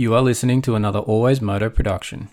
You 0.00 0.14
are 0.14 0.22
listening 0.22 0.62
to 0.62 0.76
another 0.76 1.00
Always 1.00 1.40
Moto 1.40 1.68
production. 1.68 2.28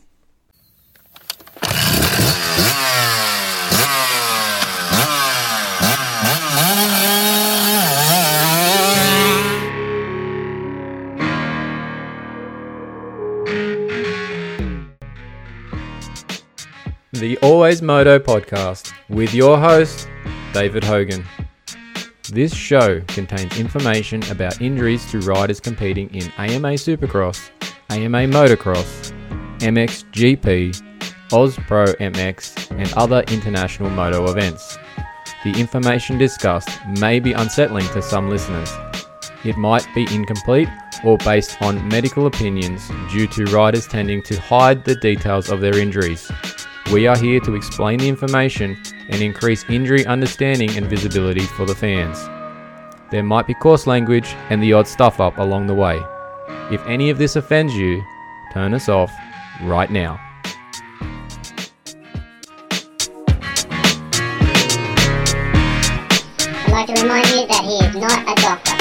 The 17.13 17.39
Always 17.41 17.81
Moto 17.81 18.19
podcast 18.19 18.93
with 19.09 19.33
your 19.33 19.57
host, 19.57 20.07
David 20.53 20.83
Hogan. 20.83 21.25
This 22.31 22.55
show 22.55 23.01
contains 23.01 23.59
information 23.59 24.23
about 24.31 24.59
injuries 24.59 25.09
to 25.11 25.19
riders 25.19 25.59
competing 25.59 26.13
in 26.13 26.31
AMA 26.37 26.73
Supercross, 26.73 27.51
AMA 27.89 28.27
Motocross, 28.27 29.13
MXGP, 29.59 30.81
Oz 31.31 31.55
Pro 31.67 31.85
MX, 31.85 32.71
and 32.79 32.91
other 32.93 33.23
international 33.27 33.89
moto 33.91 34.29
events. 34.31 34.77
The 35.43 35.59
information 35.59 36.17
discussed 36.17 36.69
may 36.99 37.19
be 37.19 37.33
unsettling 37.33 37.87
to 37.89 38.01
some 38.01 38.29
listeners. 38.29 38.71
It 39.43 39.55
might 39.57 39.87
be 39.93 40.07
incomplete 40.13 40.67
or 41.03 41.19
based 41.19 41.61
on 41.61 41.87
medical 41.87 42.25
opinions 42.25 42.89
due 43.11 43.27
to 43.27 43.45
riders 43.45 43.87
tending 43.87 44.23
to 44.23 44.39
hide 44.41 44.83
the 44.83 44.95
details 44.95 45.49
of 45.49 45.61
their 45.61 45.77
injuries. 45.77 46.31
We 46.91 47.05
are 47.05 47.17
here 47.17 47.39
to 47.41 47.55
explain 47.55 47.99
the 47.99 48.09
information 48.09 48.81
and 49.09 49.21
increase 49.21 49.63
injury 49.69 50.05
understanding 50.07 50.75
and 50.75 50.87
visibility 50.87 51.45
for 51.45 51.65
the 51.65 51.75
fans. 51.75 52.19
There 53.11 53.23
might 53.23 53.45
be 53.45 53.53
coarse 53.53 53.85
language 53.85 54.33
and 54.49 54.61
the 54.61 54.73
odd 54.73 54.87
stuff 54.87 55.19
up 55.19 55.37
along 55.37 55.67
the 55.67 55.75
way. 55.75 56.03
If 56.71 56.83
any 56.87 57.11
of 57.11 57.19
this 57.19 57.35
offends 57.35 57.75
you, 57.75 58.03
turn 58.51 58.73
us 58.73 58.89
off 58.89 59.11
right 59.61 59.91
now. 59.91 60.19
I'd 66.39 66.71
like 66.71 66.87
to 66.87 67.01
remind 67.03 67.27
you 67.27 67.45
that 67.45 67.63
he 67.63 67.85
is 67.85 67.95
not 67.95 68.23
a 68.23 68.41
doctor. 68.41 68.74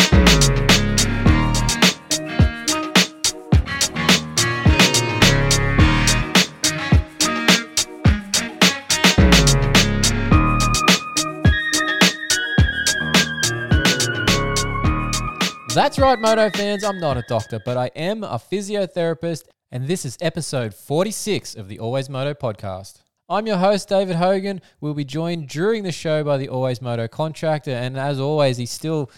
That's 15.75 15.99
right, 15.99 16.21
Moto 16.21 16.51
fans. 16.51 16.85
I'm 16.85 17.01
not 17.01 17.17
a 17.17 17.23
doctor, 17.23 17.59
but 17.65 17.77
I 17.77 17.91
am 17.97 18.23
a 18.23 18.39
physiotherapist, 18.39 19.43
and 19.73 19.89
this 19.89 20.05
is 20.05 20.17
episode 20.21 20.73
46 20.73 21.57
of 21.57 21.67
the 21.67 21.81
Always 21.81 22.09
Moto 22.09 22.33
podcast. 22.33 23.03
I'm 23.29 23.49
your 23.49 23.57
host, 23.57 23.89
David 23.89 24.15
Hogan. 24.15 24.61
We'll 24.81 24.95
be 24.95 25.05
joined 25.05 25.49
during 25.49 25.83
the 25.83 25.91
show 25.91 26.23
by 26.23 26.37
the 26.37 26.49
Always 26.49 26.81
Moto 26.81 27.09
contractor, 27.09 27.73
and 27.73 27.99
as 27.99 28.21
always, 28.21 28.57
he's 28.57 28.71
still, 28.71 29.11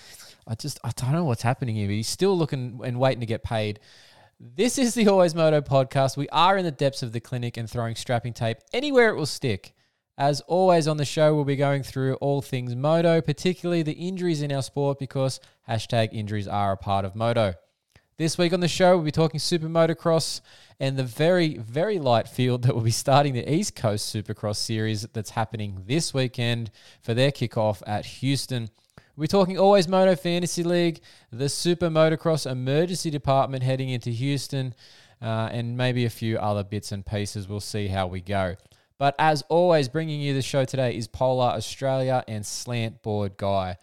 I 0.46 0.54
just, 0.54 0.80
I 0.82 0.92
don't 0.96 1.12
know 1.12 1.24
what's 1.24 1.42
happening 1.42 1.76
here, 1.76 1.88
but 1.88 1.94
he's 1.94 2.08
still 2.08 2.38
looking 2.38 2.80
and 2.82 2.98
waiting 2.98 3.20
to 3.20 3.26
get 3.26 3.42
paid. 3.42 3.78
This 4.40 4.78
is 4.78 4.94
the 4.94 5.08
Always 5.08 5.34
Moto 5.34 5.60
podcast. 5.60 6.16
We 6.16 6.26
are 6.30 6.56
in 6.56 6.64
the 6.64 6.70
depths 6.70 7.02
of 7.02 7.12
the 7.12 7.20
clinic 7.20 7.58
and 7.58 7.68
throwing 7.68 7.96
strapping 7.96 8.32
tape 8.32 8.60
anywhere 8.72 9.10
it 9.10 9.16
will 9.16 9.26
stick. 9.26 9.75
As 10.18 10.40
always 10.42 10.88
on 10.88 10.96
the 10.96 11.04
show, 11.04 11.34
we'll 11.34 11.44
be 11.44 11.56
going 11.56 11.82
through 11.82 12.14
all 12.16 12.40
things 12.40 12.74
moto, 12.74 13.20
particularly 13.20 13.82
the 13.82 13.92
injuries 13.92 14.40
in 14.40 14.50
our 14.50 14.62
sport 14.62 14.98
because 14.98 15.40
hashtag 15.68 16.08
injuries 16.12 16.48
are 16.48 16.72
a 16.72 16.76
part 16.78 17.04
of 17.04 17.14
moto. 17.14 17.52
This 18.16 18.38
week 18.38 18.54
on 18.54 18.60
the 18.60 18.68
show, 18.68 18.96
we'll 18.96 19.04
be 19.04 19.10
talking 19.10 19.38
super 19.38 19.66
motocross 19.66 20.40
and 20.80 20.96
the 20.96 21.04
very, 21.04 21.58
very 21.58 21.98
light 21.98 22.28
field 22.28 22.62
that 22.62 22.74
will 22.74 22.80
be 22.80 22.90
starting 22.90 23.34
the 23.34 23.52
East 23.52 23.76
Coast 23.76 24.14
Supercross 24.14 24.56
series 24.56 25.02
that's 25.12 25.30
happening 25.30 25.82
this 25.86 26.14
weekend 26.14 26.70
for 27.02 27.12
their 27.12 27.30
kickoff 27.30 27.82
at 27.86 28.06
Houston. 28.06 28.70
We're 29.18 29.26
talking 29.26 29.58
Always 29.58 29.86
Moto 29.86 30.16
Fantasy 30.16 30.62
League, 30.62 31.02
the 31.30 31.50
Super 31.50 31.90
Motocross 31.90 32.50
Emergency 32.50 33.10
Department 33.10 33.62
heading 33.62 33.90
into 33.90 34.08
Houston, 34.08 34.74
uh, 35.20 35.50
and 35.52 35.76
maybe 35.76 36.06
a 36.06 36.10
few 36.10 36.38
other 36.38 36.64
bits 36.64 36.90
and 36.90 37.04
pieces. 37.04 37.48
We'll 37.48 37.60
see 37.60 37.88
how 37.88 38.06
we 38.06 38.22
go. 38.22 38.56
But 38.98 39.14
as 39.18 39.42
always, 39.48 39.88
bringing 39.88 40.20
you 40.20 40.32
the 40.32 40.42
show 40.42 40.64
today 40.64 40.96
is 40.96 41.06
Polar 41.06 41.50
Australia 41.50 42.24
and 42.26 42.46
Slant 42.46 43.02
Board 43.02 43.36
Guy. 43.36 43.76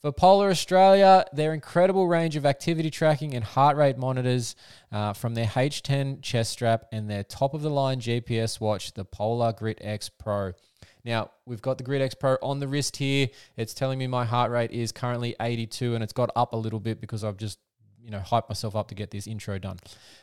For 0.00 0.12
Polar 0.12 0.48
Australia, 0.48 1.26
their 1.32 1.52
incredible 1.52 2.08
range 2.08 2.36
of 2.36 2.46
activity 2.46 2.88
tracking 2.88 3.34
and 3.34 3.44
heart 3.44 3.76
rate 3.76 3.98
monitors 3.98 4.56
uh, 4.92 5.12
from 5.12 5.34
their 5.34 5.46
H10 5.46 6.22
chest 6.22 6.52
strap 6.52 6.86
and 6.90 7.10
their 7.10 7.24
top 7.24 7.52
of 7.52 7.62
the 7.62 7.68
line 7.68 8.00
GPS 8.00 8.60
watch, 8.60 8.92
the 8.94 9.04
Polar 9.04 9.52
Grit 9.52 9.78
X 9.82 10.08
Pro. 10.08 10.52
Now, 11.04 11.32
we've 11.44 11.60
got 11.60 11.76
the 11.76 11.84
Grit 11.84 12.00
X 12.00 12.14
Pro 12.14 12.36
on 12.42 12.60
the 12.60 12.68
wrist 12.68 12.96
here. 12.96 13.28
It's 13.56 13.74
telling 13.74 13.98
me 13.98 14.06
my 14.06 14.24
heart 14.24 14.50
rate 14.50 14.70
is 14.70 14.92
currently 14.92 15.34
82 15.40 15.94
and 15.94 16.02
it's 16.04 16.12
got 16.12 16.30
up 16.34 16.52
a 16.52 16.56
little 16.56 16.80
bit 16.80 17.00
because 17.00 17.24
I've 17.24 17.36
just, 17.36 17.58
you 18.02 18.10
know, 18.10 18.20
hype 18.20 18.48
myself 18.48 18.76
up 18.76 18.88
to 18.88 18.94
get 18.94 19.10
this 19.10 19.26
intro 19.26 19.58
done. 19.58 19.78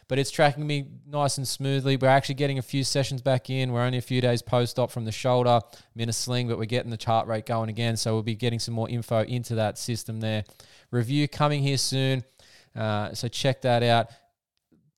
But 0.07 0.19
it's 0.19 0.31
tracking 0.31 0.65
me 0.65 0.87
nice 1.07 1.37
and 1.37 1.47
smoothly. 1.47 1.97
We're 1.97 2.07
actually 2.07 2.35
getting 2.35 2.57
a 2.57 2.61
few 2.61 2.83
sessions 2.83 3.21
back 3.21 3.49
in. 3.49 3.71
We're 3.71 3.83
only 3.83 3.97
a 3.97 4.01
few 4.01 4.21
days 4.21 4.41
post 4.41 4.79
op 4.79 4.91
from 4.91 5.05
the 5.05 5.11
shoulder. 5.11 5.61
I'm 5.61 6.01
in 6.01 6.09
a 6.09 6.13
sling, 6.13 6.47
but 6.47 6.57
we're 6.57 6.65
getting 6.65 6.91
the 6.91 6.97
chart 6.97 7.27
rate 7.27 7.45
going 7.45 7.69
again. 7.69 7.97
So 7.97 8.13
we'll 8.13 8.23
be 8.23 8.35
getting 8.35 8.59
some 8.59 8.73
more 8.73 8.89
info 8.89 9.23
into 9.23 9.55
that 9.55 9.77
system 9.77 10.19
there. 10.19 10.43
Review 10.91 11.27
coming 11.27 11.61
here 11.61 11.77
soon. 11.77 12.23
Uh, 12.75 13.13
so 13.13 13.27
check 13.27 13.61
that 13.61 13.83
out 13.83 14.09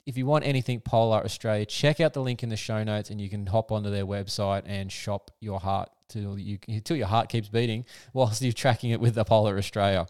if 0.10 0.18
you 0.18 0.26
want 0.26 0.44
anything 0.44 0.80
Polar 0.80 1.24
Australia, 1.24 1.68
check 1.68 2.00
out 2.00 2.14
the 2.14 2.22
link 2.22 2.42
in 2.42 2.50
the 2.50 2.58
show 2.58 2.84
notes 2.84 3.12
and 3.12 3.22
you 3.22 3.30
can 3.30 3.46
hop 3.46 3.72
onto 3.72 3.92
their 3.92 4.08
website 4.08 4.64
and 4.66 4.92
shop 4.92 5.30
your 5.40 5.60
heart 5.60 5.88
till 6.08 6.40
you 6.40 6.58
till 6.84 6.98
your 6.98 7.06
heart 7.06 7.30
keeps 7.30 7.48
beating 7.48 7.86
whilst 8.12 8.42
you're 8.42 8.52
tracking 8.52 8.90
it 8.90 9.00
with 9.00 9.14
the 9.14 9.24
Polar 9.24 9.56
Australia. 9.56 10.08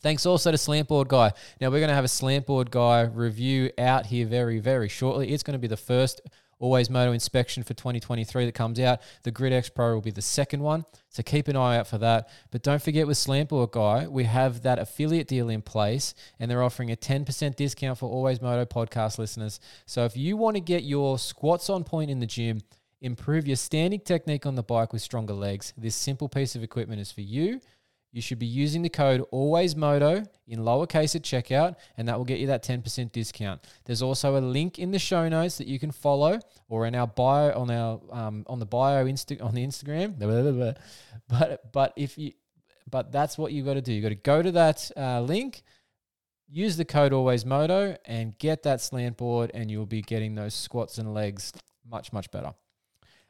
Thanks 0.00 0.26
also 0.26 0.50
to 0.50 0.56
Slantboard 0.56 1.08
Guy. 1.08 1.32
Now 1.60 1.70
we're 1.70 1.80
going 1.80 1.88
to 1.88 1.94
have 1.94 2.04
a 2.04 2.08
Slantboard 2.08 2.70
Guy 2.70 3.02
review 3.02 3.70
out 3.78 4.06
here 4.06 4.26
very 4.26 4.58
very 4.58 4.88
shortly. 4.88 5.32
It's 5.32 5.42
going 5.42 5.54
to 5.54 5.58
be 5.58 5.68
the 5.68 5.76
first 5.76 6.20
Always 6.60 6.90
Moto 6.90 7.12
inspection 7.12 7.62
for 7.62 7.74
2023 7.74 8.46
that 8.46 8.54
comes 8.54 8.80
out. 8.80 9.00
The 9.22 9.30
Grit 9.30 9.52
X 9.52 9.68
Pro 9.68 9.94
will 9.94 10.00
be 10.00 10.10
the 10.10 10.22
second 10.22 10.60
one. 10.60 10.84
So 11.08 11.22
keep 11.22 11.46
an 11.48 11.56
eye 11.56 11.78
out 11.78 11.86
for 11.86 11.98
that. 11.98 12.28
But 12.50 12.62
don't 12.62 12.82
forget 12.82 13.06
with 13.06 13.16
Slantboard 13.16 13.70
Guy, 13.70 14.08
we 14.08 14.24
have 14.24 14.62
that 14.62 14.78
affiliate 14.78 15.28
deal 15.28 15.48
in 15.48 15.62
place 15.62 16.14
and 16.40 16.50
they're 16.50 16.62
offering 16.62 16.90
a 16.90 16.96
10% 16.96 17.56
discount 17.56 17.98
for 17.98 18.08
Always 18.08 18.42
Moto 18.42 18.64
podcast 18.64 19.18
listeners. 19.18 19.60
So 19.86 20.04
if 20.04 20.16
you 20.16 20.36
want 20.36 20.56
to 20.56 20.60
get 20.60 20.82
your 20.82 21.18
squats 21.18 21.70
on 21.70 21.84
point 21.84 22.10
in 22.10 22.18
the 22.18 22.26
gym, 22.26 22.60
improve 23.00 23.46
your 23.46 23.56
standing 23.56 24.00
technique 24.00 24.44
on 24.44 24.56
the 24.56 24.62
bike 24.62 24.92
with 24.92 25.02
stronger 25.02 25.34
legs, 25.34 25.72
this 25.76 25.94
simple 25.94 26.28
piece 26.28 26.56
of 26.56 26.64
equipment 26.64 27.00
is 27.00 27.12
for 27.12 27.20
you. 27.20 27.60
You 28.10 28.22
should 28.22 28.38
be 28.38 28.46
using 28.46 28.82
the 28.82 28.88
code 28.88 29.22
ALWAYSMOTO 29.32 30.26
in 30.46 30.60
lowercase 30.60 31.14
at 31.14 31.22
checkout, 31.22 31.76
and 31.96 32.08
that 32.08 32.16
will 32.16 32.24
get 32.24 32.38
you 32.38 32.46
that 32.46 32.62
10% 32.62 33.12
discount. 33.12 33.60
There's 33.84 34.00
also 34.00 34.38
a 34.38 34.40
link 34.40 34.78
in 34.78 34.90
the 34.90 34.98
show 34.98 35.28
notes 35.28 35.58
that 35.58 35.66
you 35.66 35.78
can 35.78 35.90
follow, 35.90 36.40
or 36.68 36.86
in 36.86 36.94
our 36.94 37.06
bio 37.06 37.52
on 37.52 37.70
our 37.70 38.00
um, 38.10 38.44
on 38.46 38.58
the 38.60 38.66
bio 38.66 39.04
Insta- 39.04 39.42
on 39.42 39.54
the 39.54 39.66
Instagram. 39.66 40.18
But 41.28 41.72
but 41.72 41.92
if 41.96 42.16
you 42.16 42.32
but 42.90 43.12
that's 43.12 43.36
what 43.36 43.52
you 43.52 43.62
got 43.62 43.74
to 43.74 43.82
do. 43.82 43.92
You 43.92 44.00
got 44.00 44.08
to 44.08 44.14
go 44.14 44.40
to 44.40 44.52
that 44.52 44.90
uh, 44.96 45.20
link, 45.20 45.62
use 46.48 46.78
the 46.78 46.86
code 46.86 47.12
ALWAYSMOTO, 47.12 47.98
and 48.06 48.38
get 48.38 48.62
that 48.62 48.80
slant 48.80 49.18
board, 49.18 49.50
and 49.52 49.70
you'll 49.70 49.84
be 49.84 50.00
getting 50.00 50.34
those 50.34 50.54
squats 50.54 50.96
and 50.96 51.12
legs 51.12 51.52
much 51.86 52.12
much 52.12 52.30
better. 52.30 52.54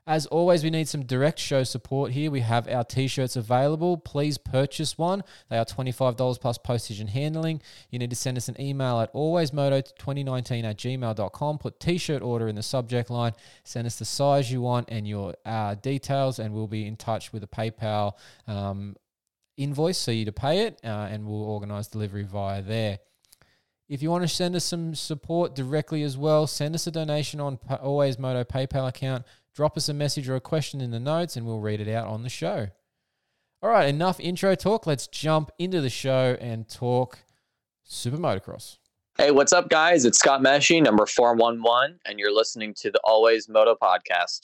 As 0.08 0.24
always, 0.24 0.64
we 0.64 0.70
need 0.70 0.88
some 0.88 1.04
direct 1.04 1.38
show 1.38 1.64
support 1.64 2.12
here. 2.12 2.30
We 2.30 2.40
have 2.40 2.66
our 2.66 2.82
t 2.82 3.08
shirts 3.08 3.36
available. 3.36 3.98
Please 3.98 4.38
purchase 4.38 4.96
one. 4.96 5.22
They 5.50 5.58
are 5.58 5.66
$25 5.66 6.40
plus 6.40 6.56
postage 6.56 6.98
and 7.00 7.10
handling. 7.10 7.60
You 7.90 7.98
need 7.98 8.08
to 8.08 8.16
send 8.16 8.38
us 8.38 8.48
an 8.48 8.58
email 8.58 9.00
at 9.00 9.12
alwaysmoto2019 9.12 10.64
at 10.64 10.78
gmail.com. 10.78 11.58
Put 11.58 11.78
t 11.78 11.98
shirt 11.98 12.22
order 12.22 12.48
in 12.48 12.54
the 12.54 12.62
subject 12.62 13.10
line. 13.10 13.32
Send 13.64 13.86
us 13.86 13.98
the 13.98 14.06
size 14.06 14.50
you 14.50 14.62
want 14.62 14.88
and 14.90 15.06
your 15.06 15.34
uh, 15.44 15.74
details, 15.74 16.38
and 16.38 16.54
we'll 16.54 16.68
be 16.68 16.86
in 16.86 16.96
touch 16.96 17.30
with 17.34 17.44
a 17.44 17.46
PayPal 17.46 18.12
um, 18.46 18.96
invoice 19.58 19.98
so 19.98 20.10
you 20.10 20.24
to 20.24 20.32
pay 20.32 20.60
it, 20.60 20.80
uh, 20.84 21.08
and 21.10 21.26
we'll 21.26 21.44
organize 21.44 21.86
delivery 21.86 22.24
via 22.24 22.62
there. 22.62 23.00
If 23.90 24.02
you 24.02 24.10
want 24.10 24.22
to 24.22 24.28
send 24.28 24.56
us 24.56 24.64
some 24.64 24.94
support 24.94 25.54
directly 25.54 26.02
as 26.02 26.16
well, 26.16 26.46
send 26.46 26.74
us 26.74 26.86
a 26.86 26.90
donation 26.90 27.40
on 27.40 27.58
Always 27.82 28.18
Moto 28.18 28.44
PayPal 28.44 28.88
account. 28.88 29.24
Drop 29.58 29.76
us 29.76 29.88
a 29.88 29.92
message 29.92 30.28
or 30.28 30.36
a 30.36 30.40
question 30.40 30.80
in 30.80 30.92
the 30.92 31.00
notes 31.00 31.36
and 31.36 31.44
we'll 31.44 31.58
read 31.58 31.80
it 31.80 31.88
out 31.88 32.06
on 32.06 32.22
the 32.22 32.28
show. 32.28 32.68
All 33.60 33.68
right, 33.68 33.88
enough 33.88 34.20
intro 34.20 34.54
talk. 34.54 34.86
Let's 34.86 35.08
jump 35.08 35.50
into 35.58 35.80
the 35.80 35.90
show 35.90 36.36
and 36.40 36.68
talk 36.68 37.18
Super 37.82 38.18
Motocross. 38.18 38.76
Hey, 39.16 39.32
what's 39.32 39.52
up, 39.52 39.68
guys? 39.68 40.04
It's 40.04 40.20
Scott 40.20 40.42
Meshey, 40.42 40.80
number 40.80 41.06
411, 41.06 41.98
and 42.06 42.20
you're 42.20 42.32
listening 42.32 42.72
to 42.74 42.92
the 42.92 43.00
Always 43.02 43.48
Moto 43.48 43.74
podcast. 43.74 44.42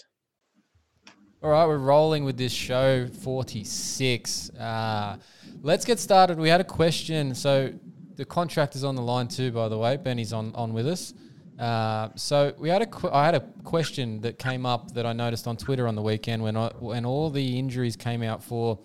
All 1.44 1.50
right, 1.50 1.66
we're 1.66 1.78
rolling 1.78 2.24
with 2.24 2.36
this 2.36 2.50
show 2.50 3.06
46. 3.06 4.50
Uh, 4.50 5.18
let's 5.62 5.84
get 5.84 6.00
started. 6.00 6.40
We 6.40 6.48
had 6.48 6.60
a 6.60 6.64
question. 6.64 7.36
So 7.36 7.72
the 8.16 8.24
contractor's 8.24 8.82
on 8.82 8.96
the 8.96 9.02
line 9.02 9.28
too, 9.28 9.52
by 9.52 9.68
the 9.68 9.78
way. 9.78 9.96
Benny's 9.96 10.32
on, 10.32 10.52
on 10.56 10.72
with 10.72 10.88
us. 10.88 11.14
Uh, 11.58 12.08
so 12.16 12.52
we 12.58 12.68
had 12.68 12.82
a 12.82 12.86
qu- 12.86 13.10
I 13.10 13.24
had 13.24 13.34
a 13.34 13.40
question 13.62 14.20
that 14.22 14.38
came 14.38 14.66
up 14.66 14.92
that 14.94 15.06
I 15.06 15.12
noticed 15.12 15.46
on 15.46 15.56
Twitter 15.56 15.86
on 15.86 15.94
the 15.94 16.02
weekend 16.02 16.42
when 16.42 16.56
I, 16.56 16.68
when 16.78 17.04
all 17.04 17.30
the 17.30 17.58
injuries 17.58 17.96
came 17.96 18.22
out 18.22 18.42
for 18.42 18.78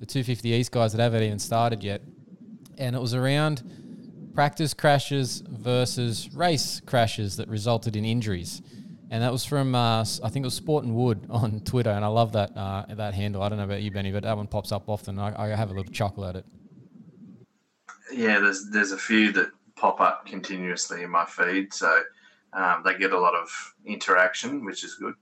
the 0.00 0.06
250 0.06 0.48
East 0.48 0.72
guys 0.72 0.92
that 0.92 1.00
haven't 1.00 1.22
even 1.22 1.38
started 1.38 1.84
yet, 1.84 2.02
and 2.78 2.96
it 2.96 2.98
was 3.00 3.14
around 3.14 3.62
practice 4.34 4.74
crashes 4.74 5.42
versus 5.48 6.28
race 6.34 6.80
crashes 6.84 7.36
that 7.36 7.48
resulted 7.48 7.96
in 7.96 8.04
injuries. 8.04 8.60
And 9.10 9.22
that 9.22 9.30
was 9.30 9.44
from 9.44 9.76
uh, 9.76 10.00
I 10.00 10.28
think 10.28 10.44
it 10.44 10.48
was 10.48 10.54
Sport 10.54 10.84
and 10.84 10.96
Wood 10.96 11.26
on 11.30 11.60
Twitter, 11.60 11.90
and 11.90 12.04
I 12.04 12.08
love 12.08 12.32
that 12.32 12.56
uh, 12.56 12.86
that 12.90 13.14
handle. 13.14 13.42
I 13.42 13.48
don't 13.48 13.58
know 13.58 13.64
about 13.64 13.82
you, 13.82 13.92
Benny, 13.92 14.10
but 14.10 14.24
that 14.24 14.36
one 14.36 14.48
pops 14.48 14.72
up 14.72 14.88
often. 14.88 15.18
I, 15.20 15.52
I 15.52 15.56
have 15.56 15.70
a 15.70 15.74
little 15.74 15.92
chuckle 15.92 16.24
at 16.24 16.34
it. 16.34 16.44
Yeah, 18.12 18.40
there's 18.40 18.68
there's 18.70 18.90
a 18.90 18.98
few 18.98 19.30
that 19.32 19.50
pop 19.76 20.00
up 20.00 20.26
continuously 20.26 21.04
in 21.04 21.10
my 21.10 21.24
feed, 21.24 21.72
so 21.72 22.02
um, 22.56 22.82
they 22.84 22.96
get 22.96 23.12
a 23.12 23.18
lot 23.18 23.34
of 23.34 23.74
interaction, 23.84 24.64
which 24.64 24.82
is 24.82 24.94
good. 24.94 25.14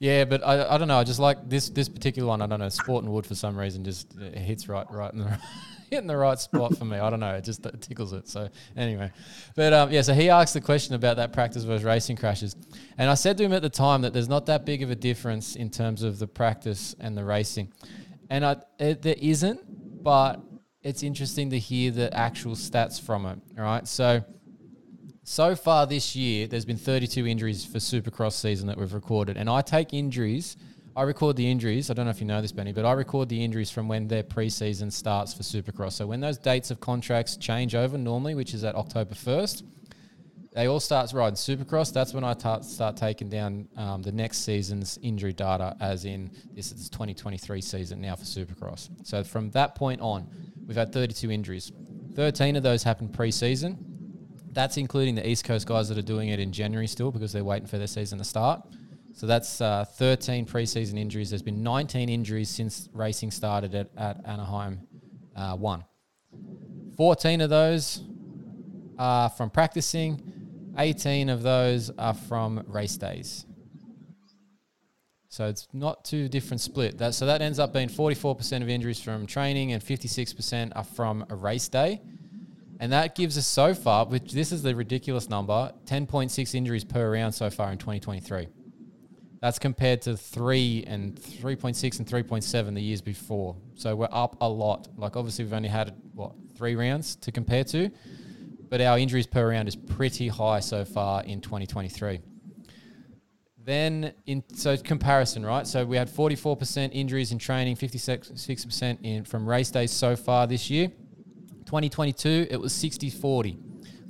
Yeah, 0.00 0.24
but 0.24 0.44
I, 0.44 0.74
I 0.74 0.78
don't 0.78 0.88
know. 0.88 0.98
I 0.98 1.04
just 1.04 1.20
like 1.20 1.48
this 1.48 1.68
this 1.68 1.88
particular 1.88 2.28
one. 2.28 2.42
I 2.42 2.46
don't 2.46 2.58
know. 2.60 2.68
Sport 2.68 3.04
and 3.04 3.12
Wood 3.12 3.26
for 3.26 3.34
some 3.34 3.56
reason 3.56 3.84
just 3.84 4.14
uh, 4.18 4.36
hits 4.36 4.68
right 4.68 4.86
right 4.90 5.12
in 5.12 5.20
the 5.20 5.38
hitting 5.90 6.06
the 6.06 6.16
right 6.16 6.38
spot 6.38 6.76
for 6.76 6.84
me. 6.84 6.98
I 6.98 7.10
don't 7.10 7.20
know. 7.20 7.34
It 7.34 7.44
just 7.44 7.66
tickles 7.80 8.12
it. 8.12 8.28
So 8.28 8.48
anyway, 8.76 9.12
but 9.54 9.72
um, 9.72 9.92
yeah. 9.92 10.02
So 10.02 10.14
he 10.14 10.30
asked 10.30 10.54
the 10.54 10.60
question 10.60 10.94
about 10.94 11.16
that 11.16 11.32
practice 11.32 11.64
versus 11.64 11.84
racing 11.84 12.16
crashes, 12.16 12.56
and 12.96 13.10
I 13.10 13.14
said 13.14 13.36
to 13.38 13.44
him 13.44 13.52
at 13.52 13.62
the 13.62 13.70
time 13.70 14.02
that 14.02 14.12
there's 14.12 14.28
not 14.28 14.46
that 14.46 14.64
big 14.64 14.82
of 14.82 14.90
a 14.90 14.96
difference 14.96 15.56
in 15.56 15.70
terms 15.70 16.02
of 16.02 16.18
the 16.18 16.26
practice 16.26 16.94
and 16.98 17.16
the 17.16 17.24
racing, 17.24 17.72
and 18.30 18.44
I 18.44 18.56
it, 18.78 19.02
there 19.02 19.16
isn't, 19.18 20.02
but 20.02 20.40
it's 20.82 21.02
interesting 21.02 21.50
to 21.50 21.58
hear 21.58 21.90
the 21.90 22.12
actual 22.16 22.54
stats 22.54 23.00
from 23.00 23.26
it. 23.26 23.38
All 23.58 23.64
right, 23.64 23.86
so. 23.86 24.24
So 25.28 25.54
far 25.54 25.86
this 25.86 26.16
year, 26.16 26.46
there's 26.46 26.64
been 26.64 26.78
32 26.78 27.26
injuries 27.26 27.62
for 27.62 27.76
Supercross 27.76 28.32
season 28.32 28.66
that 28.68 28.78
we've 28.78 28.94
recorded, 28.94 29.36
and 29.36 29.50
I 29.50 29.60
take 29.60 29.92
injuries. 29.92 30.56
I 30.96 31.02
record 31.02 31.36
the 31.36 31.48
injuries. 31.50 31.90
I 31.90 31.94
don't 31.94 32.06
know 32.06 32.10
if 32.10 32.20
you 32.22 32.26
know 32.26 32.40
this, 32.40 32.50
Benny, 32.50 32.72
but 32.72 32.86
I 32.86 32.92
record 32.92 33.28
the 33.28 33.44
injuries 33.44 33.70
from 33.70 33.88
when 33.88 34.08
their 34.08 34.22
preseason 34.22 34.90
starts 34.90 35.34
for 35.34 35.42
Supercross. 35.42 35.92
So 35.92 36.06
when 36.06 36.20
those 36.20 36.38
dates 36.38 36.70
of 36.70 36.80
contracts 36.80 37.36
change 37.36 37.74
over 37.74 37.98
normally, 37.98 38.34
which 38.34 38.54
is 38.54 38.64
at 38.64 38.74
October 38.74 39.14
1st, 39.14 39.64
they 40.54 40.66
all 40.66 40.80
start 40.80 41.12
riding 41.12 41.36
Supercross. 41.36 41.92
That's 41.92 42.14
when 42.14 42.24
I 42.24 42.32
ta- 42.32 42.62
start 42.62 42.96
taking 42.96 43.28
down 43.28 43.68
um, 43.76 44.00
the 44.00 44.12
next 44.12 44.46
season's 44.46 44.98
injury 45.02 45.34
data, 45.34 45.76
as 45.78 46.06
in 46.06 46.30
this 46.54 46.72
is 46.72 46.88
2023 46.88 47.60
season 47.60 48.00
now 48.00 48.16
for 48.16 48.24
Supercross. 48.24 48.88
So 49.06 49.22
from 49.22 49.50
that 49.50 49.74
point 49.74 50.00
on, 50.00 50.26
we've 50.66 50.78
had 50.78 50.90
32 50.90 51.30
injuries. 51.30 51.70
13 52.14 52.56
of 52.56 52.62
those 52.62 52.82
happened 52.82 53.12
pre-season. 53.12 53.97
That's 54.58 54.76
including 54.76 55.14
the 55.14 55.24
East 55.24 55.44
Coast 55.44 55.68
guys 55.68 55.88
that 55.88 55.98
are 55.98 56.02
doing 56.02 56.30
it 56.30 56.40
in 56.40 56.50
January 56.50 56.88
still 56.88 57.12
because 57.12 57.32
they're 57.32 57.44
waiting 57.44 57.68
for 57.68 57.78
their 57.78 57.86
season 57.86 58.18
to 58.18 58.24
start. 58.24 58.60
So 59.12 59.28
that's 59.28 59.60
uh, 59.60 59.84
13 59.84 60.46
preseason 60.46 60.98
injuries. 60.98 61.30
There's 61.30 61.42
been 61.42 61.62
19 61.62 62.08
injuries 62.08 62.48
since 62.48 62.88
racing 62.92 63.30
started 63.30 63.72
at, 63.76 63.90
at 63.96 64.16
Anaheim 64.26 64.80
uh, 65.36 65.54
1. 65.54 65.84
14 66.96 67.40
of 67.40 67.50
those 67.50 68.02
are 68.98 69.30
from 69.30 69.48
practicing, 69.48 70.72
18 70.76 71.28
of 71.28 71.44
those 71.44 71.92
are 71.96 72.14
from 72.14 72.64
race 72.66 72.96
days. 72.96 73.46
So 75.28 75.46
it's 75.46 75.68
not 75.72 76.04
too 76.04 76.28
different 76.28 76.62
split. 76.62 76.98
That, 76.98 77.14
so 77.14 77.26
that 77.26 77.42
ends 77.42 77.60
up 77.60 77.72
being 77.72 77.88
44% 77.88 78.62
of 78.62 78.68
injuries 78.68 79.00
from 79.00 79.24
training 79.24 79.70
and 79.70 79.80
56% 79.80 80.72
are 80.74 80.82
from 80.82 81.24
a 81.30 81.36
race 81.36 81.68
day. 81.68 82.00
And 82.80 82.92
that 82.92 83.14
gives 83.16 83.36
us 83.36 83.46
so 83.46 83.74
far, 83.74 84.06
which 84.06 84.32
this 84.32 84.52
is 84.52 84.62
the 84.62 84.74
ridiculous 84.74 85.28
number, 85.28 85.72
10.6 85.86 86.54
injuries 86.54 86.84
per 86.84 87.12
round 87.12 87.34
so 87.34 87.50
far 87.50 87.72
in 87.72 87.78
2023. 87.78 88.46
That's 89.40 89.58
compared 89.58 90.02
to 90.02 90.16
3 90.16 90.84
and 90.86 91.14
3.6 91.14 91.98
and 91.98 92.08
3.7 92.08 92.74
the 92.74 92.80
years 92.80 93.00
before. 93.00 93.56
So 93.74 93.94
we're 93.94 94.08
up 94.10 94.36
a 94.40 94.48
lot. 94.48 94.88
Like 94.96 95.16
obviously 95.16 95.44
we've 95.44 95.54
only 95.54 95.68
had 95.68 95.94
what, 96.14 96.32
3 96.56 96.76
rounds 96.76 97.16
to 97.16 97.32
compare 97.32 97.64
to, 97.64 97.90
but 98.68 98.80
our 98.80 98.98
injuries 98.98 99.26
per 99.26 99.48
round 99.50 99.68
is 99.68 99.76
pretty 99.76 100.28
high 100.28 100.60
so 100.60 100.84
far 100.84 101.22
in 101.24 101.40
2023. 101.40 102.20
Then 103.64 104.12
in 104.26 104.42
so 104.54 104.76
comparison, 104.76 105.44
right? 105.44 105.66
So 105.66 105.84
we 105.84 105.96
had 105.96 106.08
44% 106.08 106.90
injuries 106.92 107.32
in 107.32 107.38
training, 107.38 107.76
56% 107.76 108.98
in 109.02 109.24
from 109.24 109.48
race 109.48 109.70
days 109.70 109.90
so 109.90 110.16
far 110.16 110.46
this 110.46 110.70
year. 110.70 110.90
2022, 111.68 112.46
it 112.50 112.58
was 112.58 112.72
60 112.72 113.10
40. 113.10 113.58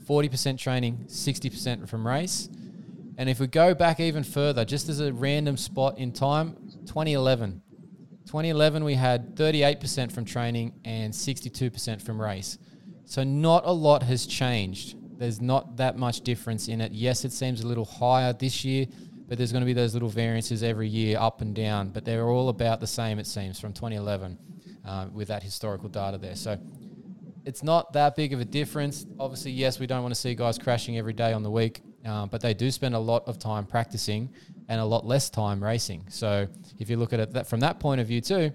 40% 0.09 0.59
training, 0.59 1.05
60% 1.09 1.89
from 1.89 2.07
race. 2.07 2.49
And 3.19 3.29
if 3.29 3.41
we 3.41 3.49
go 3.49 3.75
back 3.75 3.99
even 3.99 4.23
further, 4.23 4.65
just 4.65 4.89
as 4.89 5.01
a 5.01 5.13
random 5.13 5.57
spot 5.57 5.99
in 5.99 6.13
time, 6.13 6.55
2011. 6.87 7.61
2011, 8.27 8.85
we 8.85 8.95
had 8.95 9.35
38% 9.35 10.13
from 10.13 10.25
training 10.25 10.73
and 10.85 11.13
62% 11.13 12.01
from 12.01 12.23
race. 12.23 12.59
So 13.05 13.25
not 13.25 13.65
a 13.67 13.73
lot 13.73 14.05
has 14.05 14.25
changed. 14.25 14.95
There's 15.19 15.41
not 15.41 15.79
that 15.79 15.99
much 15.99 16.21
difference 16.21 16.69
in 16.69 16.81
it. 16.81 16.93
Yes, 16.93 17.25
it 17.25 17.33
seems 17.33 17.63
a 17.63 17.67
little 17.67 17.85
higher 17.85 18.33
this 18.33 18.65
year, 18.65 18.87
but 19.27 19.37
there's 19.37 19.51
going 19.51 19.63
to 19.63 19.67
be 19.67 19.73
those 19.73 19.95
little 19.95 20.09
variances 20.09 20.63
every 20.63 20.89
year, 20.89 21.19
up 21.19 21.41
and 21.41 21.57
down. 21.57 21.89
But 21.89 22.05
they're 22.05 22.29
all 22.29 22.51
about 22.51 22.79
the 22.79 22.87
same, 22.87 23.19
it 23.19 23.27
seems, 23.27 23.59
from 23.59 23.73
2011 23.73 24.39
uh, 24.87 25.07
with 25.13 25.27
that 25.27 25.43
historical 25.43 25.89
data 25.89 26.19
there. 26.19 26.37
So 26.37 26.57
it's 27.49 27.63
not 27.63 27.95
that 27.95 28.15
big 28.15 28.35
of 28.35 28.41
a 28.41 28.45
difference. 28.45 29.07
Obviously, 29.19 29.53
yes, 29.53 29.81
we 29.81 29.87
don't 29.87 30.03
want 30.03 30.15
to 30.15 30.21
see 30.21 30.35
guys 30.35 30.59
crashing 30.59 30.99
every 30.99 31.15
day 31.15 31.33
on 31.33 31.43
the 31.43 31.51
week, 31.51 31.81
um, 32.05 32.29
but 32.29 32.43
they 32.43 32.53
do 32.53 32.71
spend 32.71 32.95
a 32.95 32.99
lot 32.99 33.27
of 33.27 33.39
time 33.39 33.65
practicing 33.65 34.29
and 34.69 34.79
a 34.79 34.85
lot 34.85 35.07
less 35.07 35.31
time 35.31 35.65
racing. 35.65 36.05
So 36.11 36.47
if 36.79 36.91
you 36.91 36.99
look 36.99 37.15
at 37.15 37.21
it 37.21 37.33
that 37.33 37.47
from 37.47 37.61
that 37.61 37.81
point 37.81 38.03
of 38.03 38.07
view 38.07 38.21
too, 38.21 38.53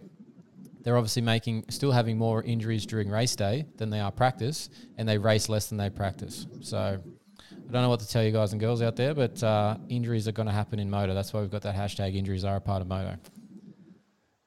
they're 0.83 0.95
obviously 0.95 1.23
making 1.23 1.65
still 1.69 1.91
having 1.91 2.19
more 2.19 2.43
injuries 2.43 2.85
during 2.85 3.09
race 3.09 3.35
day 3.35 3.65
than 3.77 3.89
they 3.89 3.99
are 3.99 4.11
practice, 4.11 4.69
and 4.99 5.09
they 5.09 5.17
race 5.17 5.49
less 5.49 5.69
than 5.69 5.79
they 5.79 5.89
practice. 5.89 6.45
So 6.61 6.77
I 6.77 7.71
don't 7.71 7.81
know 7.81 7.89
what 7.89 8.01
to 8.01 8.07
tell 8.07 8.23
you 8.23 8.31
guys 8.31 8.51
and 8.51 8.61
girls 8.61 8.83
out 8.83 8.95
there, 8.95 9.15
but 9.15 9.41
uh, 9.41 9.75
injuries 9.89 10.27
are 10.27 10.33
going 10.33 10.45
to 10.45 10.53
happen 10.53 10.77
in 10.77 10.87
moto. 10.87 11.15
That's 11.15 11.33
why 11.33 11.41
we've 11.41 11.49
got 11.49 11.63
that 11.63 11.75
hashtag 11.75 12.15
injuries 12.15 12.45
are 12.45 12.57
a 12.57 12.61
part 12.61 12.83
of 12.83 12.87
moto. 12.87 13.17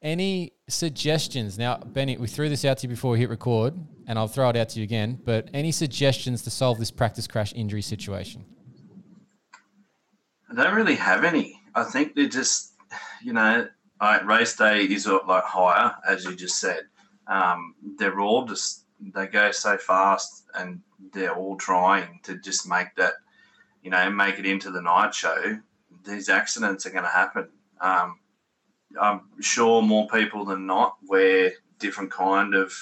Any 0.02 0.52
suggestions? 0.69 1.58
Now, 1.58 1.78
Benny, 1.78 2.16
we 2.16 2.28
threw 2.28 2.49
this 2.49 2.64
out 2.64 2.78
to 2.78 2.82
you 2.84 2.90
before 2.90 3.10
we 3.10 3.19
hit 3.19 3.28
record, 3.28 3.75
and 4.06 4.19
I'll 4.19 4.29
throw 4.29 4.49
it 4.50 4.56
out 4.56 4.69
to 4.70 4.79
you 4.79 4.85
again. 4.85 5.20
But 5.25 5.49
any 5.53 5.73
suggestions 5.73 6.43
to 6.43 6.50
solve 6.50 6.79
this 6.79 6.91
practice 6.91 7.26
crash 7.26 7.53
injury 7.55 7.82
situation? 7.82 8.44
I 10.50 10.55
don't 10.55 10.75
really 10.75 10.94
have 10.94 11.25
any. 11.25 11.61
I 11.75 11.85
think 11.85 12.14
they're 12.14 12.28
just, 12.28 12.75
you 13.23 13.33
know, 13.33 13.69
race 14.25 14.57
day 14.57 14.85
is 14.85 15.07
like 15.07 15.45
higher, 15.45 15.95
as 16.09 16.25
you 16.25 16.37
just 16.37 16.61
said. 16.61 16.83
Um, 17.26 17.75
they're 17.99 18.21
all 18.21 18.45
just 18.45 18.85
they 19.00 19.26
go 19.26 19.50
so 19.50 19.76
fast, 19.76 20.45
and 20.54 20.80
they're 21.12 21.35
all 21.35 21.57
trying 21.57 22.21
to 22.23 22.38
just 22.38 22.69
make 22.69 22.95
that, 22.97 23.14
you 23.83 23.90
know, 23.90 24.09
make 24.11 24.38
it 24.38 24.47
into 24.47 24.71
the 24.71 24.80
night 24.80 25.14
show. 25.14 25.59
These 26.07 26.28
accidents 26.28 26.87
are 26.87 26.90
going 26.90 27.04
to 27.04 27.11
happen. 27.11 27.49
Um, 27.80 28.21
I'm 28.99 29.23
sure 29.40 29.83
more 29.83 30.09
people 30.09 30.45
than 30.45 30.66
not 30.66 30.97
wear 31.07 31.52
different 31.78 32.11
kind 32.11 32.54
of 32.54 32.73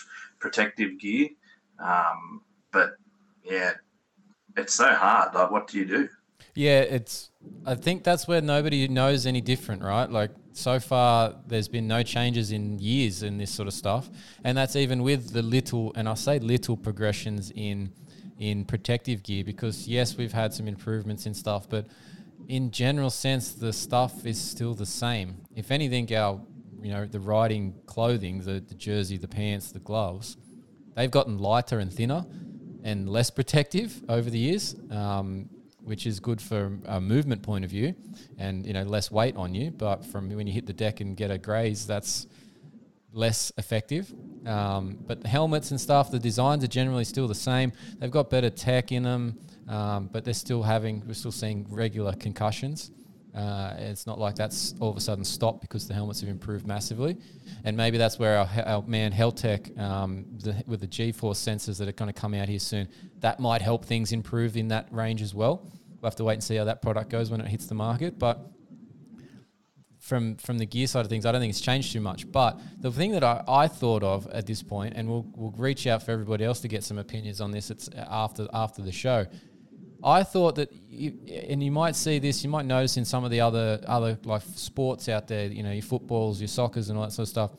protective 0.45 1.01
gear, 1.01 1.31
um, 1.79 2.43
but 2.71 2.97
yeah, 3.43 3.73
it's 4.59 4.75
so 4.75 4.93
hard. 4.95 5.35
Like, 5.35 5.51
what 5.51 5.69
do 5.69 5.79
you 5.79 5.87
do? 5.87 6.09
Yeah, 6.55 6.81
it's. 6.81 7.31
I 7.65 7.75
think 7.75 8.05
that's 8.05 8.29
where 8.29 8.43
nobody 8.43 8.87
knows 8.89 9.25
any 9.25 9.41
different, 9.41 9.83
right? 9.83 10.09
Like 10.09 10.33
so 10.53 10.79
far, 10.79 11.35
there's 11.47 11.67
been 11.67 11.89
no 11.89 12.03
changes 12.03 12.53
in 12.53 12.79
years 12.79 13.23
in 13.23 13.39
this 13.39 13.51
sort 13.51 13.69
of 13.69 13.75
stuff, 13.75 14.11
and 14.45 14.57
that's 14.57 14.77
even 14.77 15.03
with 15.03 15.33
the 15.33 15.41
little, 15.43 15.93
and 15.97 16.09
I 16.09 16.15
say 16.15 16.39
little 16.39 16.77
progressions 16.77 17.51
in 17.55 17.91
in 18.39 18.67
protective 18.67 19.23
gear 19.23 19.45
because 19.45 19.89
yes, 19.89 20.19
we've 20.19 20.33
had 20.33 20.53
some 20.53 20.69
improvements 20.69 21.25
in 21.25 21.33
stuff, 21.33 21.71
but 21.71 21.87
in 22.49 22.71
general 22.71 23.11
sense, 23.11 23.53
the 23.53 23.73
stuff 23.73 24.27
is 24.27 24.39
still 24.39 24.75
the 24.75 24.87
same. 24.87 25.37
If 25.57 25.71
anything, 25.71 26.15
our 26.15 26.41
you 26.85 26.93
know 26.93 27.07
the 27.07 27.21
riding 27.21 27.75
clothing, 27.87 28.41
the, 28.41 28.61
the 28.61 28.75
jersey, 28.75 29.17
the 29.17 29.29
pants, 29.29 29.73
the 29.73 29.81
gloves, 29.81 30.37
they've 30.95 31.11
gotten 31.11 31.39
lighter 31.39 31.79
and 31.79 31.93
thinner 31.93 32.25
and 32.83 33.09
less 33.09 33.31
protective 33.31 34.03
over 34.09 34.29
the 34.31 34.39
years. 34.39 34.77
Um, 34.91 35.49
which 35.85 36.07
is 36.07 36.19
good 36.19 36.41
from 36.41 36.83
a 36.87 36.99
movement 36.99 37.43
point 37.43 37.63
of 37.63 37.71
view, 37.71 37.95
and 38.39 38.67
you 38.67 38.73
know 38.73 38.83
less 38.85 39.11
weight 39.11 39.37
on 39.37 39.55
you. 39.55 39.71
But 39.71 40.05
from 40.07 40.31
when 40.31 40.47
you 40.47 40.53
hit 40.53 40.67
the 40.67 40.73
deck 40.73 41.01
and 41.01 41.15
get 41.17 41.31
a 41.31 41.37
graze, 41.39 41.87
that's 41.87 42.27
less 43.13 43.53
effective. 43.59 44.13
Um, 44.47 44.99
but 45.07 45.21
the 45.21 45.29
helmets 45.29 45.71
and 45.71 45.81
stuff, 45.81 46.11
the 46.11 46.19
designs 46.19 46.65
are 46.65 46.69
generally 46.69 47.05
still 47.05 47.29
the 47.29 47.35
same. 47.35 47.73
They've 47.99 48.11
got 48.11 48.31
better 48.31 48.51
tech 48.51 48.93
in 48.93 49.05
them, 49.05 49.39
um, 49.69 50.09
but 50.11 50.25
they're 50.25 50.35
still 50.35 50.63
having 50.63 51.03
we're 51.07 51.15
still 51.15 51.33
seeing 51.33 51.67
regular 51.69 52.15
concussions. 52.15 52.91
Uh, 53.35 53.75
it's 53.79 54.07
not 54.07 54.19
like 54.19 54.37
that's 54.37 54.75
all 54.79 54.91
of 54.91 54.97
a 54.97 55.01
sudden 55.01 55.25
stopped 55.25 55.61
because 55.61 55.89
the 55.89 55.95
helmets 55.95 56.21
have 56.21 56.29
improved 56.29 56.67
massively, 56.67 57.17
and 57.65 57.77
maybe 57.77 57.99
that's 57.99 58.17
where 58.19 58.39
our, 58.39 58.49
our 58.65 58.83
man 58.83 59.13
Heltech 59.13 59.77
um, 59.79 60.25
the, 60.39 60.63
with 60.67 60.81
the 60.81 60.87
G-force 60.87 61.41
sensors 61.45 61.79
that 61.79 61.89
are 61.89 61.93
going 61.93 62.13
to 62.13 62.21
come 62.21 62.33
out 62.35 62.49
here 62.49 62.61
soon, 62.61 62.89
that 63.21 63.41
might 63.41 63.61
help 63.61 63.85
things 63.85 64.13
improve 64.13 64.57
in 64.57 64.69
that 64.69 64.87
range 64.93 65.21
as 65.21 65.35
well. 65.35 65.69
we'll 66.01 66.11
have 66.11 66.17
to 66.17 66.25
wait 66.25 66.35
and 66.35 66.45
see 66.45 66.55
how 66.55 66.65
that 66.65 66.81
product 66.81 67.11
goes 67.11 67.31
when 67.31 67.41
it 67.41 67.49
hits 67.49 67.67
the 67.67 67.75
market. 67.75 68.19
But 68.21 68.39
from 69.99 70.37
from 70.37 70.59
the 70.59 70.67
gear 70.67 70.87
side 70.87 71.01
of 71.01 71.09
things, 71.09 71.25
I 71.25 71.33
don't 71.33 71.41
think 71.41 71.51
it's 71.51 71.61
changed 71.61 71.93
too 71.93 72.01
much. 72.01 72.31
But 72.31 72.61
the 72.79 72.93
thing 72.93 73.13
that 73.13 73.25
I, 73.25 73.43
I 73.49 73.69
thought 73.69 74.05
of 74.05 74.29
at 74.29 74.47
this 74.47 74.63
point, 74.63 74.95
and 74.97 75.09
we'll 75.09 75.27
we'll 75.35 75.55
reach 75.57 75.87
out 75.87 76.03
for 76.03 76.13
everybody 76.13 76.45
else 76.45 76.61
to 76.61 76.69
get 76.69 76.85
some 76.85 76.99
opinions 76.99 77.41
on 77.41 77.51
this. 77.51 77.71
It's 77.71 77.89
after 77.97 78.47
after 78.53 78.83
the 78.83 78.93
show. 78.93 79.27
I 80.05 80.23
thought 80.23 80.57
that, 80.57 80.71
you, 80.89 81.19
and 81.49 81.63
you 81.63 81.71
might 81.71 81.97
see 81.97 82.19
this, 82.19 82.45
you 82.45 82.51
might 82.51 82.67
notice 82.67 82.97
in 82.97 83.05
some 83.05 83.25
of 83.25 83.31
the 83.31 83.41
other 83.41 83.81
other 83.87 84.19
like 84.25 84.43
sports 84.55 85.09
out 85.09 85.27
there, 85.27 85.47
you 85.47 85.63
know, 85.63 85.73
your 85.73 85.83
footballs, 85.83 86.41
your 86.41 86.49
soccers, 86.49 86.91
and 86.91 86.99
all 86.99 87.05
that 87.05 87.13
sort 87.13 87.25
of 87.25 87.31
stuff. 87.31 87.51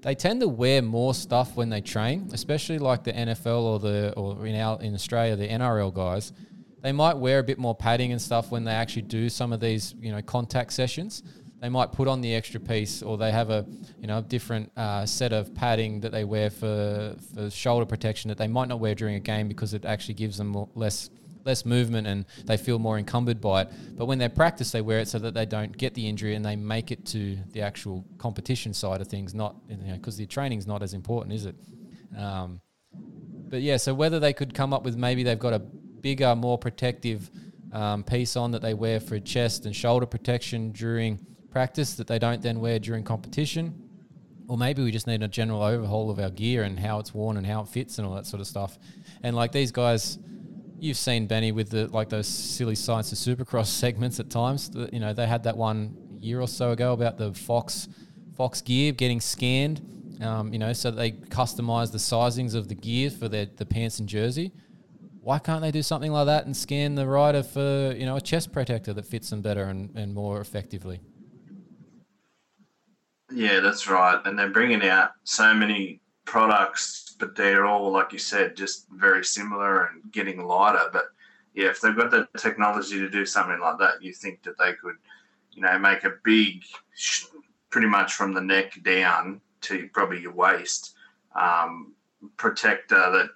They 0.00 0.16
tend 0.16 0.40
to 0.40 0.48
wear 0.48 0.82
more 0.82 1.14
stuff 1.14 1.54
when 1.54 1.68
they 1.68 1.80
train, 1.80 2.28
especially 2.32 2.80
like 2.80 3.04
the 3.04 3.12
NFL 3.12 3.62
or 3.62 3.78
the 3.78 4.12
or 4.16 4.44
in 4.46 4.56
our 4.56 4.80
in 4.82 4.94
Australia 4.94 5.36
the 5.36 5.48
NRL 5.48 5.94
guys. 5.94 6.32
They 6.80 6.90
might 6.90 7.16
wear 7.16 7.38
a 7.38 7.44
bit 7.44 7.58
more 7.58 7.76
padding 7.76 8.10
and 8.10 8.20
stuff 8.20 8.50
when 8.50 8.64
they 8.64 8.72
actually 8.72 9.02
do 9.02 9.28
some 9.28 9.52
of 9.52 9.60
these, 9.60 9.94
you 10.00 10.10
know, 10.10 10.20
contact 10.20 10.72
sessions 10.72 11.22
they 11.62 11.68
might 11.68 11.92
put 11.92 12.08
on 12.08 12.20
the 12.20 12.34
extra 12.34 12.58
piece 12.58 13.02
or 13.02 13.16
they 13.16 13.30
have 13.30 13.50
a 13.50 13.64
you 14.00 14.08
know 14.08 14.20
different 14.20 14.70
uh, 14.76 15.06
set 15.06 15.32
of 15.32 15.54
padding 15.54 16.00
that 16.00 16.10
they 16.10 16.24
wear 16.24 16.50
for, 16.50 17.14
for 17.32 17.48
shoulder 17.50 17.86
protection 17.86 18.28
that 18.28 18.36
they 18.36 18.48
might 18.48 18.66
not 18.66 18.80
wear 18.80 18.96
during 18.96 19.14
a 19.14 19.20
game 19.20 19.46
because 19.46 19.72
it 19.72 19.84
actually 19.84 20.14
gives 20.14 20.38
them 20.38 20.48
more, 20.48 20.68
less 20.74 21.08
less 21.44 21.64
movement 21.64 22.06
and 22.06 22.24
they 22.44 22.56
feel 22.56 22.78
more 22.78 22.98
encumbered 22.98 23.40
by 23.40 23.62
it. 23.62 23.68
But 23.96 24.06
when 24.06 24.18
they 24.18 24.28
practice, 24.28 24.70
they 24.70 24.80
wear 24.80 25.00
it 25.00 25.08
so 25.08 25.18
that 25.18 25.34
they 25.34 25.46
don't 25.46 25.76
get 25.76 25.94
the 25.94 26.08
injury 26.08 26.34
and 26.34 26.44
they 26.44 26.56
make 26.56 26.90
it 26.90 27.04
to 27.06 27.36
the 27.52 27.62
actual 27.62 28.04
competition 28.18 28.74
side 28.74 29.00
of 29.00 29.08
things. 29.08 29.34
Not 29.34 29.56
because 29.68 30.18
you 30.18 30.24
know, 30.24 30.26
the 30.26 30.26
training's 30.26 30.66
not 30.66 30.82
as 30.82 30.94
important, 30.94 31.34
is 31.34 31.46
it? 31.46 31.56
Um, 32.16 32.60
but 33.48 33.60
yeah, 33.62 33.76
so 33.76 33.94
whether 33.94 34.18
they 34.18 34.32
could 34.32 34.54
come 34.54 34.72
up 34.72 34.84
with 34.84 34.96
maybe 34.96 35.22
they've 35.22 35.38
got 35.38 35.52
a 35.52 35.58
bigger, 35.58 36.34
more 36.34 36.58
protective 36.58 37.30
um, 37.72 38.04
piece 38.04 38.36
on 38.36 38.50
that 38.52 38.62
they 38.62 38.74
wear 38.74 39.00
for 39.00 39.18
chest 39.18 39.66
and 39.66 39.74
shoulder 39.74 40.06
protection 40.06 40.72
during 40.72 41.18
practice 41.50 41.94
that 41.94 42.06
they 42.06 42.18
don't 42.18 42.42
then 42.42 42.60
wear 42.60 42.78
during 42.78 43.04
competition. 43.04 43.74
Or 44.48 44.58
maybe 44.58 44.82
we 44.82 44.90
just 44.90 45.06
need 45.06 45.22
a 45.22 45.28
general 45.28 45.62
overhaul 45.62 46.10
of 46.10 46.18
our 46.18 46.30
gear 46.30 46.64
and 46.64 46.78
how 46.78 46.98
it's 46.98 47.14
worn 47.14 47.36
and 47.36 47.46
how 47.46 47.62
it 47.62 47.68
fits 47.68 47.98
and 47.98 48.06
all 48.06 48.14
that 48.14 48.26
sort 48.26 48.40
of 48.40 48.46
stuff. 48.46 48.78
And 49.22 49.34
like 49.36 49.52
these 49.52 49.70
guys, 49.70 50.18
you've 50.82 50.96
seen 50.96 51.26
Benny 51.26 51.52
with 51.52 51.70
the 51.70 51.86
like 51.88 52.08
those 52.08 52.26
silly 52.26 52.74
science 52.74 53.12
of 53.12 53.18
supercross 53.18 53.66
segments 53.82 54.18
at 54.20 54.30
times. 54.30 54.70
You 54.92 55.00
know, 55.00 55.12
they 55.12 55.26
had 55.26 55.44
that 55.44 55.56
one 55.56 55.96
year 56.20 56.40
or 56.40 56.48
so 56.48 56.72
ago 56.72 56.92
about 56.92 57.18
the 57.18 57.32
Fox 57.32 57.88
Fox 58.36 58.60
gear 58.60 58.92
getting 58.92 59.20
scanned. 59.20 59.80
Um, 60.20 60.52
you 60.52 60.58
know, 60.58 60.72
so 60.72 60.90
they 60.90 61.12
customize 61.12 61.90
the 61.90 61.98
sizings 61.98 62.54
of 62.54 62.68
the 62.68 62.74
gear 62.74 63.10
for 63.10 63.28
their 63.28 63.46
the 63.46 63.66
pants 63.66 63.98
and 63.98 64.08
jersey. 64.08 64.52
Why 65.20 65.38
can't 65.38 65.62
they 65.62 65.70
do 65.70 65.82
something 65.82 66.10
like 66.10 66.26
that 66.26 66.46
and 66.46 66.56
scan 66.56 66.96
the 66.96 67.06
rider 67.06 67.44
for 67.44 67.94
you 67.96 68.06
know 68.06 68.16
a 68.16 68.20
chest 68.20 68.52
protector 68.52 68.92
that 68.92 69.06
fits 69.06 69.30
them 69.30 69.40
better 69.40 69.64
and, 69.64 69.90
and 69.96 70.12
more 70.12 70.40
effectively? 70.40 71.00
Yeah, 73.32 73.60
that's 73.60 73.86
right. 73.86 74.20
And 74.24 74.38
they're 74.38 74.50
bringing 74.50 74.82
out 74.82 75.12
so 75.24 75.54
many 75.54 76.00
products, 76.24 77.11
but 77.22 77.36
they're 77.36 77.66
all, 77.66 77.92
like 77.92 78.12
you 78.12 78.18
said, 78.18 78.56
just 78.56 78.88
very 78.90 79.24
similar 79.24 79.84
and 79.84 80.10
getting 80.10 80.44
lighter. 80.44 80.90
But 80.92 81.04
yeah, 81.54 81.68
if 81.68 81.80
they've 81.80 81.96
got 81.96 82.10
the 82.10 82.26
technology 82.36 82.98
to 82.98 83.08
do 83.08 83.24
something 83.24 83.60
like 83.60 83.78
that, 83.78 84.02
you 84.02 84.12
think 84.12 84.42
that 84.42 84.58
they 84.58 84.72
could, 84.72 84.96
you 85.52 85.62
know, 85.62 85.78
make 85.78 86.02
a 86.02 86.14
big, 86.24 86.64
pretty 87.70 87.86
much 87.86 88.14
from 88.14 88.32
the 88.32 88.40
neck 88.40 88.72
down 88.82 89.40
to 89.60 89.88
probably 89.92 90.20
your 90.20 90.32
waist, 90.32 90.96
um, 91.40 91.94
protector 92.38 92.96
that, 92.96 93.28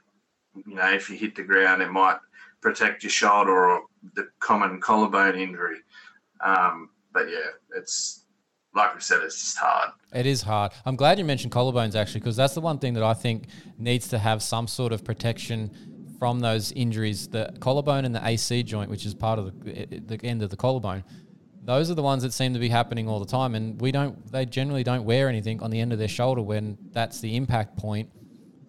you 0.66 0.74
know, 0.74 0.92
if 0.92 1.08
you 1.08 1.16
hit 1.16 1.36
the 1.36 1.44
ground, 1.44 1.80
it 1.80 1.92
might 1.92 2.18
protect 2.60 3.04
your 3.04 3.10
shoulder 3.10 3.70
or 3.70 3.82
the 4.14 4.28
common 4.40 4.80
collarbone 4.80 5.38
injury. 5.38 5.78
Um, 6.40 6.90
but 7.12 7.30
yeah, 7.30 7.50
it's 7.76 8.24
like 8.76 8.95
we 8.95 9.00
said, 9.00 9.23
it's 9.23 9.40
just 9.40 9.56
hard. 9.56 9.90
It 10.14 10.26
is 10.26 10.42
hard. 10.42 10.73
I'm 10.85 10.97
glad 10.97 11.18
you 11.18 11.25
mentioned 11.25 11.52
collarbones 11.52 11.97
actually, 11.97 12.21
because 12.21 12.37
that's 12.37 12.54
the 12.54 12.61
one 12.61 12.78
thing 12.78 12.95
that 12.95 13.02
I 13.02 13.14
think 13.14 13.47
needs 13.78 14.09
to 14.09 14.18
have 14.18 14.42
some 14.42 14.68
sort 14.68 14.92
of 14.92 15.02
protection 15.02 15.71
from 16.18 16.40
those 16.40 16.73
injuries. 16.73 17.28
The 17.28 17.54
collarbone 17.59 18.04
and 18.04 18.14
the 18.14 18.26
AC 18.26 18.62
joint, 18.62 18.90
which 18.90 19.06
is 19.06 19.14
part 19.14 19.38
of 19.38 19.64
the, 19.64 19.78
eh, 19.78 19.87
eh, 19.90 19.99
the 20.04 20.25
end 20.25 20.42
of 20.42 20.50
the 20.50 20.56
collarbone, 20.56 21.04
those 21.64 21.90
are 21.90 21.95
the 21.95 22.02
ones 22.02 22.23
that 22.23 22.33
seem 22.33 22.52
to 22.54 22.61
be 22.61 22.68
happening 22.68 23.09
all 23.09 23.18
the 23.18 23.26
time. 23.26 23.54
And 23.54 23.80
we 23.80 23.90
don't, 23.90 24.30
they 24.30 24.47
generally 24.47 24.85
don't 24.85 25.04
wear 25.04 25.28
anything 25.28 25.62
on 25.62 25.71
the 25.71 25.80
end 25.80 25.92
of 25.92 25.99
their 25.99 26.09
shoulder 26.09 26.42
when 26.42 26.78
that's 26.92 27.21
the 27.21 27.35
impact 27.35 27.76
point 27.76 28.11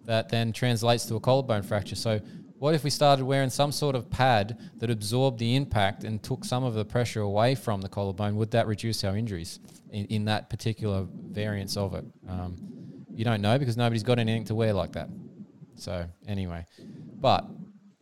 that 0.04 0.30
then 0.30 0.52
translates 0.52 1.04
to 1.06 1.16
a 1.16 1.20
collarbone 1.20 1.62
fracture. 1.62 1.94
So 1.94 2.20
what 2.58 2.74
if 2.74 2.82
we 2.82 2.90
started 2.90 3.24
wearing 3.24 3.50
some 3.50 3.70
sort 3.70 3.94
of 3.94 4.10
pad 4.10 4.58
that 4.78 4.90
absorbed 4.90 5.38
the 5.38 5.54
impact 5.54 6.02
and 6.02 6.20
took 6.22 6.44
some 6.44 6.64
of 6.64 6.74
the 6.74 6.84
pressure 6.84 7.20
away 7.20 7.54
from 7.54 7.82
the 7.82 7.88
collarbone? 7.88 8.34
Would 8.36 8.50
that 8.50 8.66
reduce 8.66 9.04
our 9.04 9.16
injuries 9.16 9.60
in, 9.90 10.04
in 10.06 10.24
that 10.26 10.50
particular 10.50 11.06
variance 11.30 11.76
of 11.76 11.94
it? 11.94 12.04
Um, 12.28 12.56
you 13.14 13.24
don't 13.24 13.40
know 13.40 13.58
because 13.58 13.76
nobody's 13.76 14.02
got 14.02 14.18
anything 14.18 14.44
to 14.44 14.54
wear 14.54 14.72
like 14.72 14.92
that. 14.92 15.08
So 15.74 16.06
anyway, 16.26 16.66
but 17.20 17.46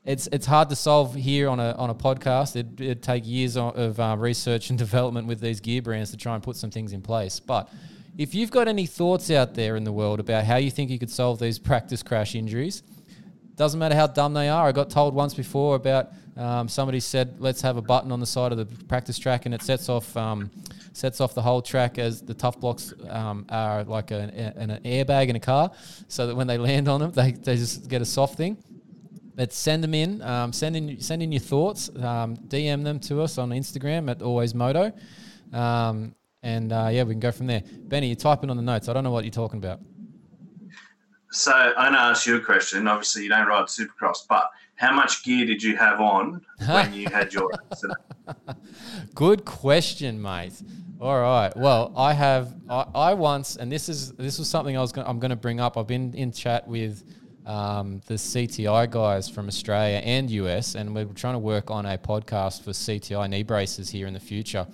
it's 0.04 0.28
it's 0.30 0.46
hard 0.46 0.68
to 0.70 0.76
solve 0.76 1.14
here 1.14 1.48
on 1.48 1.58
a 1.58 1.72
on 1.72 1.90
a 1.90 1.94
podcast. 1.94 2.56
It, 2.56 2.80
it'd 2.80 3.02
take 3.02 3.26
years 3.26 3.56
of 3.56 3.98
uh, 3.98 4.16
research 4.18 4.70
and 4.70 4.78
development 4.86 5.26
with 5.26 5.40
these 5.40 5.60
gear 5.60 5.82
brands 5.82 6.10
to 6.12 6.16
try 6.16 6.34
and 6.34 6.42
put 6.42 6.56
some 6.56 6.70
things 6.70 6.92
in 6.92 7.02
place. 7.02 7.40
But 7.40 7.68
if 8.16 8.34
you've 8.34 8.50
got 8.50 8.68
any 8.68 8.86
thoughts 8.86 9.30
out 9.30 9.54
there 9.54 9.76
in 9.76 9.84
the 9.84 9.92
world 9.92 10.20
about 10.20 10.44
how 10.44 10.56
you 10.56 10.70
think 10.70 10.90
you 10.90 10.98
could 10.98 11.10
solve 11.10 11.38
these 11.38 11.58
practice 11.58 12.02
crash 12.02 12.34
injuries, 12.34 12.82
doesn't 13.56 13.80
matter 13.80 13.94
how 13.94 14.06
dumb 14.06 14.32
they 14.32 14.48
are. 14.48 14.68
I 14.68 14.72
got 14.72 14.90
told 14.90 15.14
once 15.14 15.34
before 15.34 15.76
about 15.76 16.10
um, 16.36 16.68
somebody 16.68 17.00
said, 17.00 17.36
"Let's 17.38 17.62
have 17.62 17.76
a 17.76 17.82
button 17.82 18.12
on 18.12 18.20
the 18.20 18.26
side 18.26 18.52
of 18.52 18.58
the 18.58 18.66
practice 18.86 19.18
track, 19.18 19.46
and 19.46 19.54
it 19.54 19.62
sets 19.62 19.88
off 19.88 20.14
um, 20.16 20.50
sets 20.92 21.20
off 21.20 21.34
the 21.34 21.42
whole 21.42 21.62
track 21.62 21.98
as 21.98 22.20
the 22.20 22.34
tough 22.34 22.60
blocks 22.60 22.92
um, 23.08 23.46
are 23.48 23.84
like 23.84 24.10
an, 24.10 24.30
an, 24.30 24.80
airbag 24.84 25.28
in 25.28 25.36
a 25.36 25.40
car, 25.40 25.70
so 26.08 26.26
that 26.26 26.34
when 26.34 26.46
they 26.46 26.58
land 26.58 26.88
on 26.88 27.00
them, 27.00 27.12
they, 27.12 27.32
they 27.32 27.56
just 27.56 27.88
get 27.88 28.02
a 28.02 28.04
soft 28.04 28.36
thing." 28.36 28.58
But 29.34 29.52
send 29.52 29.84
them 29.84 29.94
in. 29.94 30.22
Um, 30.22 30.52
send 30.52 30.76
in 30.76 31.00
send 31.00 31.22
in 31.22 31.32
your 31.32 31.40
thoughts. 31.40 31.88
Um, 31.96 32.36
DM 32.36 32.84
them 32.84 33.00
to 33.00 33.22
us 33.22 33.38
on 33.38 33.50
Instagram 33.50 34.10
at 34.10 34.20
Always 34.20 34.54
Moto, 34.54 34.92
um, 35.54 36.14
and 36.42 36.70
uh, 36.70 36.88
yeah, 36.92 37.04
we 37.04 37.14
can 37.14 37.20
go 37.20 37.32
from 37.32 37.46
there. 37.46 37.62
Benny, 37.64 38.08
you're 38.08 38.16
typing 38.16 38.50
on 38.50 38.56
the 38.56 38.62
notes. 38.62 38.88
I 38.88 38.92
don't 38.92 39.04
know 39.04 39.10
what 39.10 39.24
you're 39.24 39.30
talking 39.30 39.58
about. 39.58 39.80
So 41.32 41.52
I'm 41.52 41.92
to 41.92 41.98
ask 41.98 42.26
you 42.26 42.36
a 42.36 42.40
question. 42.40 42.86
Obviously, 42.88 43.24
you 43.24 43.28
don't 43.28 43.46
ride 43.46 43.66
Supercross, 43.66 44.18
but 44.28 44.50
how 44.76 44.94
much 44.94 45.24
gear 45.24 45.44
did 45.46 45.62
you 45.62 45.76
have 45.76 46.00
on 46.00 46.44
when 46.66 46.92
you 46.92 47.08
had 47.08 47.32
your 47.32 47.50
accident? 47.70 47.98
Good 49.14 49.44
question, 49.44 50.20
mate. 50.20 50.62
All 51.00 51.20
right. 51.20 51.54
Well, 51.56 51.92
I 51.96 52.12
have. 52.12 52.54
I, 52.68 52.86
I 52.94 53.14
once, 53.14 53.56
and 53.56 53.70
this 53.70 53.88
is 53.88 54.12
this 54.12 54.38
was 54.38 54.48
something 54.48 54.76
I 54.76 54.80
was. 54.80 54.92
Gonna, 54.92 55.08
I'm 55.08 55.18
going 55.18 55.30
to 55.30 55.36
bring 55.36 55.60
up. 55.60 55.76
I've 55.76 55.86
been 55.86 56.14
in 56.14 56.32
chat 56.32 56.66
with 56.66 57.04
um, 57.44 58.00
the 58.06 58.14
CTI 58.14 58.90
guys 58.90 59.28
from 59.28 59.46
Australia 59.48 59.98
and 59.98 60.30
US, 60.30 60.74
and 60.74 60.94
we're 60.94 61.04
trying 61.06 61.34
to 61.34 61.38
work 61.38 61.70
on 61.70 61.86
a 61.86 61.98
podcast 61.98 62.62
for 62.62 62.70
CTI 62.70 63.28
knee 63.28 63.42
braces 63.42 63.90
here 63.90 64.06
in 64.06 64.14
the 64.14 64.20
future. 64.20 64.66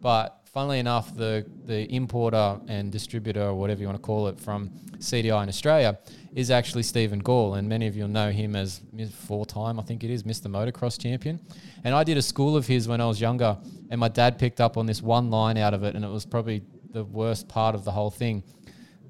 But 0.00 0.39
funnily 0.52 0.78
enough, 0.78 1.14
the 1.14 1.46
the 1.64 1.92
importer 1.94 2.60
and 2.68 2.90
distributor, 2.90 3.42
or 3.42 3.54
whatever 3.54 3.80
you 3.80 3.86
want 3.86 3.98
to 3.98 4.02
call 4.02 4.28
it, 4.28 4.40
from 4.40 4.70
CTI 4.98 5.42
in 5.42 5.48
Australia 5.48 5.98
is 6.34 6.50
actually 6.50 6.82
Stephen 6.82 7.18
Gall, 7.18 7.54
and 7.54 7.68
many 7.68 7.86
of 7.86 7.96
you 7.96 8.02
will 8.02 8.10
know 8.10 8.30
him 8.30 8.54
as 8.54 8.82
four-time, 9.26 9.80
I 9.80 9.82
think 9.82 10.04
it 10.04 10.10
is, 10.10 10.22
Mr. 10.22 10.46
Motocross 10.46 11.00
champion. 11.00 11.40
And 11.82 11.94
I 11.94 12.04
did 12.04 12.16
a 12.18 12.22
school 12.22 12.56
of 12.56 12.66
his 12.66 12.86
when 12.86 13.00
I 13.00 13.06
was 13.06 13.20
younger, 13.20 13.58
and 13.90 13.98
my 13.98 14.08
dad 14.08 14.38
picked 14.38 14.60
up 14.60 14.76
on 14.76 14.86
this 14.86 15.02
one 15.02 15.30
line 15.30 15.56
out 15.56 15.74
of 15.74 15.82
it, 15.82 15.96
and 15.96 16.04
it 16.04 16.08
was 16.08 16.24
probably 16.24 16.62
the 16.92 17.04
worst 17.04 17.48
part 17.48 17.74
of 17.74 17.84
the 17.84 17.90
whole 17.90 18.10
thing. 18.10 18.44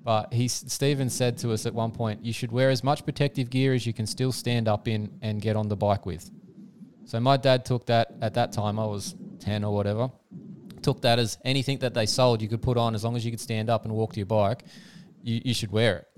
But 0.03 0.33
he, 0.33 0.49
Stephen 0.49 1.11
said 1.11 1.37
to 1.39 1.53
us 1.53 1.67
at 1.67 1.75
one 1.75 1.91
point, 1.91 2.25
you 2.25 2.33
should 2.33 2.53
wear 2.53 2.71
as 2.71 2.83
much 2.83 3.05
protective 3.05 3.51
gear 3.51 3.75
as 3.75 3.87
you 3.87 3.93
can 3.93 4.07
still 4.07 4.33
stand 4.33 4.67
up 4.67 4.89
in 4.89 5.11
and 5.21 5.43
get 5.43 5.57
on 5.57 5.69
the 5.69 5.77
bike 5.77 6.07
with. 6.07 6.31
So 7.05 7.21
my 7.21 7.37
dad 7.37 7.67
took 7.67 7.85
that 7.87 8.15
at 8.23 8.33
that 8.35 8.53
time. 8.53 8.79
I 8.79 8.87
was 8.87 9.15
ten 9.41 9.63
or 9.65 9.75
whatever 9.75 10.11
took 10.83 11.03
that 11.03 11.19
as 11.19 11.39
anything 11.45 11.79
that 11.79 11.95
they 11.95 12.07
sold 12.07 12.43
you 12.43 12.49
could 12.49 12.63
put 12.63 12.77
on 12.77 12.95
as 12.95 13.05
long 13.05 13.17
as 13.17 13.25
you 13.25 13.31
could 13.31 13.41
stand 13.41 13.71
up 13.71 13.85
and 13.85 13.95
walk 13.95 14.13
to 14.15 14.21
your 14.21 14.27
bike, 14.27 14.65
you, 15.23 15.41
you 15.45 15.55
should 15.55 15.73
wear 15.73 15.99
it. 15.99 16.09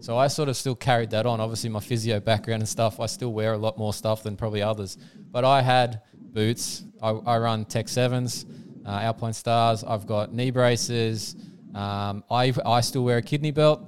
So 0.00 0.16
I 0.16 0.28
sort 0.28 0.48
of 0.48 0.56
still 0.56 0.74
carried 0.74 1.10
that 1.10 1.26
on. 1.26 1.40
Obviously, 1.40 1.68
my 1.68 1.80
physio 1.80 2.20
background 2.20 2.62
and 2.62 2.68
stuff, 2.68 3.00
I 3.00 3.06
still 3.06 3.32
wear 3.32 3.52
a 3.52 3.58
lot 3.58 3.76
more 3.76 3.92
stuff 3.92 4.22
than 4.22 4.36
probably 4.36 4.62
others. 4.62 4.96
But 5.30 5.44
I 5.44 5.60
had 5.60 6.00
boots. 6.32 6.84
I, 7.02 7.10
I 7.10 7.38
run 7.38 7.66
Tech 7.66 7.88
Sevens, 7.88 8.46
uh, 8.86 9.00
Alpinestars. 9.00 9.84
I've 9.86 10.06
got 10.06 10.32
knee 10.32 10.50
braces. 10.50 11.36
Um, 11.74 12.24
I 12.30 12.52
I 12.64 12.80
still 12.80 13.04
wear 13.04 13.18
a 13.18 13.22
kidney 13.22 13.50
belt. 13.50 13.82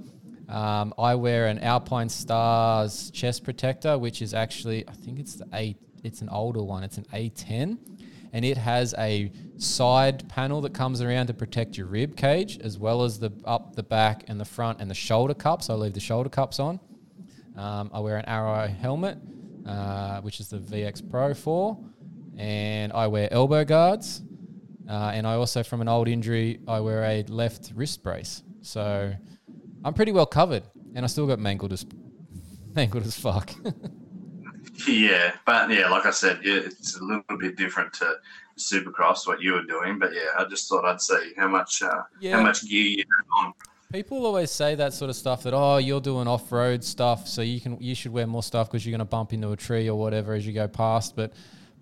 Um, 0.48 0.92
I 0.98 1.14
wear 1.14 1.46
an 1.46 1.58
Alpinestars 1.60 3.10
chest 3.12 3.42
protector, 3.42 3.98
which 3.98 4.20
is 4.20 4.34
actually 4.34 4.86
I 4.86 4.92
think 4.92 5.18
it's 5.18 5.36
the 5.36 5.46
A. 5.54 5.74
It's 6.04 6.20
an 6.20 6.28
older 6.28 6.62
one. 6.62 6.82
It's 6.82 6.98
an 6.98 7.06
A10 7.12 7.78
and 8.32 8.44
it 8.44 8.56
has 8.56 8.94
a 8.98 9.30
side 9.58 10.28
panel 10.28 10.60
that 10.62 10.72
comes 10.72 11.00
around 11.00 11.26
to 11.26 11.34
protect 11.34 11.76
your 11.76 11.86
rib 11.86 12.16
cage 12.16 12.58
as 12.60 12.78
well 12.78 13.02
as 13.02 13.18
the 13.18 13.30
up 13.44 13.76
the 13.76 13.82
back 13.82 14.24
and 14.28 14.40
the 14.40 14.44
front 14.44 14.80
and 14.80 14.90
the 14.90 14.94
shoulder 14.94 15.34
cups. 15.34 15.68
I 15.68 15.74
leave 15.74 15.92
the 15.92 16.00
shoulder 16.00 16.30
cups 16.30 16.58
on. 16.58 16.80
Um, 17.56 17.90
I 17.92 18.00
wear 18.00 18.16
an 18.16 18.24
Arai 18.24 18.74
helmet, 18.74 19.18
uh, 19.66 20.20
which 20.22 20.40
is 20.40 20.48
the 20.48 20.58
VX 20.58 21.08
Pro 21.10 21.34
4, 21.34 21.78
and 22.38 22.92
I 22.92 23.06
wear 23.08 23.30
elbow 23.30 23.64
guards. 23.64 24.22
Uh, 24.88 25.12
and 25.14 25.26
I 25.26 25.34
also, 25.34 25.62
from 25.62 25.80
an 25.80 25.88
old 25.88 26.08
injury, 26.08 26.60
I 26.66 26.80
wear 26.80 27.04
a 27.04 27.22
left 27.24 27.72
wrist 27.74 28.02
brace. 28.02 28.42
So 28.62 29.12
I'm 29.84 29.94
pretty 29.94 30.12
well 30.12 30.26
covered, 30.26 30.64
and 30.94 31.04
I 31.04 31.08
still 31.08 31.26
got 31.26 31.38
mangled 31.38 31.72
as 31.72 31.84
mangled 32.74 33.04
as 33.04 33.18
fuck. 33.18 33.52
Yeah, 34.86 35.32
but 35.44 35.70
yeah, 35.70 35.88
like 35.88 36.06
I 36.06 36.10
said, 36.10 36.40
yeah, 36.42 36.60
it's 36.64 36.96
a 36.98 37.04
little 37.04 37.22
bit 37.38 37.56
different 37.56 37.92
to 37.94 38.14
Supercross 38.58 39.26
what 39.26 39.40
you 39.40 39.52
were 39.52 39.62
doing. 39.64 39.98
But 39.98 40.12
yeah, 40.14 40.28
I 40.38 40.44
just 40.44 40.68
thought 40.68 40.84
I'd 40.84 41.00
see 41.00 41.32
how 41.36 41.48
much 41.48 41.82
uh, 41.82 42.02
Yeah. 42.20 42.36
how 42.36 42.42
much 42.42 42.68
gear 42.68 42.84
you 42.84 43.04
have 43.16 43.26
on. 43.46 43.52
People 43.92 44.24
always 44.24 44.50
say 44.50 44.74
that 44.76 44.94
sort 44.94 45.10
of 45.10 45.16
stuff 45.16 45.42
that 45.42 45.52
oh 45.52 45.76
you're 45.76 46.00
doing 46.00 46.26
off 46.26 46.50
road 46.50 46.82
stuff 46.82 47.28
so 47.28 47.42
you 47.42 47.60
can 47.60 47.76
you 47.80 47.94
should 47.94 48.12
wear 48.12 48.26
more 48.26 48.42
stuff 48.42 48.68
because 48.70 48.86
you're 48.86 48.90
going 48.92 49.00
to 49.00 49.04
bump 49.04 49.32
into 49.34 49.52
a 49.52 49.56
tree 49.56 49.88
or 49.88 49.98
whatever 49.98 50.32
as 50.32 50.46
you 50.46 50.52
go 50.54 50.66
past. 50.66 51.14
But 51.14 51.32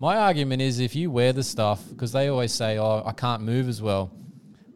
my 0.00 0.16
argument 0.16 0.60
is 0.62 0.80
if 0.80 0.96
you 0.96 1.10
wear 1.10 1.32
the 1.32 1.44
stuff 1.44 1.82
because 1.88 2.10
they 2.10 2.26
always 2.28 2.52
say 2.52 2.78
oh 2.78 3.02
I 3.06 3.12
can't 3.12 3.42
move 3.42 3.68
as 3.68 3.80
well. 3.80 4.10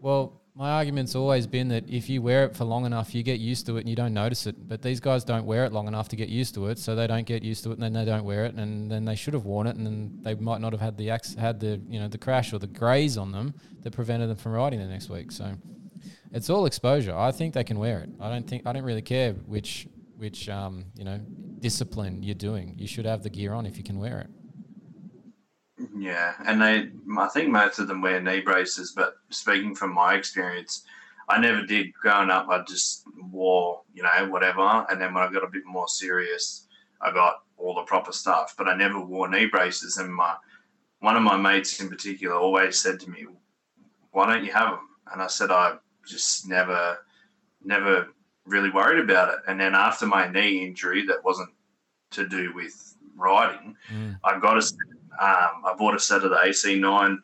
Well, 0.01 0.41
my 0.57 0.71
argument's 0.71 1.17
always 1.17 1.49
been 1.49 1.67
that 1.69 1.89
if 1.91 2.09
you 2.09 2.23
wear 2.23 2.45
it 2.45 2.55
for 2.55 2.65
long 2.65 2.87
enough, 2.87 3.13
you 3.13 3.25
get 3.25 3.41
used 3.41 3.67
to 3.67 3.77
it 3.77 3.81
and 3.81 3.89
you 3.89 3.97
don't 3.97 4.15
notice 4.15 4.47
it. 4.47 4.69
But 4.69 4.83
these 4.83 5.01
guys 5.01 5.25
don't 5.25 5.47
wear 5.47 5.65
it 5.65 5.73
long 5.73 5.89
enough 5.89 6.09
to 6.11 6.17
get 6.17 6.29
used 6.29 6.55
to 6.55 6.67
it, 6.69 6.79
so 6.79 6.95
they 6.95 7.09
don't 7.09 7.27
get 7.27 7.43
used 7.43 7.65
to 7.65 7.71
it, 7.71 7.75
and 7.75 7.83
then 7.83 7.93
they 7.93 8.05
don't 8.05 8.25
wear 8.25 8.45
it, 8.45 8.55
and 8.55 8.89
then 8.91 9.05
they 9.05 9.17
should 9.17 9.35
have 9.35 9.45
worn 9.45 9.67
it, 9.67 9.75
and 9.75 9.85
then 9.85 10.19
they 10.23 10.37
might 10.37 10.61
not 10.61 10.73
have 10.73 10.81
had 10.81 10.97
the 10.97 11.11
acc- 11.11 11.37
had 11.37 11.59
the 11.59 11.81
you 11.89 11.99
know 11.99 12.07
the 12.07 12.19
crash 12.19 12.53
or 12.53 12.61
the 12.61 12.69
graze 12.69 13.19
on 13.19 13.33
them 13.33 13.53
that 13.83 13.91
prevented 13.91 14.31
them 14.31 14.37
from 14.37 14.53
riding 14.53 14.79
the 14.79 14.87
next 14.87 15.09
week. 15.09 15.33
So 15.33 15.55
it's 16.31 16.49
all 16.49 16.67
exposure. 16.67 17.17
I 17.17 17.33
think 17.33 17.55
they 17.55 17.65
can 17.65 17.81
wear 17.81 18.01
it. 18.01 18.11
I 18.21 18.29
don't 18.29 18.47
think 18.47 18.65
I 18.65 18.73
don't 18.73 18.85
really 18.85 19.03
care 19.03 19.33
which 19.33 19.89
which 20.17 20.49
um, 20.49 20.85
you 20.97 21.05
know 21.05 21.19
discipline 21.59 22.23
you're 22.23 22.37
doing. 22.37 22.77
You 22.79 22.87
should 22.87 23.07
have 23.07 23.25
the 23.25 23.31
gear 23.31 23.55
on 23.55 23.67
if 23.67 23.77
you 23.77 23.83
can 23.83 23.99
wear 23.99 24.21
it. 24.21 24.44
Yeah, 25.97 26.35
and 26.47 26.63
they, 26.63 26.91
I 27.19 27.29
think 27.29 27.51
most 27.51 27.79
of 27.79 27.89
them 27.89 28.01
wear 28.01 28.21
knee 28.21 28.41
braces. 28.41 28.93
But 28.93 29.15
speaking 29.31 29.75
from 29.75 29.93
my 29.93 30.15
experience, 30.15 30.85
I 31.29 31.41
never 31.41 31.67
did 31.67 31.93
growing 31.95 32.31
up. 32.31 32.49
I 32.49 32.63
just 32.63 33.05
wore, 33.31 33.83
you 33.93 34.03
know, 34.03 34.29
whatever. 34.29 34.87
And 34.89 35.01
then 35.01 35.15
when 35.15 35.25
I 35.25 35.33
got 35.33 35.45
a 35.45 35.49
bit 35.51 35.65
more 35.67 35.89
serious, 35.89 36.69
I 37.01 37.13
got 37.13 37.43
all 37.57 37.75
the 37.75 37.83
proper 37.83 38.13
stuff. 38.13 38.55
But 38.57 38.69
I 38.69 38.77
never 38.77 39.01
wore 39.01 39.29
knee 39.29 39.47
braces. 39.47 39.97
And 39.97 40.15
my 40.15 40.37
one 41.01 41.17
of 41.17 41.23
my 41.23 41.37
mates 41.37 41.81
in 41.81 41.89
particular 41.89 42.37
always 42.37 42.81
said 42.81 43.01
to 43.01 43.11
me, 43.11 43.27
"Why 44.13 44.33
don't 44.33 44.45
you 44.45 44.53
have 44.53 44.71
them?" 44.71 44.89
And 45.13 45.21
I 45.21 45.27
said, 45.27 45.51
"I 45.51 45.77
just 46.07 46.49
never, 46.49 46.99
never 47.65 48.09
really 48.47 48.71
worried 48.71 49.01
about 49.01 49.35
it." 49.35 49.41
And 49.49 49.61
then 49.61 49.75
after 49.75 50.07
my 50.07 50.29
knee 50.29 50.65
injury, 50.65 51.05
that 51.07 51.25
wasn't 51.25 51.51
to 52.13 52.29
do 52.29 52.55
with 52.55 52.94
riding. 53.17 53.77
Mm. 53.93 54.19
I 54.25 54.39
got 54.39 54.59
a, 54.59 54.63
set- 54.63 54.79
um, 55.21 55.63
I 55.65 55.75
bought 55.79 55.95
a 55.95 56.01
set 56.01 56.25
of 56.25 56.31
the 56.31 56.37
AC9 56.37 57.19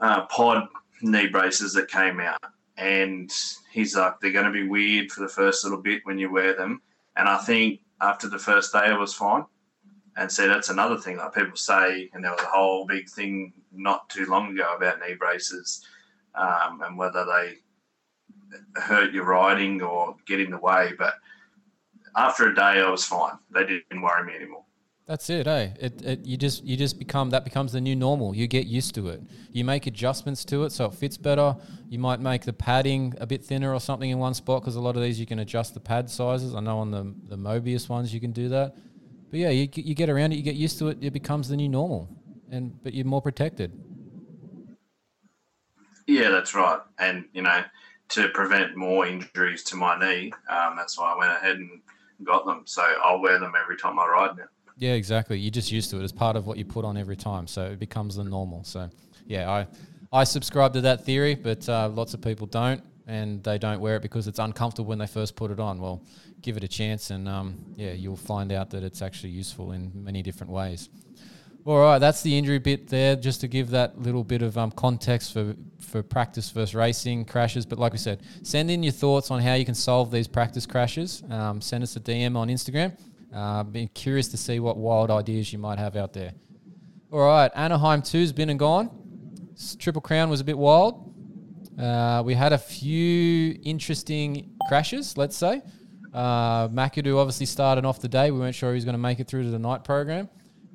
uh, 0.00 0.26
pod 0.26 0.68
knee 1.02 1.28
braces 1.28 1.72
that 1.74 1.88
came 1.88 2.20
out, 2.20 2.38
and 2.76 3.30
he's 3.70 3.96
like, 3.96 4.20
they're 4.20 4.32
going 4.32 4.46
to 4.46 4.50
be 4.50 4.68
weird 4.68 5.10
for 5.10 5.20
the 5.20 5.28
first 5.28 5.64
little 5.64 5.80
bit 5.80 6.02
when 6.04 6.18
you 6.18 6.32
wear 6.32 6.54
them. 6.54 6.82
And 7.16 7.28
I 7.28 7.38
think 7.38 7.80
after 8.00 8.28
the 8.28 8.38
first 8.38 8.72
day, 8.72 8.80
I 8.80 8.96
was 8.96 9.14
fine. 9.14 9.44
And 10.16 10.30
so 10.30 10.46
that's 10.46 10.68
another 10.68 10.96
thing 10.96 11.16
like 11.16 11.34
people 11.34 11.56
say, 11.56 12.08
and 12.12 12.22
there 12.22 12.30
was 12.30 12.40
a 12.40 12.46
whole 12.46 12.86
big 12.86 13.08
thing 13.08 13.52
not 13.72 14.08
too 14.08 14.26
long 14.26 14.52
ago 14.52 14.74
about 14.76 15.00
knee 15.00 15.14
braces 15.14 15.84
um, 16.34 16.82
and 16.82 16.96
whether 16.96 17.24
they 17.24 17.54
hurt 18.80 19.12
your 19.12 19.24
riding 19.24 19.82
or 19.82 20.16
get 20.26 20.40
in 20.40 20.50
the 20.50 20.58
way. 20.58 20.92
But 20.96 21.14
after 22.16 22.48
a 22.48 22.54
day, 22.54 22.62
I 22.80 22.88
was 22.88 23.04
fine. 23.04 23.38
They 23.50 23.66
didn't 23.66 24.02
worry 24.02 24.24
me 24.24 24.34
anymore. 24.34 24.63
That's 25.06 25.28
it, 25.28 25.46
eh? 25.46 25.68
It, 25.78 26.02
it 26.02 26.24
you 26.24 26.36
just 26.36 26.64
you 26.64 26.76
just 26.76 26.98
become 26.98 27.30
that 27.30 27.44
becomes 27.44 27.72
the 27.72 27.80
new 27.80 27.94
normal. 27.94 28.34
You 28.34 28.46
get 28.46 28.66
used 28.66 28.94
to 28.94 29.08
it. 29.08 29.22
You 29.52 29.64
make 29.64 29.86
adjustments 29.86 30.44
to 30.46 30.64
it 30.64 30.72
so 30.72 30.86
it 30.86 30.94
fits 30.94 31.18
better. 31.18 31.56
You 31.90 31.98
might 31.98 32.20
make 32.20 32.42
the 32.42 32.54
padding 32.54 33.14
a 33.20 33.26
bit 33.26 33.44
thinner 33.44 33.74
or 33.74 33.80
something 33.80 34.08
in 34.08 34.18
one 34.18 34.32
spot 34.32 34.62
because 34.62 34.76
a 34.76 34.80
lot 34.80 34.96
of 34.96 35.02
these 35.02 35.20
you 35.20 35.26
can 35.26 35.40
adjust 35.40 35.74
the 35.74 35.80
pad 35.80 36.08
sizes. 36.08 36.54
I 36.54 36.60
know 36.60 36.78
on 36.78 36.90
the 36.90 37.14
the 37.28 37.36
Mobius 37.36 37.88
ones 37.88 38.14
you 38.14 38.20
can 38.20 38.32
do 38.32 38.48
that. 38.48 38.76
But 39.30 39.40
yeah, 39.40 39.50
you 39.50 39.68
you 39.74 39.94
get 39.94 40.08
around 40.08 40.32
it, 40.32 40.36
you 40.36 40.42
get 40.42 40.54
used 40.54 40.78
to 40.78 40.88
it. 40.88 40.98
It 41.02 41.12
becomes 41.12 41.48
the 41.48 41.56
new 41.56 41.68
normal, 41.68 42.08
and 42.50 42.82
but 42.82 42.94
you're 42.94 43.04
more 43.04 43.20
protected. 43.20 43.72
Yeah, 46.06 46.30
that's 46.30 46.54
right. 46.54 46.80
And, 46.98 47.24
you 47.32 47.42
know, 47.42 47.62
to 48.10 48.28
prevent 48.28 48.76
more 48.76 49.06
injuries 49.06 49.62
to 49.64 49.76
my 49.76 49.98
knee, 49.98 50.32
um, 50.48 50.76
that's 50.76 50.98
why 50.98 51.12
I 51.12 51.18
went 51.18 51.32
ahead 51.32 51.56
and 51.56 51.80
got 52.24 52.44
them. 52.44 52.62
So 52.66 52.82
I'll 53.02 53.20
wear 53.20 53.38
them 53.38 53.52
every 53.60 53.76
time 53.76 53.98
I 53.98 54.06
ride 54.06 54.36
now. 54.36 54.44
Yeah, 54.76 54.92
exactly. 54.92 55.38
You're 55.38 55.50
just 55.50 55.70
used 55.70 55.90
to 55.90 56.00
it. 56.00 56.02
It's 56.02 56.12
part 56.12 56.36
of 56.36 56.46
what 56.46 56.58
you 56.58 56.64
put 56.64 56.84
on 56.84 56.96
every 56.96 57.16
time, 57.16 57.46
so 57.46 57.64
it 57.66 57.78
becomes 57.78 58.16
the 58.16 58.24
normal. 58.24 58.64
So, 58.64 58.90
yeah, 59.26 59.50
I 59.50 59.66
I 60.12 60.24
subscribe 60.24 60.72
to 60.74 60.80
that 60.82 61.04
theory, 61.04 61.34
but 61.34 61.68
uh, 61.68 61.88
lots 61.88 62.14
of 62.14 62.20
people 62.20 62.46
don't, 62.46 62.82
and 63.06 63.42
they 63.42 63.58
don't 63.58 63.80
wear 63.80 63.96
it 63.96 64.02
because 64.02 64.26
it's 64.26 64.38
uncomfortable 64.38 64.88
when 64.88 64.98
they 64.98 65.06
first 65.06 65.36
put 65.36 65.50
it 65.50 65.60
on. 65.60 65.80
Well, 65.80 66.02
give 66.42 66.56
it 66.56 66.64
a 66.64 66.68
chance, 66.68 67.10
and 67.10 67.28
um, 67.28 67.56
yeah, 67.76 67.92
you'll 67.92 68.16
find 68.16 68.52
out 68.52 68.70
that 68.70 68.82
it's 68.82 69.02
actually 69.02 69.30
useful 69.30 69.72
in 69.72 69.92
many 69.94 70.22
different 70.22 70.52
ways. 70.52 70.88
All 71.66 71.80
right, 71.80 71.98
that's 71.98 72.22
the 72.22 72.36
injury 72.36 72.58
bit 72.58 72.88
there, 72.88 73.16
just 73.16 73.40
to 73.40 73.48
give 73.48 73.70
that 73.70 73.98
little 73.98 74.22
bit 74.22 74.42
of 74.42 74.58
um, 74.58 74.70
context 74.70 75.32
for, 75.32 75.56
for 75.78 76.02
practice 76.02 76.50
versus 76.50 76.74
racing 76.74 77.24
crashes. 77.24 77.64
But 77.64 77.78
like 77.78 77.92
we 77.92 77.98
said, 77.98 78.20
send 78.42 78.70
in 78.70 78.82
your 78.82 78.92
thoughts 78.92 79.30
on 79.30 79.40
how 79.40 79.54
you 79.54 79.64
can 79.64 79.74
solve 79.74 80.10
these 80.10 80.28
practice 80.28 80.66
crashes. 80.66 81.22
Um, 81.30 81.62
send 81.62 81.82
us 81.82 81.96
a 81.96 82.00
DM 82.00 82.36
on 82.36 82.48
Instagram. 82.48 82.92
Uh, 83.34 83.64
be 83.64 83.88
curious 83.88 84.28
to 84.28 84.36
see 84.36 84.60
what 84.60 84.76
wild 84.76 85.10
ideas 85.10 85.52
you 85.52 85.58
might 85.58 85.78
have 85.78 85.96
out 85.96 86.12
there. 86.12 86.32
All 87.10 87.20
right, 87.20 87.50
Anaheim 87.54 88.02
2's 88.02 88.32
been 88.32 88.48
and 88.48 88.58
gone. 88.58 88.90
Triple 89.78 90.02
Crown 90.02 90.30
was 90.30 90.40
a 90.40 90.44
bit 90.44 90.56
wild. 90.56 91.12
Uh, 91.78 92.22
we 92.24 92.34
had 92.34 92.52
a 92.52 92.58
few 92.58 93.58
interesting 93.64 94.52
crashes, 94.68 95.16
let's 95.16 95.36
say. 95.36 95.62
Uh, 96.12 96.68
McAdoo 96.68 97.18
obviously 97.18 97.46
started 97.46 97.84
off 97.84 98.00
the 98.00 98.08
day. 98.08 98.30
We 98.30 98.38
weren't 98.38 98.54
sure 98.54 98.70
he 98.70 98.76
was 98.76 98.84
going 98.84 98.94
to 98.94 98.98
make 98.98 99.18
it 99.18 99.26
through 99.26 99.42
to 99.42 99.50
the 99.50 99.58
night 99.58 99.82
program. 99.82 100.28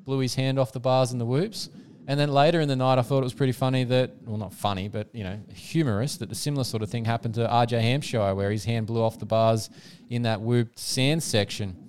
Blew 0.04 0.18
his 0.18 0.34
hand 0.34 0.58
off 0.58 0.72
the 0.72 0.80
bars 0.80 1.12
and 1.12 1.20
the 1.20 1.24
whoops. 1.24 1.70
And 2.06 2.18
then 2.18 2.30
later 2.30 2.60
in 2.60 2.68
the 2.68 2.76
night, 2.76 2.98
I 2.98 3.02
thought 3.02 3.20
it 3.20 3.24
was 3.24 3.34
pretty 3.34 3.52
funny 3.52 3.84
that, 3.84 4.12
well, 4.24 4.36
not 4.36 4.52
funny, 4.52 4.88
but, 4.88 5.08
you 5.14 5.24
know, 5.24 5.38
humorous 5.54 6.16
that 6.18 6.28
the 6.28 6.34
similar 6.34 6.64
sort 6.64 6.82
of 6.82 6.90
thing 6.90 7.04
happened 7.04 7.34
to 7.34 7.46
RJ 7.46 7.80
Hampshire, 7.80 8.34
where 8.34 8.50
his 8.50 8.64
hand 8.64 8.86
blew 8.86 9.02
off 9.02 9.18
the 9.18 9.26
bars 9.26 9.70
in 10.08 10.22
that 10.22 10.40
whooped 10.40 10.78
sand 10.78 11.22
section. 11.22 11.79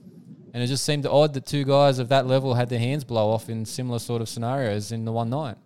And 0.53 0.61
it 0.61 0.67
just 0.67 0.85
seemed 0.85 1.05
odd 1.05 1.33
that 1.33 1.45
two 1.45 1.63
guys 1.63 1.99
of 1.99 2.09
that 2.09 2.27
level 2.27 2.55
had 2.55 2.69
their 2.69 2.79
hands 2.79 3.03
blow 3.03 3.29
off 3.29 3.49
in 3.49 3.65
similar 3.65 3.99
sort 3.99 4.21
of 4.21 4.27
scenarios 4.27 4.91
in 4.91 5.05
the 5.05 5.11
one 5.11 5.29
night. 5.29 5.57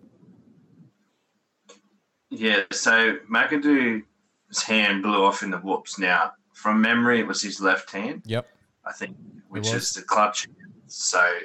Yeah, 2.30 2.62
so 2.72 3.18
McAdoo's 3.30 4.62
hand 4.62 5.02
blew 5.02 5.24
off 5.24 5.42
in 5.42 5.50
the 5.50 5.58
whoops. 5.58 5.98
Now, 5.98 6.32
from 6.52 6.80
memory, 6.80 7.20
it 7.20 7.26
was 7.26 7.42
his 7.42 7.60
left 7.60 7.90
hand, 7.90 8.22
Yep. 8.26 8.46
I 8.84 8.92
think, 8.92 9.16
which 9.48 9.68
is 9.72 9.92
the 9.92 10.02
clutch. 10.02 10.48
So, 10.86 11.38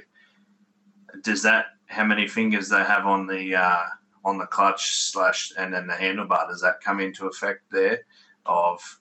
does 1.23 1.41
that 1.43 1.65
how 1.88 2.06
many 2.06 2.27
fingers 2.27 2.69
they 2.69 2.84
have 2.84 3.06
on 3.06 3.27
the 3.27 3.56
uh, 3.56 3.84
on 4.23 4.38
the 4.38 4.45
clutch 4.45 4.95
slash 5.12 5.51
and 5.58 5.73
then 5.73 5.88
the 5.88 5.93
handlebar? 5.93 6.47
Does 6.47 6.62
that 6.62 6.82
come 6.82 6.99
into 6.99 7.27
effect 7.27 7.63
there 7.71 7.99
of 8.45 8.99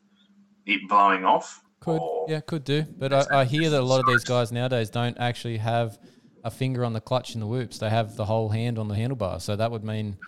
it 0.66 0.88
blowing 0.88 1.24
off? 1.24 1.62
Could 1.80 2.00
yeah, 2.28 2.40
could 2.40 2.64
do. 2.64 2.82
But 2.82 3.12
I, 3.12 3.40
I 3.40 3.44
hear 3.44 3.70
that 3.70 3.80
a 3.80 3.84
lot 3.84 4.00
of 4.00 4.06
these 4.06 4.24
guys 4.24 4.52
nowadays 4.52 4.90
don't 4.90 5.16
actually 5.18 5.56
have 5.58 5.98
a 6.44 6.50
finger 6.50 6.84
on 6.84 6.92
the 6.92 7.00
clutch 7.00 7.34
in 7.34 7.40
the 7.40 7.46
whoops. 7.46 7.78
They 7.78 7.90
have 7.90 8.16
the 8.16 8.26
whole 8.26 8.50
hand 8.50 8.78
on 8.78 8.88
the 8.88 8.94
handlebar. 8.94 9.40
So 9.40 9.56
that 9.56 9.70
would 9.70 9.84
mean 9.84 10.18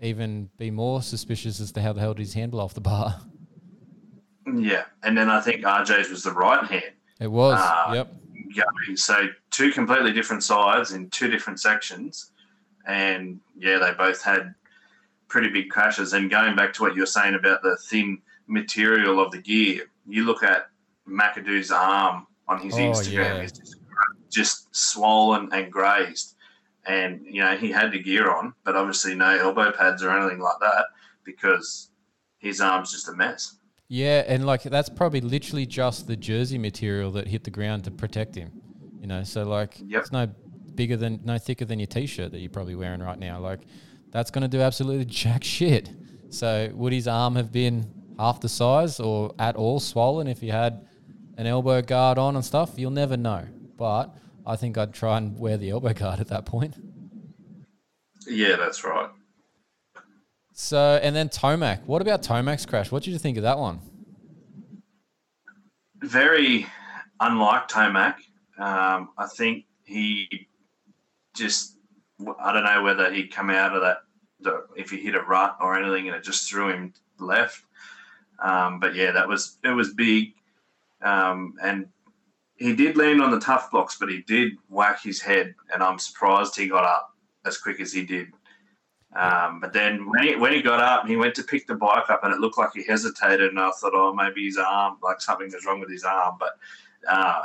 even 0.00 0.50
be 0.58 0.70
more 0.70 1.02
suspicious 1.02 1.60
as 1.60 1.72
to 1.72 1.82
how 1.82 1.92
the 1.92 2.00
hell 2.00 2.14
did 2.14 2.22
his 2.22 2.34
handle 2.34 2.60
off 2.60 2.74
the 2.74 2.80
bar. 2.80 3.20
Yeah, 4.54 4.84
and 5.02 5.18
then 5.18 5.28
I 5.28 5.40
think 5.40 5.64
RJ's 5.64 6.08
was 6.08 6.22
the 6.22 6.32
right 6.32 6.64
hand. 6.64 6.92
It 7.20 7.30
was. 7.30 7.58
Ah. 7.60 7.92
yep. 7.92 8.14
going. 8.54 8.96
So 8.96 9.28
two 9.50 9.72
completely 9.72 10.12
different 10.12 10.44
sides 10.44 10.92
in 10.92 11.10
two 11.10 11.28
different 11.28 11.58
sections, 11.60 12.30
and 12.86 13.40
yeah, 13.56 13.78
they 13.78 13.92
both 13.92 14.22
had 14.22 14.54
pretty 15.26 15.48
big 15.48 15.68
crashes. 15.68 16.12
And 16.12 16.30
going 16.30 16.54
back 16.54 16.72
to 16.74 16.82
what 16.82 16.94
you 16.94 17.02
were 17.02 17.06
saying 17.06 17.34
about 17.34 17.62
the 17.62 17.76
thin 17.88 18.18
material 18.46 19.18
of 19.18 19.32
the 19.32 19.38
gear, 19.38 19.90
you 20.06 20.24
look 20.24 20.44
at 20.44 20.68
McAdoo's 21.08 21.70
arm 21.70 22.26
on 22.48 22.60
his 22.60 22.74
Oh, 22.74 22.78
Instagram; 22.78 23.36
yeah. 23.38 23.42
just, 23.42 23.76
just 24.30 24.76
swollen 24.76 25.48
and 25.52 25.70
grazed. 25.72 26.34
And 26.86 27.20
you 27.26 27.40
know 27.42 27.56
he 27.56 27.70
had 27.72 27.90
the 27.92 27.98
gear 28.02 28.30
on, 28.30 28.54
but 28.64 28.76
obviously 28.76 29.14
no 29.14 29.30
elbow 29.36 29.72
pads 29.72 30.02
or 30.02 30.10
anything 30.10 30.38
like 30.38 30.58
that 30.60 30.84
because 31.24 31.90
his 32.38 32.60
arm's 32.60 32.92
just 32.92 33.08
a 33.08 33.12
mess. 33.12 33.56
Yeah, 33.88 34.22
and 34.26 34.46
like 34.46 34.62
that's 34.62 34.88
probably 34.88 35.20
literally 35.20 35.66
just 35.66 36.06
the 36.06 36.16
jersey 36.16 36.58
material 36.58 37.10
that 37.12 37.26
hit 37.28 37.44
the 37.44 37.50
ground 37.50 37.84
to 37.84 37.90
protect 37.90 38.34
him. 38.36 38.52
You 39.00 39.06
know, 39.08 39.24
so 39.24 39.44
like 39.44 39.74
Yep. 39.84 40.00
it's 40.02 40.12
no 40.12 40.28
bigger 40.74 40.96
than 40.96 41.20
no 41.24 41.38
thicker 41.38 41.64
than 41.64 41.78
your 41.80 41.86
t-shirt 41.86 42.30
that 42.32 42.38
you're 42.40 42.50
probably 42.50 42.74
wearing 42.76 43.00
right 43.00 43.18
now. 43.18 43.40
Like 43.40 43.60
that's 44.12 44.30
going 44.30 44.42
to 44.42 44.48
do 44.48 44.60
absolutely 44.60 45.04
jack 45.22 45.42
shit. 45.42 45.90
So 46.30 46.70
would 46.74 46.92
his 46.92 47.08
arm 47.08 47.34
have 47.36 47.50
been 47.50 47.86
half 48.18 48.40
the 48.40 48.48
size 48.48 49.00
or 49.00 49.34
at 49.38 49.56
all 49.56 49.80
swollen 49.80 50.26
if 50.28 50.40
he 50.40 50.48
had 50.48 50.85
an 51.36 51.46
elbow 51.46 51.82
guard 51.82 52.18
on 52.18 52.36
and 52.36 52.44
stuff? 52.44 52.72
You'll 52.76 52.90
never 52.90 53.16
know. 53.16 53.46
But 53.76 54.16
I 54.46 54.56
think 54.56 54.78
I'd 54.78 54.94
try 54.94 55.18
and 55.18 55.38
wear 55.38 55.56
the 55.56 55.70
elbow 55.70 55.92
guard 55.92 56.20
at 56.20 56.28
that 56.28 56.46
point. 56.46 56.74
Yeah, 58.26 58.56
that's 58.56 58.84
right. 58.84 59.10
So, 60.52 60.98
and 61.02 61.14
then 61.14 61.28
Tomac. 61.28 61.84
What 61.84 62.00
about 62.00 62.22
Tomac's 62.22 62.64
crash? 62.64 62.90
What 62.90 63.02
did 63.02 63.10
you 63.10 63.18
think 63.18 63.36
of 63.36 63.42
that 63.42 63.58
one? 63.58 63.80
Very 65.98 66.66
unlike 67.20 67.68
Tomac. 67.68 68.14
Um, 68.58 69.10
I 69.18 69.26
think 69.36 69.66
he 69.84 70.48
just, 71.34 71.76
I 72.40 72.52
don't 72.52 72.64
know 72.64 72.82
whether 72.82 73.12
he'd 73.12 73.32
come 73.32 73.50
out 73.50 73.76
of 73.76 73.82
that, 73.82 73.98
if 74.76 74.90
he 74.90 74.96
hit 74.98 75.14
a 75.14 75.20
rut 75.20 75.56
or 75.60 75.76
anything 75.78 76.08
and 76.08 76.16
it 76.16 76.24
just 76.24 76.48
threw 76.48 76.70
him 76.70 76.94
left. 77.18 77.62
Um, 78.38 78.80
but 78.80 78.94
yeah, 78.94 79.12
that 79.12 79.28
was, 79.28 79.58
it 79.62 79.68
was 79.68 79.92
big. 79.92 80.32
Um, 81.02 81.54
and 81.62 81.86
he 82.56 82.74
did 82.74 82.96
land 82.96 83.22
on 83.22 83.30
the 83.30 83.40
tough 83.40 83.70
blocks, 83.70 83.98
but 83.98 84.08
he 84.08 84.22
did 84.22 84.52
whack 84.68 85.02
his 85.02 85.20
head. 85.20 85.54
And 85.72 85.82
I'm 85.82 85.98
surprised 85.98 86.56
he 86.56 86.68
got 86.68 86.84
up 86.84 87.14
as 87.44 87.58
quick 87.58 87.80
as 87.80 87.92
he 87.92 88.04
did. 88.04 88.28
Um, 89.14 89.60
but 89.60 89.72
then 89.72 90.10
when 90.10 90.22
he, 90.24 90.36
when 90.36 90.52
he 90.52 90.60
got 90.60 90.80
up, 90.80 91.06
he 91.06 91.16
went 91.16 91.34
to 91.36 91.42
pick 91.42 91.66
the 91.66 91.74
bike 91.74 92.10
up 92.10 92.24
and 92.24 92.34
it 92.34 92.40
looked 92.40 92.58
like 92.58 92.70
he 92.74 92.84
hesitated. 92.84 93.50
And 93.50 93.60
I 93.60 93.70
thought, 93.70 93.92
oh, 93.94 94.12
maybe 94.14 94.44
his 94.44 94.58
arm, 94.58 94.98
like 95.02 95.20
something 95.20 95.50
was 95.52 95.64
wrong 95.64 95.80
with 95.80 95.90
his 95.90 96.04
arm. 96.04 96.36
But 96.38 96.58
uh, 97.08 97.42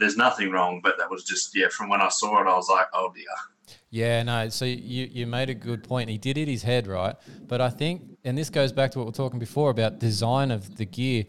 there's 0.00 0.16
nothing 0.16 0.50
wrong. 0.50 0.80
But 0.82 0.98
that 0.98 1.10
was 1.10 1.24
just, 1.24 1.56
yeah, 1.56 1.68
from 1.68 1.88
when 1.88 2.00
I 2.00 2.08
saw 2.08 2.40
it, 2.42 2.46
I 2.48 2.56
was 2.56 2.68
like, 2.68 2.86
oh 2.92 3.12
dear. 3.14 3.24
Yeah, 3.90 4.22
no. 4.22 4.48
So 4.48 4.64
you, 4.64 5.08
you 5.10 5.26
made 5.26 5.50
a 5.50 5.54
good 5.54 5.84
point. 5.84 6.10
He 6.10 6.18
did 6.18 6.36
hit 6.36 6.48
his 6.48 6.62
head, 6.62 6.86
right? 6.86 7.14
But 7.46 7.60
I 7.60 7.70
think, 7.70 8.02
and 8.24 8.36
this 8.36 8.50
goes 8.50 8.72
back 8.72 8.90
to 8.90 8.98
what 8.98 9.06
we 9.06 9.10
are 9.10 9.12
talking 9.12 9.38
before 9.38 9.70
about 9.70 10.00
design 10.00 10.50
of 10.50 10.76
the 10.76 10.84
gear. 10.84 11.24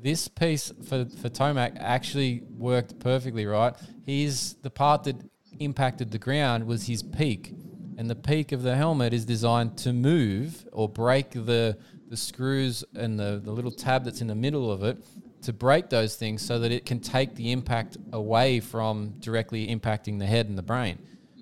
This 0.00 0.28
piece 0.28 0.72
for, 0.88 1.06
for 1.06 1.28
Tomac 1.28 1.76
actually 1.78 2.42
worked 2.50 3.00
perfectly, 3.00 3.46
right? 3.46 3.74
He's 4.06 4.54
the 4.62 4.70
part 4.70 5.04
that 5.04 5.16
impacted 5.58 6.10
the 6.12 6.18
ground 6.18 6.66
was 6.66 6.86
his 6.86 7.02
peak 7.02 7.52
and 7.98 8.08
the 8.08 8.14
peak 8.14 8.52
of 8.52 8.62
the 8.62 8.76
helmet 8.76 9.12
is 9.12 9.24
designed 9.24 9.76
to 9.76 9.92
move 9.92 10.66
or 10.72 10.88
break 10.88 11.30
the 11.32 11.76
the 12.08 12.16
screws 12.16 12.84
and 12.94 13.18
the, 13.20 13.40
the 13.44 13.50
little 13.50 13.70
tab 13.70 14.04
that's 14.04 14.22
in 14.22 14.28
the 14.28 14.34
middle 14.34 14.72
of 14.72 14.82
it 14.82 14.96
to 15.42 15.52
break 15.52 15.90
those 15.90 16.16
things 16.16 16.40
so 16.40 16.58
that 16.58 16.72
it 16.72 16.86
can 16.86 17.00
take 17.00 17.34
the 17.34 17.52
impact 17.52 17.98
away 18.12 18.60
from 18.60 19.10
directly 19.18 19.66
impacting 19.68 20.18
the 20.18 20.24
head 20.24 20.48
and 20.48 20.56
the 20.56 20.62
brain. 20.62 20.98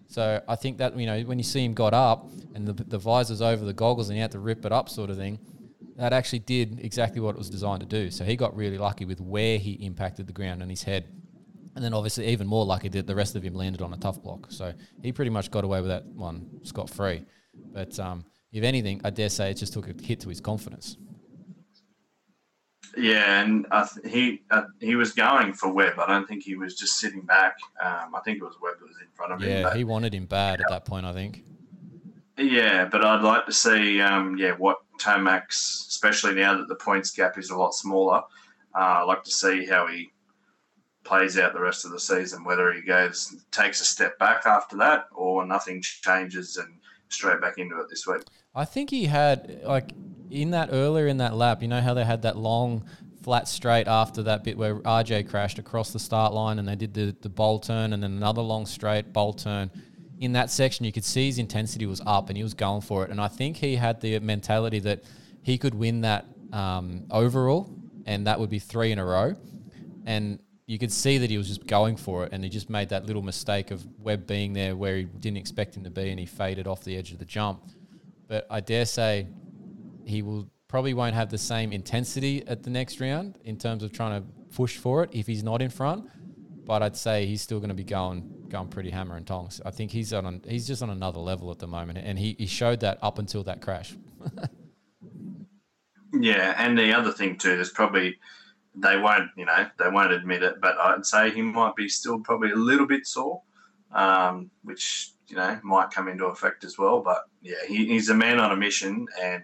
So 0.08 0.42
I 0.48 0.56
think 0.56 0.78
that 0.78 0.96
you 0.98 1.06
know 1.06 1.20
when 1.22 1.38
you 1.38 1.44
see 1.44 1.64
him 1.64 1.74
got 1.74 1.94
up 1.94 2.28
and 2.54 2.66
the, 2.66 2.72
the 2.72 2.98
visor's 2.98 3.42
over 3.42 3.64
the 3.64 3.72
goggles 3.72 4.08
and 4.08 4.16
he 4.16 4.20
had 4.20 4.32
to 4.32 4.38
rip 4.40 4.64
it 4.64 4.72
up 4.72 4.88
sort 4.88 5.10
of 5.10 5.16
thing, 5.16 5.38
that 5.96 6.12
actually 6.12 6.40
did 6.40 6.80
exactly 6.82 7.20
what 7.20 7.34
it 7.34 7.38
was 7.38 7.50
designed 7.50 7.80
to 7.80 7.86
do. 7.86 8.10
So 8.10 8.24
he 8.24 8.36
got 8.36 8.54
really 8.54 8.78
lucky 8.78 9.04
with 9.04 9.20
where 9.20 9.58
he 9.58 9.72
impacted 9.72 10.26
the 10.26 10.32
ground 10.32 10.62
and 10.62 10.70
his 10.70 10.82
head. 10.82 11.08
And 11.74 11.84
then 11.84 11.92
obviously 11.92 12.26
even 12.28 12.46
more 12.46 12.64
lucky 12.64 12.88
that 12.90 13.06
the 13.06 13.14
rest 13.14 13.36
of 13.36 13.42
him 13.42 13.54
landed 13.54 13.82
on 13.82 13.92
a 13.92 13.96
tough 13.96 14.22
block. 14.22 14.46
So 14.50 14.72
he 15.02 15.12
pretty 15.12 15.30
much 15.30 15.50
got 15.50 15.64
away 15.64 15.80
with 15.80 15.90
that 15.90 16.06
one 16.06 16.48
scot 16.62 16.88
free. 16.88 17.24
But 17.72 17.98
um, 17.98 18.24
if 18.52 18.62
anything, 18.64 19.00
I 19.04 19.10
dare 19.10 19.28
say 19.28 19.50
it 19.50 19.54
just 19.54 19.72
took 19.72 19.88
a 19.88 19.94
hit 20.02 20.20
to 20.20 20.28
his 20.28 20.40
confidence. 20.40 20.96
Yeah, 22.96 23.42
and 23.42 23.66
uh, 23.70 23.86
he 24.06 24.40
uh, 24.50 24.62
he 24.80 24.94
was 24.96 25.12
going 25.12 25.52
for 25.52 25.70
Webb. 25.70 25.98
I 25.98 26.06
don't 26.06 26.26
think 26.26 26.42
he 26.42 26.56
was 26.56 26.76
just 26.76 26.98
sitting 26.98 27.20
back. 27.20 27.56
Um, 27.82 28.14
I 28.14 28.20
think 28.24 28.38
it 28.38 28.44
was 28.44 28.54
Webb 28.62 28.76
that 28.80 28.86
was 28.86 28.96
in 29.02 29.08
front 29.14 29.32
of 29.32 29.42
yeah, 29.42 29.48
him. 29.48 29.66
Yeah, 29.66 29.74
he 29.74 29.84
wanted 29.84 30.14
him 30.14 30.24
bad 30.24 30.60
at 30.62 30.66
that 30.70 30.86
point. 30.86 31.04
I 31.04 31.12
think. 31.12 31.44
Yeah, 32.38 32.84
but 32.84 33.04
I'd 33.04 33.22
like 33.22 33.46
to 33.46 33.52
see 33.52 34.00
um, 34.00 34.36
yeah 34.36 34.52
what 34.52 34.78
Tomac's, 34.98 35.86
especially 35.88 36.34
now 36.34 36.56
that 36.56 36.68
the 36.68 36.74
points 36.76 37.10
gap 37.10 37.38
is 37.38 37.50
a 37.50 37.56
lot 37.56 37.74
smaller. 37.74 38.22
Uh, 38.74 38.78
I'd 38.78 39.04
like 39.04 39.24
to 39.24 39.30
see 39.30 39.64
how 39.64 39.86
he 39.86 40.10
plays 41.04 41.38
out 41.38 41.54
the 41.54 41.60
rest 41.60 41.84
of 41.84 41.92
the 41.92 42.00
season, 42.00 42.44
whether 42.44 42.72
he 42.72 42.82
goes 42.82 43.44
takes 43.52 43.80
a 43.80 43.84
step 43.84 44.18
back 44.18 44.44
after 44.44 44.76
that 44.76 45.06
or 45.14 45.46
nothing 45.46 45.80
changes 45.82 46.56
and 46.56 46.68
straight 47.08 47.40
back 47.40 47.58
into 47.58 47.78
it 47.78 47.88
this 47.88 48.06
week. 48.06 48.22
I 48.54 48.64
think 48.64 48.90
he 48.90 49.06
had 49.06 49.62
like 49.64 49.92
in 50.30 50.50
that 50.50 50.70
earlier 50.72 51.06
in 51.06 51.18
that 51.18 51.34
lap, 51.34 51.62
you 51.62 51.68
know 51.68 51.80
how 51.80 51.94
they 51.94 52.04
had 52.04 52.22
that 52.22 52.36
long 52.36 52.84
flat 53.22 53.48
straight 53.48 53.88
after 53.88 54.22
that 54.22 54.44
bit 54.44 54.56
where 54.56 54.76
RJ 54.76 55.28
crashed 55.28 55.58
across 55.58 55.92
the 55.92 55.98
start 55.98 56.32
line 56.32 56.58
and 56.58 56.68
they 56.68 56.76
did 56.76 56.94
the, 56.94 57.16
the 57.22 57.28
bowl 57.28 57.58
turn 57.58 57.92
and 57.92 58.02
then 58.02 58.12
another 58.12 58.42
long 58.42 58.66
straight 58.66 59.12
bowl 59.12 59.32
turn. 59.32 59.70
In 60.18 60.32
that 60.32 60.50
section, 60.50 60.84
you 60.84 60.92
could 60.92 61.04
see 61.04 61.26
his 61.26 61.38
intensity 61.38 61.86
was 61.86 62.00
up 62.06 62.28
and 62.28 62.36
he 62.36 62.42
was 62.42 62.54
going 62.54 62.80
for 62.80 63.04
it. 63.04 63.10
And 63.10 63.20
I 63.20 63.28
think 63.28 63.56
he 63.56 63.76
had 63.76 64.00
the 64.00 64.18
mentality 64.20 64.78
that 64.80 65.04
he 65.42 65.58
could 65.58 65.74
win 65.74 66.00
that 66.02 66.26
um, 66.52 67.04
overall 67.10 67.70
and 68.06 68.26
that 68.26 68.40
would 68.40 68.48
be 68.48 68.58
three 68.58 68.92
in 68.92 68.98
a 68.98 69.04
row. 69.04 69.34
And 70.06 70.38
you 70.66 70.78
could 70.78 70.92
see 70.92 71.18
that 71.18 71.28
he 71.28 71.36
was 71.36 71.48
just 71.48 71.66
going 71.66 71.96
for 71.96 72.24
it, 72.24 72.32
and 72.32 72.42
he 72.42 72.48
just 72.48 72.70
made 72.70 72.88
that 72.88 73.06
little 73.06 73.22
mistake 73.22 73.70
of 73.70 73.84
Webb 73.98 74.26
being 74.26 74.52
there 74.52 74.74
where 74.74 74.96
he 74.96 75.04
didn't 75.04 75.36
expect 75.36 75.76
him 75.76 75.84
to 75.84 75.90
be, 75.90 76.10
and 76.10 76.18
he 76.18 76.26
faded 76.26 76.66
off 76.66 76.82
the 76.82 76.96
edge 76.96 77.12
of 77.12 77.18
the 77.18 77.24
jump. 77.24 77.62
But 78.26 78.46
I 78.50 78.60
dare 78.60 78.86
say 78.86 79.28
he 80.04 80.22
will 80.22 80.48
probably 80.68 80.94
won't 80.94 81.14
have 81.14 81.30
the 81.30 81.38
same 81.38 81.72
intensity 81.72 82.46
at 82.46 82.62
the 82.62 82.70
next 82.70 83.00
round 83.00 83.38
in 83.44 83.56
terms 83.56 83.82
of 83.82 83.92
trying 83.92 84.20
to 84.20 84.28
push 84.54 84.76
for 84.76 85.04
it 85.04 85.10
if 85.12 85.26
he's 85.26 85.44
not 85.44 85.62
in 85.62 85.70
front. 85.70 86.08
But 86.64 86.82
I'd 86.82 86.96
say 86.96 87.26
he's 87.26 87.42
still 87.42 87.60
going 87.60 87.68
to 87.68 87.74
be 87.74 87.84
going 87.84 88.28
going 88.56 88.68
pretty 88.68 88.90
hammer 88.90 89.16
and 89.16 89.26
tongs. 89.26 89.60
I 89.64 89.70
think 89.70 89.90
he's 89.90 90.12
on 90.12 90.42
he's 90.46 90.66
just 90.66 90.82
on 90.82 90.90
another 90.90 91.20
level 91.20 91.50
at 91.50 91.58
the 91.58 91.66
moment, 91.66 91.98
and 91.98 92.18
he, 92.18 92.34
he 92.38 92.46
showed 92.46 92.80
that 92.80 92.98
up 93.02 93.18
until 93.18 93.42
that 93.44 93.60
crash. 93.60 93.94
yeah, 96.12 96.54
and 96.56 96.78
the 96.78 96.92
other 96.92 97.12
thing 97.12 97.36
too, 97.36 97.52
is 97.52 97.70
probably 97.70 98.18
they 98.74 98.96
won't, 98.98 99.30
you 99.36 99.44
know, 99.44 99.66
they 99.78 99.88
won't 99.88 100.12
admit 100.12 100.42
it, 100.42 100.60
but 100.60 100.76
I'd 100.78 101.06
say 101.06 101.30
he 101.30 101.42
might 101.42 101.76
be 101.76 101.88
still 101.88 102.20
probably 102.20 102.50
a 102.50 102.56
little 102.56 102.86
bit 102.86 103.06
sore, 103.06 103.42
um, 103.92 104.50
which 104.62 105.12
you 105.28 105.36
know 105.36 105.58
might 105.62 105.90
come 105.90 106.08
into 106.08 106.26
effect 106.26 106.64
as 106.64 106.78
well. 106.78 107.02
But 107.02 107.22
yeah, 107.42 107.64
he, 107.68 107.86
he's 107.86 108.08
a 108.08 108.14
man 108.14 108.40
on 108.40 108.52
a 108.52 108.56
mission, 108.56 109.06
and 109.20 109.42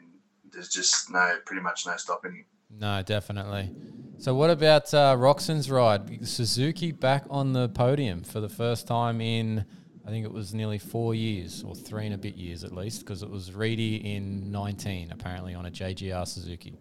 there's 0.51 0.69
just 0.69 1.11
no, 1.11 1.37
pretty 1.45 1.63
much 1.63 1.87
no 1.87 1.97
stopping 1.97 2.33
him. 2.33 2.45
No, 2.79 3.03
definitely. 3.03 3.75
So, 4.23 4.37
what 4.37 4.51
about 4.51 4.95
uh, 4.95 5.17
Roczen's 5.17 5.69
ride? 5.69 6.29
Suzuki 6.29 6.93
back 6.93 7.25
on 7.29 7.55
the 7.55 7.69
podium 7.71 8.23
for 8.23 8.39
the 8.39 8.49
first 8.49 8.87
time 8.87 9.21
in, 9.21 9.65
I 10.07 10.11
think 10.11 10.25
it 10.25 10.33
was 10.33 10.55
nearly 10.55 10.79
four 10.79 11.13
years, 11.13 11.65
or 11.65 11.75
three 11.75 12.07
and 12.07 12.15
a 12.15 12.19
bit 12.19 12.37
years 12.37 12.63
at 12.63 12.73
least, 12.73 13.01
because 13.01 13.25
it 13.25 13.29
was 13.29 13.53
Reedy 13.53 13.97
in 14.15 14.53
19, 14.53 15.11
apparently, 15.11 15.57
on 15.57 15.67
a 15.67 15.73
JGR 15.73 16.25
Suzuki. 16.25 16.79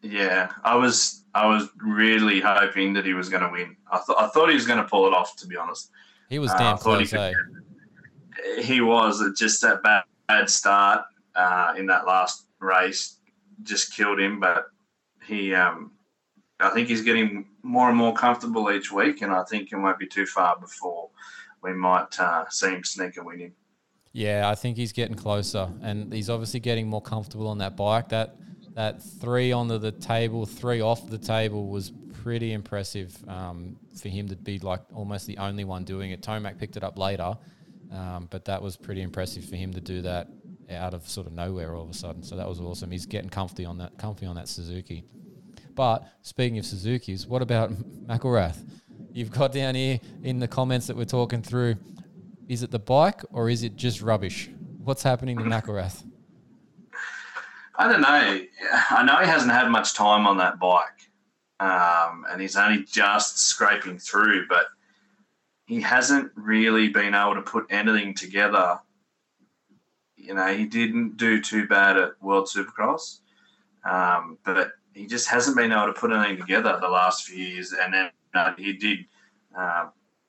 Yeah, 0.00 0.52
I 0.62 0.76
was 0.76 1.24
I 1.34 1.46
was 1.48 1.68
really 1.84 2.40
hoping 2.40 2.92
that 2.92 3.04
he 3.04 3.14
was 3.14 3.28
going 3.28 3.42
to 3.42 3.50
win. 3.50 3.76
I 3.90 3.98
thought 3.98 4.20
I 4.20 4.28
thought 4.28 4.50
he 4.50 4.54
was 4.54 4.64
going 4.64 4.78
to 4.78 4.88
pull 4.88 5.08
it 5.08 5.12
off. 5.12 5.34
To 5.38 5.48
be 5.48 5.56
honest, 5.56 5.90
he 6.28 6.38
was 6.38 6.52
damn 6.52 6.74
uh, 6.74 6.76
close. 6.76 7.10
He, 7.10 7.16
could, 7.16 7.34
eh? 8.58 8.62
he 8.62 8.80
was 8.80 9.20
just 9.36 9.60
that 9.62 9.82
bad, 9.82 10.04
bad 10.28 10.48
start 10.48 11.04
uh, 11.34 11.74
in 11.76 11.86
that 11.86 12.06
last 12.06 12.46
race 12.60 13.16
just 13.64 13.96
killed 13.96 14.20
him. 14.20 14.38
But 14.38 14.66
he, 15.28 15.54
um, 15.54 15.92
I 16.58 16.70
think 16.70 16.88
he's 16.88 17.02
getting 17.02 17.46
more 17.62 17.88
and 17.88 17.96
more 17.96 18.14
comfortable 18.14 18.70
each 18.70 18.90
week, 18.90 19.22
and 19.22 19.32
I 19.32 19.44
think 19.44 19.70
it 19.72 19.76
won't 19.76 19.98
be 19.98 20.06
too 20.06 20.26
far 20.26 20.58
before 20.58 21.10
we 21.62 21.72
might 21.72 22.18
uh, 22.18 22.48
see 22.48 22.70
him 22.70 22.84
sneak 22.84 23.16
a 23.16 23.22
win 23.22 23.40
in. 23.40 23.52
Yeah, 24.12 24.48
I 24.48 24.54
think 24.54 24.76
he's 24.76 24.92
getting 24.92 25.14
closer, 25.14 25.70
and 25.82 26.12
he's 26.12 26.30
obviously 26.30 26.60
getting 26.60 26.88
more 26.88 27.02
comfortable 27.02 27.46
on 27.48 27.58
that 27.58 27.76
bike. 27.76 28.08
That 28.08 28.36
that 28.74 29.02
three 29.02 29.52
onto 29.52 29.78
the 29.78 29.92
table, 29.92 30.46
three 30.46 30.80
off 30.80 31.08
the 31.08 31.18
table 31.18 31.68
was 31.68 31.92
pretty 32.22 32.52
impressive 32.52 33.16
um, 33.28 33.76
for 34.00 34.08
him 34.08 34.28
to 34.28 34.36
be 34.36 34.58
like 34.58 34.80
almost 34.94 35.26
the 35.26 35.36
only 35.38 35.64
one 35.64 35.84
doing 35.84 36.10
it. 36.10 36.22
Tomac 36.22 36.58
picked 36.58 36.76
it 36.76 36.82
up 36.82 36.98
later, 36.98 37.36
um, 37.92 38.28
but 38.30 38.44
that 38.46 38.62
was 38.62 38.76
pretty 38.76 39.02
impressive 39.02 39.44
for 39.44 39.56
him 39.56 39.72
to 39.74 39.80
do 39.80 40.02
that 40.02 40.28
out 40.70 40.94
of 40.94 41.08
sort 41.08 41.26
of 41.26 41.32
nowhere 41.32 41.74
all 41.74 41.84
of 41.84 41.90
a 41.90 41.94
sudden. 41.94 42.22
So 42.22 42.36
that 42.36 42.48
was 42.48 42.60
awesome. 42.60 42.90
He's 42.90 43.06
getting 43.06 43.30
comfy 43.30 43.64
on 43.64 43.78
that, 43.78 43.96
comfy 43.98 44.26
on 44.26 44.36
that 44.36 44.48
Suzuki. 44.48 45.04
But 45.74 46.06
speaking 46.22 46.58
of 46.58 46.66
Suzuki's, 46.66 47.26
what 47.26 47.42
about 47.42 47.72
McElrath? 48.06 48.58
You've 49.12 49.30
got 49.30 49.52
down 49.52 49.74
here 49.74 50.00
in 50.22 50.38
the 50.38 50.48
comments 50.48 50.86
that 50.88 50.96
we're 50.96 51.04
talking 51.04 51.42
through. 51.42 51.76
Is 52.48 52.62
it 52.62 52.70
the 52.70 52.78
bike 52.78 53.22
or 53.30 53.48
is 53.50 53.62
it 53.62 53.76
just 53.76 54.02
rubbish? 54.02 54.50
What's 54.78 55.02
happening 55.02 55.38
to 55.38 55.44
McElrath? 55.44 56.04
I 57.76 57.90
don't 57.90 58.00
know. 58.00 58.40
I 58.90 59.04
know 59.04 59.18
he 59.18 59.26
hasn't 59.26 59.52
had 59.52 59.68
much 59.68 59.94
time 59.94 60.26
on 60.26 60.36
that 60.38 60.58
bike, 60.58 61.10
um, 61.60 62.26
and 62.28 62.40
he's 62.40 62.56
only 62.56 62.82
just 62.84 63.38
scraping 63.38 63.98
through, 63.98 64.48
but 64.48 64.66
he 65.66 65.80
hasn't 65.80 66.32
really 66.34 66.88
been 66.88 67.14
able 67.14 67.36
to 67.36 67.42
put 67.42 67.66
anything 67.70 68.14
together. 68.14 68.80
You 70.28 70.34
know, 70.34 70.46
he 70.54 70.66
didn't 70.66 71.16
do 71.16 71.40
too 71.40 71.66
bad 71.66 71.96
at 71.96 72.22
World 72.22 72.48
Supercross, 72.54 73.20
um, 73.82 74.36
but 74.44 74.72
he 74.92 75.06
just 75.06 75.26
hasn't 75.26 75.56
been 75.56 75.72
able 75.72 75.86
to 75.86 75.94
put 75.94 76.12
anything 76.12 76.36
together 76.36 76.76
the 76.78 76.88
last 76.88 77.24
few 77.24 77.42
years. 77.42 77.72
And 77.72 77.94
then 77.94 78.10
uh, 78.34 78.52
he 78.58 78.74
did. 78.74 78.98
Uh, 79.58 79.86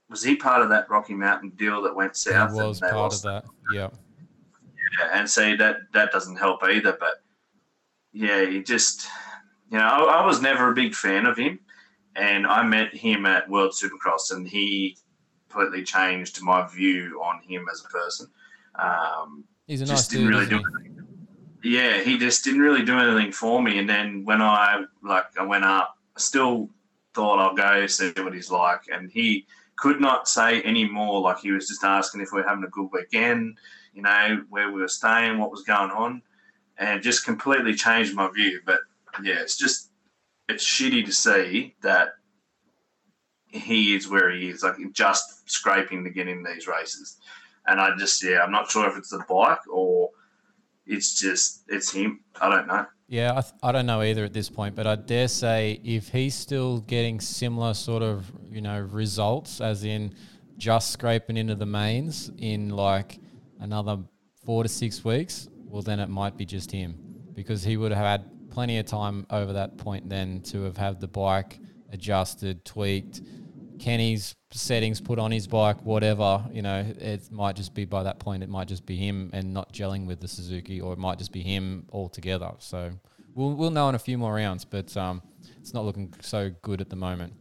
was 0.09 0.23
he 0.23 0.38
part 0.38 0.62
of 0.62 0.69
that 0.69 0.89
Rocky 0.89 1.13
Mountain 1.15 1.49
deal 1.57 1.81
that 1.81 1.93
went 1.93 2.15
south? 2.15 2.53
He 2.53 2.62
was 2.62 2.79
part 2.79 3.13
of 3.13 3.21
that. 3.23 3.43
Yeah. 3.73 3.89
Yeah, 4.97 5.09
and 5.19 5.29
see 5.29 5.57
that 5.57 5.79
that 5.91 6.13
doesn't 6.13 6.38
help 6.38 6.63
either. 6.63 6.95
But 6.97 7.15
yeah, 8.13 8.45
he 8.45 8.63
just, 8.63 9.05
you 9.69 9.77
know, 9.77 9.83
I, 9.83 10.21
I, 10.21 10.25
was 10.25 10.41
never 10.41 10.71
a 10.71 10.73
big 10.73 10.95
fan 10.95 11.25
of 11.25 11.38
him. 11.38 11.59
And 12.15 12.47
I 12.47 12.63
met 12.63 12.95
him 12.95 13.25
at 13.25 13.49
World 13.49 13.73
Supercross, 13.73 14.31
and 14.31 14.47
he 14.47 14.97
completely 15.49 15.83
changed 15.83 16.41
my 16.41 16.65
view 16.67 17.21
on 17.21 17.41
him 17.43 17.65
as 17.69 17.83
a 17.85 17.89
person. 17.89 18.27
Um, 18.75 19.43
He's 19.69 19.82
a 19.82 19.86
nice 19.86 19.97
just 19.97 20.10
didn't 20.10 20.32
dude. 20.32 20.34
really 20.34 20.45
do. 20.47 20.63
Yeah, 21.63 22.01
he 22.01 22.17
just 22.17 22.43
didn't 22.43 22.62
really 22.62 22.84
do 22.84 22.97
anything 22.97 23.32
for 23.32 23.62
me. 23.62 23.77
And 23.77 23.88
then 23.88 24.25
when 24.25 24.41
I 24.41 24.84
like 25.03 25.25
I 25.38 25.43
went 25.45 25.63
up, 25.63 25.95
I 26.17 26.19
still 26.19 26.69
thought 27.13 27.38
I'll 27.38 27.55
go 27.55 27.86
see 27.86 28.12
what 28.17 28.34
he's 28.34 28.49
like, 28.49 28.82
and 28.91 29.12
he 29.12 29.45
could 29.75 30.01
not 30.01 30.27
say 30.27 30.63
any 30.63 30.89
more. 30.89 31.21
Like 31.21 31.38
he 31.38 31.51
was 31.51 31.67
just 31.67 31.84
asking 31.84 32.21
if 32.21 32.29
we 32.34 32.41
are 32.41 32.47
having 32.47 32.63
a 32.63 32.69
good 32.69 32.89
weekend, 32.91 33.60
you 33.93 34.01
know, 34.01 34.43
where 34.49 34.71
we 34.71 34.82
were 34.82 34.88
staying, 34.88 35.38
what 35.38 35.51
was 35.51 35.62
going 35.62 35.91
on, 35.91 36.23
and 36.79 37.03
just 37.03 37.23
completely 37.23 37.75
changed 37.75 38.15
my 38.15 38.27
view. 38.32 38.62
But 38.65 38.79
yeah, 39.21 39.39
it's 39.39 39.55
just 39.55 39.91
it's 40.47 40.65
shitty 40.65 41.05
to 41.05 41.12
see 41.12 41.75
that 41.84 42.13
he 43.45 43.95
is 43.95 44.10
where 44.10 44.32
he 44.32 44.49
is, 44.49 44.63
like 44.63 44.77
just 44.93 45.47
scraping 45.47 46.03
to 46.05 46.10
get 46.10 46.27
in 46.27 46.41
these 46.41 46.65
races. 46.65 47.17
And 47.69 47.79
I 47.79 47.95
just 47.97 48.23
yeah, 48.23 48.41
I'm 48.43 48.51
not 48.51 48.69
sure 48.69 48.89
if 48.89 48.97
it's 48.97 49.10
the 49.10 49.23
bike 49.29 49.67
or 49.71 50.10
it's 50.86 51.19
just 51.19 51.63
it's 51.67 51.91
him. 51.91 52.21
I 52.41 52.49
don't 52.49 52.67
know. 52.67 52.86
Yeah, 53.08 53.32
I, 53.32 53.41
th- 53.41 53.53
I 53.63 53.71
don't 53.71 53.86
know 53.86 54.01
either 54.01 54.23
at 54.25 54.34
this 54.34 54.49
point, 54.49 54.75
but 54.75 54.86
I 54.86 54.95
dare 54.95 55.27
say 55.27 55.79
if 55.84 56.10
he's 56.10 56.36
still 56.36 56.82
getting 56.82 57.19
similar 57.19 57.73
sort 57.73 58.03
of 58.03 58.32
you 58.49 58.62
know 58.62 58.79
results, 58.79 59.62
as 59.62 59.84
in 59.84 60.13
just 60.58 60.91
scraping 60.91 61.38
into 61.38 61.55
the 61.55 61.65
mains 61.65 62.32
in 62.38 62.69
like 62.69 63.19
another 63.60 63.99
four 64.45 64.63
to 64.63 64.69
six 64.69 65.03
weeks, 65.05 65.47
well 65.65 65.82
then 65.82 65.99
it 65.99 66.10
might 66.10 66.38
be 66.38 66.45
just 66.45 66.71
him 66.71 66.95
because 67.34 67.63
he 67.63 67.77
would 67.77 67.91
have 67.91 68.05
had 68.05 68.49
plenty 68.49 68.77
of 68.77 68.86
time 68.86 69.25
over 69.29 69.53
that 69.53 69.77
point 69.77 70.10
then 70.10 70.41
to 70.41 70.63
have 70.63 70.75
had 70.75 70.99
the 70.99 71.08
bike 71.08 71.60
adjusted, 71.91 72.65
tweaked, 72.65 73.21
Kenny's 73.79 74.35
settings 74.51 74.99
put 74.99 75.19
on 75.19 75.31
his 75.31 75.47
bike, 75.47 75.83
whatever, 75.83 76.43
you 76.51 76.61
know, 76.61 76.85
it 76.99 77.31
might 77.31 77.55
just 77.55 77.73
be 77.73 77.85
by 77.85 78.03
that 78.03 78.19
point, 78.19 78.43
it 78.43 78.49
might 78.49 78.67
just 78.67 78.85
be 78.85 78.95
him 78.95 79.29
and 79.33 79.53
not 79.53 79.73
gelling 79.73 80.05
with 80.05 80.19
the 80.19 80.27
Suzuki, 80.27 80.81
or 80.81 80.93
it 80.93 80.99
might 80.99 81.17
just 81.17 81.31
be 81.31 81.41
him 81.41 81.85
altogether. 81.91 82.51
So 82.59 82.91
we'll, 83.33 83.53
we'll 83.53 83.71
know 83.71 83.89
in 83.89 83.95
a 83.95 83.99
few 83.99 84.17
more 84.17 84.33
rounds, 84.33 84.65
but 84.65 84.95
um, 84.97 85.21
it's 85.59 85.73
not 85.73 85.85
looking 85.85 86.13
so 86.21 86.51
good 86.61 86.81
at 86.81 86.89
the 86.89 86.95
moment. 86.95 87.33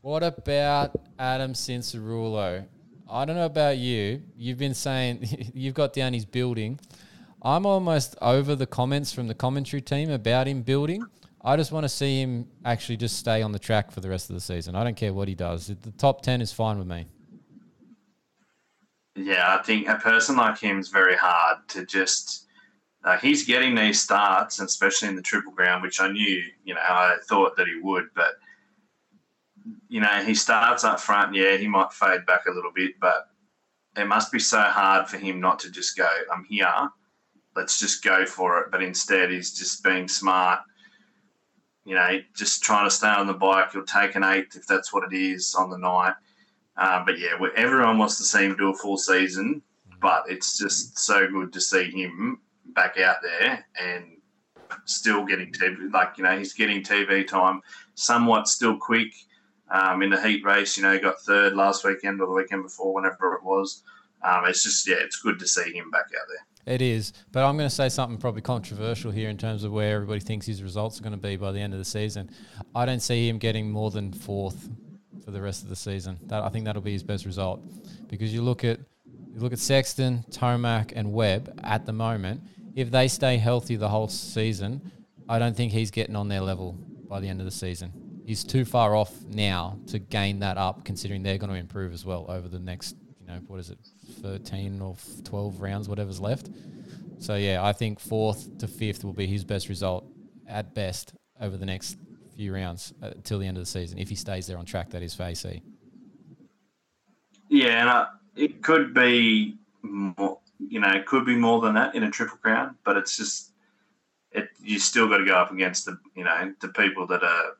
What 0.00 0.22
about 0.22 1.00
Adam 1.18 1.54
Cianciarulo? 1.54 2.66
I 3.10 3.24
don't 3.24 3.36
know 3.36 3.46
about 3.46 3.78
you. 3.78 4.22
You've 4.36 4.58
been 4.58 4.74
saying 4.74 5.50
you've 5.54 5.74
got 5.74 5.92
down 5.92 6.12
his 6.12 6.24
building. 6.24 6.80
I'm 7.42 7.66
almost 7.66 8.16
over 8.22 8.54
the 8.54 8.66
comments 8.66 9.12
from 9.12 9.28
the 9.28 9.34
commentary 9.34 9.82
team 9.82 10.10
about 10.10 10.48
him 10.48 10.62
building. 10.62 11.04
I 11.44 11.56
just 11.56 11.72
want 11.72 11.84
to 11.84 11.90
see 11.90 12.22
him 12.22 12.48
actually 12.64 12.96
just 12.96 13.18
stay 13.18 13.42
on 13.42 13.52
the 13.52 13.58
track 13.58 13.90
for 13.90 14.00
the 14.00 14.08
rest 14.08 14.30
of 14.30 14.34
the 14.34 14.40
season. 14.40 14.74
I 14.74 14.82
don't 14.82 14.96
care 14.96 15.12
what 15.12 15.28
he 15.28 15.34
does. 15.34 15.66
The 15.66 15.90
top 15.92 16.22
10 16.22 16.40
is 16.40 16.52
fine 16.52 16.78
with 16.78 16.86
me. 16.86 17.06
Yeah, 19.14 19.54
I 19.54 19.62
think 19.62 19.86
a 19.86 19.96
person 19.96 20.36
like 20.36 20.58
him 20.58 20.80
is 20.80 20.88
very 20.88 21.16
hard 21.16 21.58
to 21.68 21.84
just. 21.84 22.46
Uh, 23.04 23.18
he's 23.18 23.44
getting 23.44 23.74
these 23.74 24.00
starts, 24.00 24.58
especially 24.58 25.08
in 25.08 25.16
the 25.16 25.22
triple 25.22 25.52
crown, 25.52 25.82
which 25.82 26.00
I 26.00 26.10
knew, 26.10 26.42
you 26.64 26.72
know, 26.72 26.80
I 26.80 27.18
thought 27.28 27.54
that 27.58 27.66
he 27.66 27.78
would, 27.82 28.06
but 28.14 28.36
you 29.88 30.00
know, 30.00 30.24
he 30.24 30.34
starts 30.34 30.84
up 30.84 30.98
front. 30.98 31.34
Yeah, 31.34 31.58
he 31.58 31.68
might 31.68 31.92
fade 31.92 32.24
back 32.26 32.46
a 32.46 32.50
little 32.50 32.72
bit, 32.74 32.92
but 33.00 33.28
it 33.96 34.06
must 34.06 34.32
be 34.32 34.38
so 34.38 34.60
hard 34.60 35.06
for 35.06 35.18
him 35.18 35.38
not 35.38 35.58
to 35.60 35.70
just 35.70 35.96
go, 35.98 36.08
"I'm 36.32 36.44
here, 36.44 36.88
let's 37.54 37.78
just 37.78 38.02
go 38.02 38.24
for 38.24 38.60
it." 38.60 38.70
But 38.70 38.82
instead, 38.82 39.30
he's 39.30 39.52
just 39.52 39.84
being 39.84 40.08
smart. 40.08 40.60
You 41.84 41.94
know, 41.94 42.20
just 42.34 42.62
trying 42.62 42.86
to 42.88 42.94
stay 42.94 43.08
on 43.08 43.26
the 43.26 43.34
bike. 43.34 43.72
He'll 43.72 43.84
take 43.84 44.14
an 44.14 44.24
eighth 44.24 44.56
if 44.56 44.66
that's 44.66 44.92
what 44.92 45.04
it 45.10 45.16
is 45.16 45.54
on 45.54 45.70
the 45.70 45.78
night. 45.78 46.14
Uh, 46.76 47.04
but 47.04 47.18
yeah, 47.18 47.36
everyone 47.56 47.98
wants 47.98 48.16
to 48.18 48.24
see 48.24 48.44
him 48.44 48.56
do 48.56 48.70
a 48.70 48.74
full 48.74 48.96
season, 48.96 49.62
but 50.00 50.24
it's 50.28 50.58
just 50.58 50.98
so 50.98 51.28
good 51.28 51.52
to 51.52 51.60
see 51.60 51.90
him 51.90 52.40
back 52.74 52.98
out 52.98 53.16
there 53.22 53.64
and 53.80 54.16
still 54.84 55.24
getting 55.24 55.52
TV. 55.52 55.92
Like 55.92 56.18
you 56.18 56.24
know, 56.24 56.36
he's 56.36 56.52
getting 56.52 56.82
TV 56.82 57.26
time, 57.26 57.60
somewhat 57.94 58.48
still 58.48 58.76
quick. 58.76 59.12
Um, 59.70 60.02
in 60.02 60.10
the 60.10 60.20
heat 60.20 60.44
race, 60.44 60.76
you 60.76 60.82
know, 60.82 60.92
he 60.92 60.98
got 60.98 61.20
third 61.20 61.54
last 61.54 61.84
weekend 61.84 62.20
or 62.20 62.26
the 62.26 62.32
weekend 62.32 62.62
before, 62.64 62.94
whenever 62.94 63.34
it 63.34 63.42
was. 63.42 63.82
Um, 64.22 64.44
it's 64.46 64.62
just 64.62 64.86
yeah, 64.88 64.96
it's 65.00 65.20
good 65.20 65.38
to 65.38 65.46
see 65.46 65.72
him 65.72 65.90
back 65.90 66.06
out 66.06 66.26
there. 66.28 66.46
It 66.66 66.80
is, 66.80 67.12
but 67.30 67.44
I'm 67.44 67.56
going 67.56 67.68
to 67.68 67.74
say 67.74 67.90
something 67.90 68.18
probably 68.18 68.40
controversial 68.40 69.10
here 69.10 69.28
in 69.28 69.36
terms 69.36 69.64
of 69.64 69.72
where 69.72 69.94
everybody 69.96 70.20
thinks 70.20 70.46
his 70.46 70.62
results 70.62 70.98
are 70.98 71.02
going 71.02 71.12
to 71.12 71.18
be 71.18 71.36
by 71.36 71.52
the 71.52 71.60
end 71.60 71.74
of 71.74 71.78
the 71.78 71.84
season. 71.84 72.30
I 72.74 72.86
don't 72.86 73.00
see 73.00 73.28
him 73.28 73.38
getting 73.38 73.70
more 73.70 73.90
than 73.90 74.12
fourth 74.12 74.68
for 75.24 75.30
the 75.30 75.42
rest 75.42 75.62
of 75.62 75.68
the 75.68 75.76
season. 75.76 76.18
That 76.26 76.42
I 76.42 76.48
think 76.48 76.64
that'll 76.64 76.82
be 76.82 76.92
his 76.92 77.02
best 77.02 77.26
result 77.26 77.60
because 78.08 78.32
you 78.32 78.42
look 78.42 78.64
at 78.64 78.78
you 79.34 79.40
look 79.40 79.52
at 79.52 79.58
Sexton, 79.58 80.24
Tomac, 80.30 80.92
and 80.94 81.12
Webb 81.12 81.60
at 81.64 81.86
the 81.86 81.92
moment. 81.92 82.40
If 82.74 82.90
they 82.90 83.08
stay 83.08 83.36
healthy 83.36 83.76
the 83.76 83.88
whole 83.88 84.08
season, 84.08 84.92
I 85.28 85.38
don't 85.38 85.56
think 85.56 85.72
he's 85.72 85.90
getting 85.90 86.16
on 86.16 86.28
their 86.28 86.40
level 86.40 86.78
by 87.08 87.20
the 87.20 87.28
end 87.28 87.40
of 87.40 87.44
the 87.44 87.50
season. 87.50 87.92
He's 88.24 88.42
too 88.42 88.64
far 88.64 88.94
off 88.94 89.12
now 89.28 89.78
to 89.88 89.98
gain 89.98 90.38
that 90.40 90.56
up, 90.56 90.84
considering 90.84 91.22
they're 91.22 91.38
going 91.38 91.52
to 91.52 91.58
improve 91.58 91.92
as 91.92 92.04
well 92.04 92.26
over 92.28 92.48
the 92.48 92.58
next, 92.58 92.96
you 93.26 93.32
know, 93.32 93.40
what 93.46 93.60
is 93.60 93.70
it, 93.70 93.78
13 94.20 94.80
or 94.80 94.96
12 95.24 95.60
rounds, 95.60 95.88
whatever's 95.88 96.20
left. 96.20 96.50
So, 97.18 97.36
yeah, 97.36 97.64
I 97.64 97.72
think 97.72 98.00
fourth 98.00 98.58
to 98.58 98.68
fifth 98.68 99.04
will 99.04 99.12
be 99.12 99.26
his 99.26 99.44
best 99.44 99.68
result 99.68 100.06
at 100.46 100.74
best 100.74 101.14
over 101.40 101.56
the 101.56 101.66
next 101.66 101.96
few 102.36 102.54
rounds 102.54 102.92
uh, 103.02 103.10
till 103.22 103.38
the 103.38 103.46
end 103.46 103.56
of 103.56 103.62
the 103.62 103.70
season, 103.70 103.98
if 103.98 104.08
he 104.08 104.14
stays 104.14 104.46
there 104.46 104.58
on 104.58 104.66
track, 104.66 104.90
that 104.90 105.02
is 105.02 105.14
for 105.14 105.22
AC. 105.22 105.62
Yeah, 107.48 107.80
and 107.80 107.88
uh, 107.88 108.06
it 108.36 108.62
could 108.62 108.92
be 108.92 109.56
more, 109.82 110.38
you 110.58 110.80
know, 110.80 110.90
it 110.90 111.06
could 111.06 111.24
be 111.24 111.36
more 111.36 111.60
than 111.60 111.74
that 111.74 111.94
in 111.94 112.02
a 112.02 112.10
triple 112.10 112.36
crown, 112.38 112.76
but 112.84 112.96
it's 112.96 113.16
just, 113.16 113.52
it 114.32 114.48
you 114.60 114.78
still 114.78 115.08
got 115.08 115.18
to 115.18 115.24
go 115.24 115.34
up 115.34 115.52
against 115.52 115.86
the, 115.86 115.98
you 116.14 116.24
know, 116.24 116.52
the 116.60 116.68
people 116.68 117.06
that 117.06 117.22
are 117.22 117.56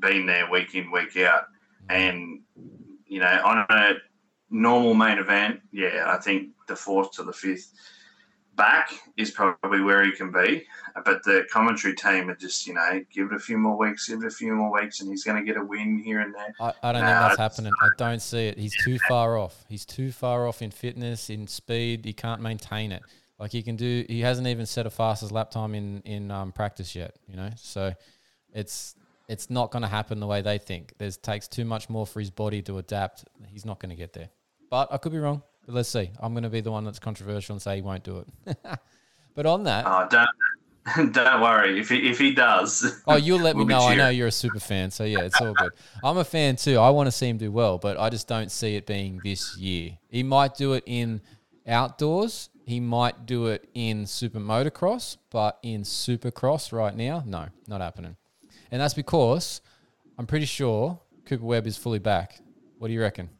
been 0.00 0.26
there 0.26 0.50
week 0.50 0.74
in, 0.74 0.90
week 0.90 1.16
out. 1.18 1.44
And, 1.88 2.40
you 3.06 3.20
know, 3.20 3.40
on 3.44 3.64
a 3.70 3.94
normal 4.50 4.94
main 4.94 5.18
event, 5.18 5.60
yeah, 5.72 6.04
I 6.06 6.20
think 6.20 6.50
the 6.66 6.76
fourth 6.76 7.12
to 7.12 7.22
the 7.22 7.32
fifth 7.32 7.72
back 8.56 8.92
is 9.16 9.30
probably 9.30 9.80
where 9.80 10.04
he 10.04 10.12
can 10.12 10.32
be. 10.32 10.66
But 11.04 11.22
the 11.22 11.46
commentary 11.50 11.94
team 11.94 12.28
are 12.28 12.34
just, 12.34 12.66
you 12.66 12.74
know, 12.74 13.04
give 13.12 13.26
it 13.26 13.34
a 13.34 13.38
few 13.38 13.56
more 13.56 13.78
weeks, 13.78 14.08
give 14.08 14.20
it 14.22 14.26
a 14.26 14.30
few 14.30 14.52
more 14.54 14.72
weeks, 14.72 15.00
and 15.00 15.08
he's 15.10 15.24
going 15.24 15.36
to 15.36 15.44
get 15.44 15.60
a 15.60 15.64
win 15.64 15.98
here 15.98 16.20
and 16.20 16.34
there. 16.34 16.54
I, 16.58 16.72
I 16.82 16.92
don't 16.92 17.02
Nah, 17.02 17.08
think 17.10 17.20
that's 17.20 17.36
happening. 17.36 17.72
I 17.80 17.88
don't 17.96 18.20
see 18.20 18.48
it. 18.48 18.58
He's 18.58 18.74
too 18.74 18.98
far 18.98 19.38
off. 19.38 19.64
He's 19.68 19.84
too 19.84 20.10
far 20.10 20.46
off 20.48 20.60
in 20.60 20.70
fitness, 20.72 21.30
in 21.30 21.46
speed. 21.46 22.04
He 22.04 22.12
can't 22.12 22.40
maintain 22.42 22.90
it. 22.90 23.04
Like 23.38 23.52
he 23.52 23.62
can 23.62 23.76
do. 23.76 24.04
He 24.08 24.20
hasn't 24.20 24.48
even 24.48 24.66
set 24.66 24.86
a 24.86 24.90
fastest 24.90 25.30
lap 25.30 25.52
time 25.52 25.74
in 25.74 26.00
in 26.04 26.30
um, 26.32 26.50
practice 26.50 26.96
yet. 26.96 27.14
You 27.28 27.36
know, 27.36 27.50
so 27.56 27.94
it's 28.52 28.96
it's 29.28 29.48
not 29.50 29.70
going 29.70 29.82
to 29.82 29.88
happen 29.88 30.18
the 30.18 30.26
way 30.26 30.42
they 30.42 30.58
think. 30.58 30.94
There's 30.98 31.16
takes 31.16 31.46
too 31.46 31.64
much 31.64 31.88
more 31.88 32.06
for 32.06 32.18
his 32.18 32.30
body 32.30 32.62
to 32.62 32.78
adapt. 32.78 33.24
He's 33.46 33.64
not 33.64 33.78
going 33.78 33.90
to 33.90 33.96
get 33.96 34.12
there. 34.14 34.30
But 34.70 34.92
I 34.92 34.98
could 34.98 35.12
be 35.12 35.18
wrong. 35.18 35.42
But 35.66 35.74
let's 35.74 35.88
see. 35.88 36.10
I'm 36.20 36.32
going 36.32 36.44
to 36.44 36.50
be 36.50 36.60
the 36.60 36.70
one 36.72 36.84
that's 36.84 36.98
controversial 36.98 37.54
and 37.54 37.62
say 37.62 37.76
he 37.76 37.82
won't 37.82 38.04
do 38.04 38.24
it. 38.46 38.56
but 39.34 39.46
on 39.46 39.64
that, 39.64 39.84
Oh, 39.86 40.06
don't, 40.10 41.12
don't 41.12 41.40
worry. 41.42 41.78
If 41.78 41.88
he, 41.90 42.08
if 42.08 42.18
he 42.18 42.32
does. 42.32 43.02
Oh, 43.06 43.16
you'll 43.16 43.40
let 43.40 43.54
me 43.56 43.58
we'll 43.58 43.66
be 43.66 43.74
know. 43.74 43.80
I 43.80 43.94
know 43.94 44.08
you're 44.08 44.28
a 44.28 44.32
super 44.32 44.60
fan, 44.60 44.90
so 44.90 45.04
yeah, 45.04 45.20
it's 45.20 45.40
all 45.40 45.52
good. 45.54 45.72
I'm 46.02 46.16
a 46.18 46.24
fan 46.24 46.56
too. 46.56 46.78
I 46.78 46.90
want 46.90 47.06
to 47.06 47.12
see 47.12 47.28
him 47.28 47.36
do 47.36 47.50
well, 47.52 47.78
but 47.78 47.98
I 47.98 48.08
just 48.08 48.26
don't 48.28 48.50
see 48.50 48.76
it 48.76 48.86
being 48.86 49.20
this 49.22 49.56
year. 49.58 49.98
He 50.08 50.22
might 50.22 50.54
do 50.54 50.72
it 50.72 50.84
in 50.86 51.20
outdoors. 51.66 52.48
He 52.64 52.80
might 52.80 53.24
do 53.26 53.46
it 53.46 53.68
in 53.74 54.06
super 54.06 54.38
motocross, 54.38 55.16
but 55.30 55.58
in 55.62 55.82
supercross 55.82 56.72
right 56.72 56.94
now, 56.94 57.22
no, 57.26 57.46
not 57.66 57.80
happening. 57.80 58.16
And 58.70 58.80
that's 58.80 58.92
because 58.94 59.62
I'm 60.18 60.26
pretty 60.26 60.44
sure 60.46 61.00
Cooper 61.24 61.44
Webb 61.44 61.66
is 61.66 61.76
fully 61.78 61.98
back. 61.98 62.40
What 62.78 62.88
do 62.88 62.94
you 62.94 63.00
reckon? 63.00 63.30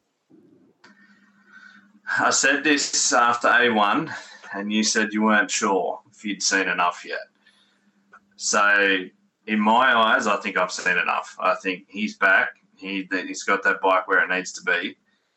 I 2.16 2.30
said 2.30 2.64
this 2.64 3.12
after 3.12 3.48
A1, 3.48 4.10
and 4.54 4.72
you 4.72 4.82
said 4.82 5.12
you 5.12 5.22
weren't 5.22 5.50
sure 5.50 6.00
if 6.10 6.24
you'd 6.24 6.42
seen 6.42 6.68
enough 6.68 7.04
yet. 7.04 7.20
So, 8.36 9.04
in 9.46 9.60
my 9.60 9.94
eyes, 9.94 10.26
I 10.26 10.36
think 10.36 10.56
I've 10.56 10.72
seen 10.72 10.96
enough. 10.96 11.36
I 11.38 11.54
think 11.56 11.84
he's 11.88 12.16
back. 12.16 12.50
He, 12.76 13.08
he's 13.10 13.42
got 13.42 13.62
that 13.64 13.80
bike 13.82 14.08
where 14.08 14.22
it 14.22 14.30
needs 14.34 14.52
to 14.52 14.62
be 14.62 14.96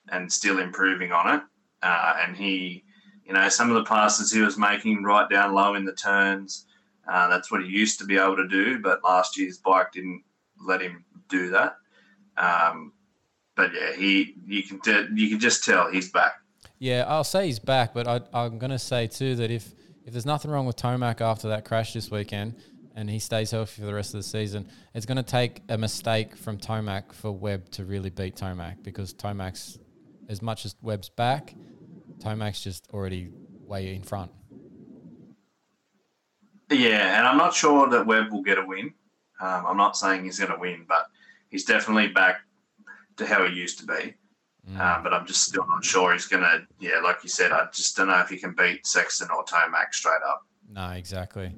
and 0.09 0.31
still 0.31 0.59
improving 0.59 1.11
on 1.11 1.35
it. 1.35 1.41
Uh, 1.81 2.15
and 2.25 2.37
he, 2.37 2.83
you 3.25 3.33
know, 3.33 3.49
some 3.49 3.69
of 3.69 3.75
the 3.75 3.83
passes 3.83 4.31
he 4.31 4.41
was 4.41 4.57
making 4.57 5.03
right 5.03 5.29
down 5.29 5.53
low 5.53 5.75
in 5.75 5.83
the 5.83 5.93
turns, 5.93 6.67
uh, 7.07 7.27
that's 7.27 7.51
what 7.51 7.63
he 7.63 7.69
used 7.69 7.99
to 7.99 8.05
be 8.05 8.17
able 8.17 8.37
to 8.37 8.47
do. 8.47 8.79
But 8.79 9.03
last 9.03 9.37
year's 9.37 9.57
bike 9.57 9.91
didn't 9.91 10.23
let 10.65 10.81
him 10.81 11.03
do 11.27 11.49
that. 11.49 11.75
Um, 12.37 12.93
but 13.55 13.71
yeah, 13.73 13.93
he 13.95 14.35
you 14.45 14.63
can 14.63 14.79
you 15.15 15.29
can 15.29 15.39
just 15.39 15.63
tell 15.63 15.91
he's 15.91 16.11
back. 16.11 16.40
Yeah, 16.81 17.05
I'll 17.07 17.23
say 17.23 17.45
he's 17.45 17.59
back, 17.59 17.93
but 17.93 18.07
I, 18.07 18.21
I'm 18.33 18.57
going 18.57 18.71
to 18.71 18.79
say 18.79 19.05
too 19.05 19.35
that 19.35 19.51
if 19.51 19.71
if 20.03 20.13
there's 20.13 20.25
nothing 20.25 20.49
wrong 20.49 20.65
with 20.65 20.77
Tomac 20.77 21.21
after 21.21 21.49
that 21.49 21.63
crash 21.63 21.93
this 21.93 22.09
weekend, 22.09 22.55
and 22.95 23.07
he 23.07 23.19
stays 23.19 23.51
healthy 23.51 23.81
for 23.81 23.85
the 23.85 23.93
rest 23.93 24.15
of 24.15 24.19
the 24.19 24.23
season, 24.23 24.67
it's 24.95 25.05
going 25.05 25.17
to 25.17 25.23
take 25.23 25.61
a 25.69 25.77
mistake 25.77 26.35
from 26.35 26.57
Tomac 26.57 27.13
for 27.13 27.31
Webb 27.31 27.69
to 27.73 27.85
really 27.85 28.09
beat 28.09 28.35
Tomac 28.35 28.81
because 28.81 29.13
Tomac's 29.13 29.77
as 30.27 30.41
much 30.41 30.65
as 30.65 30.75
Webb's 30.81 31.09
back, 31.09 31.53
Tomac's 32.17 32.63
just 32.63 32.87
already 32.91 33.29
way 33.67 33.93
in 33.93 34.01
front. 34.01 34.31
Yeah, 36.71 37.19
and 37.19 37.27
I'm 37.27 37.37
not 37.37 37.53
sure 37.53 37.87
that 37.89 38.07
Webb 38.07 38.31
will 38.31 38.41
get 38.41 38.57
a 38.57 38.65
win. 38.65 38.91
Um, 39.39 39.67
I'm 39.67 39.77
not 39.77 39.95
saying 39.95 40.23
he's 40.23 40.39
going 40.39 40.51
to 40.51 40.57
win, 40.57 40.85
but 40.89 41.05
he's 41.49 41.63
definitely 41.63 42.07
back 42.07 42.37
to 43.17 43.27
how 43.27 43.45
he 43.45 43.53
used 43.53 43.77
to 43.81 43.85
be. 43.85 44.15
Mm. 44.69 44.79
Um, 44.79 45.03
but 45.03 45.13
I'm 45.13 45.25
just 45.25 45.43
still 45.43 45.65
not 45.67 45.83
sure 45.83 46.13
he's 46.13 46.27
going 46.27 46.43
to. 46.43 46.65
Yeah, 46.79 46.99
like 46.99 47.23
you 47.23 47.29
said, 47.29 47.51
I 47.51 47.67
just 47.73 47.95
don't 47.97 48.07
know 48.07 48.19
if 48.19 48.29
he 48.29 48.37
can 48.37 48.53
beat 48.53 48.85
Sexton 48.85 49.29
or 49.35 49.43
Tomac 49.43 49.93
straight 49.93 50.21
up. 50.27 50.45
No, 50.69 50.91
exactly. 50.91 51.53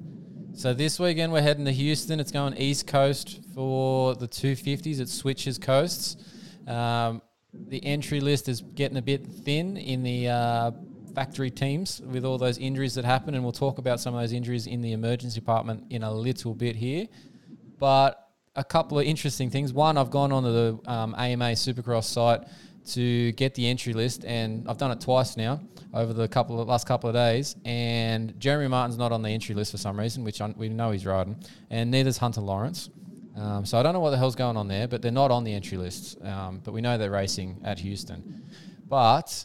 So 0.54 0.72
this 0.72 0.98
weekend 0.98 1.32
we're 1.32 1.42
heading 1.42 1.64
to 1.64 1.72
Houston. 1.72 2.20
It's 2.20 2.30
going 2.30 2.56
East 2.56 2.86
Coast 2.86 3.40
for 3.54 4.14
the 4.14 4.28
250s. 4.28 5.00
It 5.00 5.08
switches 5.08 5.58
coasts. 5.58 6.16
Um, 6.66 7.20
the 7.52 7.84
entry 7.84 8.20
list 8.20 8.48
is 8.48 8.60
getting 8.60 8.96
a 8.96 9.02
bit 9.02 9.26
thin 9.26 9.76
in 9.76 10.02
the 10.02 10.28
uh, 10.28 10.70
factory 11.14 11.50
teams 11.50 12.00
with 12.00 12.24
all 12.24 12.38
those 12.38 12.58
injuries 12.58 12.94
that 12.94 13.04
happen, 13.04 13.34
and 13.34 13.44
we'll 13.44 13.52
talk 13.52 13.78
about 13.78 14.00
some 14.00 14.14
of 14.14 14.20
those 14.20 14.32
injuries 14.32 14.66
in 14.66 14.80
the 14.80 14.92
emergency 14.92 15.38
department 15.38 15.84
in 15.90 16.02
a 16.02 16.12
little 16.12 16.54
bit 16.54 16.76
here. 16.76 17.06
But 17.78 18.28
a 18.56 18.64
couple 18.64 18.98
of 18.98 19.04
interesting 19.04 19.50
things. 19.50 19.72
One, 19.72 19.98
I've 19.98 20.10
gone 20.10 20.32
onto 20.32 20.52
the 20.52 20.90
um, 20.90 21.14
AMA 21.16 21.52
Supercross 21.52 22.04
site 22.04 22.42
to 22.86 23.32
get 23.32 23.54
the 23.54 23.66
entry 23.66 23.92
list, 23.92 24.24
and 24.24 24.68
I've 24.68 24.78
done 24.78 24.90
it 24.90 25.00
twice 25.00 25.36
now 25.36 25.60
over 25.92 26.12
the 26.12 26.28
couple 26.28 26.60
of 26.60 26.68
last 26.68 26.86
couple 26.86 27.08
of 27.08 27.14
days. 27.14 27.56
And 27.64 28.38
Jeremy 28.38 28.68
Martin's 28.68 28.98
not 28.98 29.12
on 29.12 29.22
the 29.22 29.30
entry 29.30 29.54
list 29.54 29.70
for 29.70 29.78
some 29.78 29.98
reason, 29.98 30.24
which 30.24 30.40
I, 30.40 30.48
we 30.56 30.68
know 30.68 30.90
he's 30.90 31.06
riding, 31.06 31.36
and 31.70 31.90
neither's 31.90 32.18
Hunter 32.18 32.40
Lawrence. 32.40 32.90
Um, 33.36 33.66
so 33.66 33.78
I 33.78 33.82
don't 33.82 33.94
know 33.94 34.00
what 34.00 34.10
the 34.10 34.18
hell's 34.18 34.36
going 34.36 34.56
on 34.56 34.68
there, 34.68 34.86
but 34.86 35.02
they're 35.02 35.10
not 35.10 35.30
on 35.30 35.44
the 35.44 35.52
entry 35.52 35.76
lists. 35.76 36.16
Um, 36.22 36.60
but 36.62 36.72
we 36.72 36.80
know 36.80 36.98
they're 36.98 37.10
racing 37.10 37.60
at 37.64 37.78
Houston. 37.80 38.44
But 38.86 39.44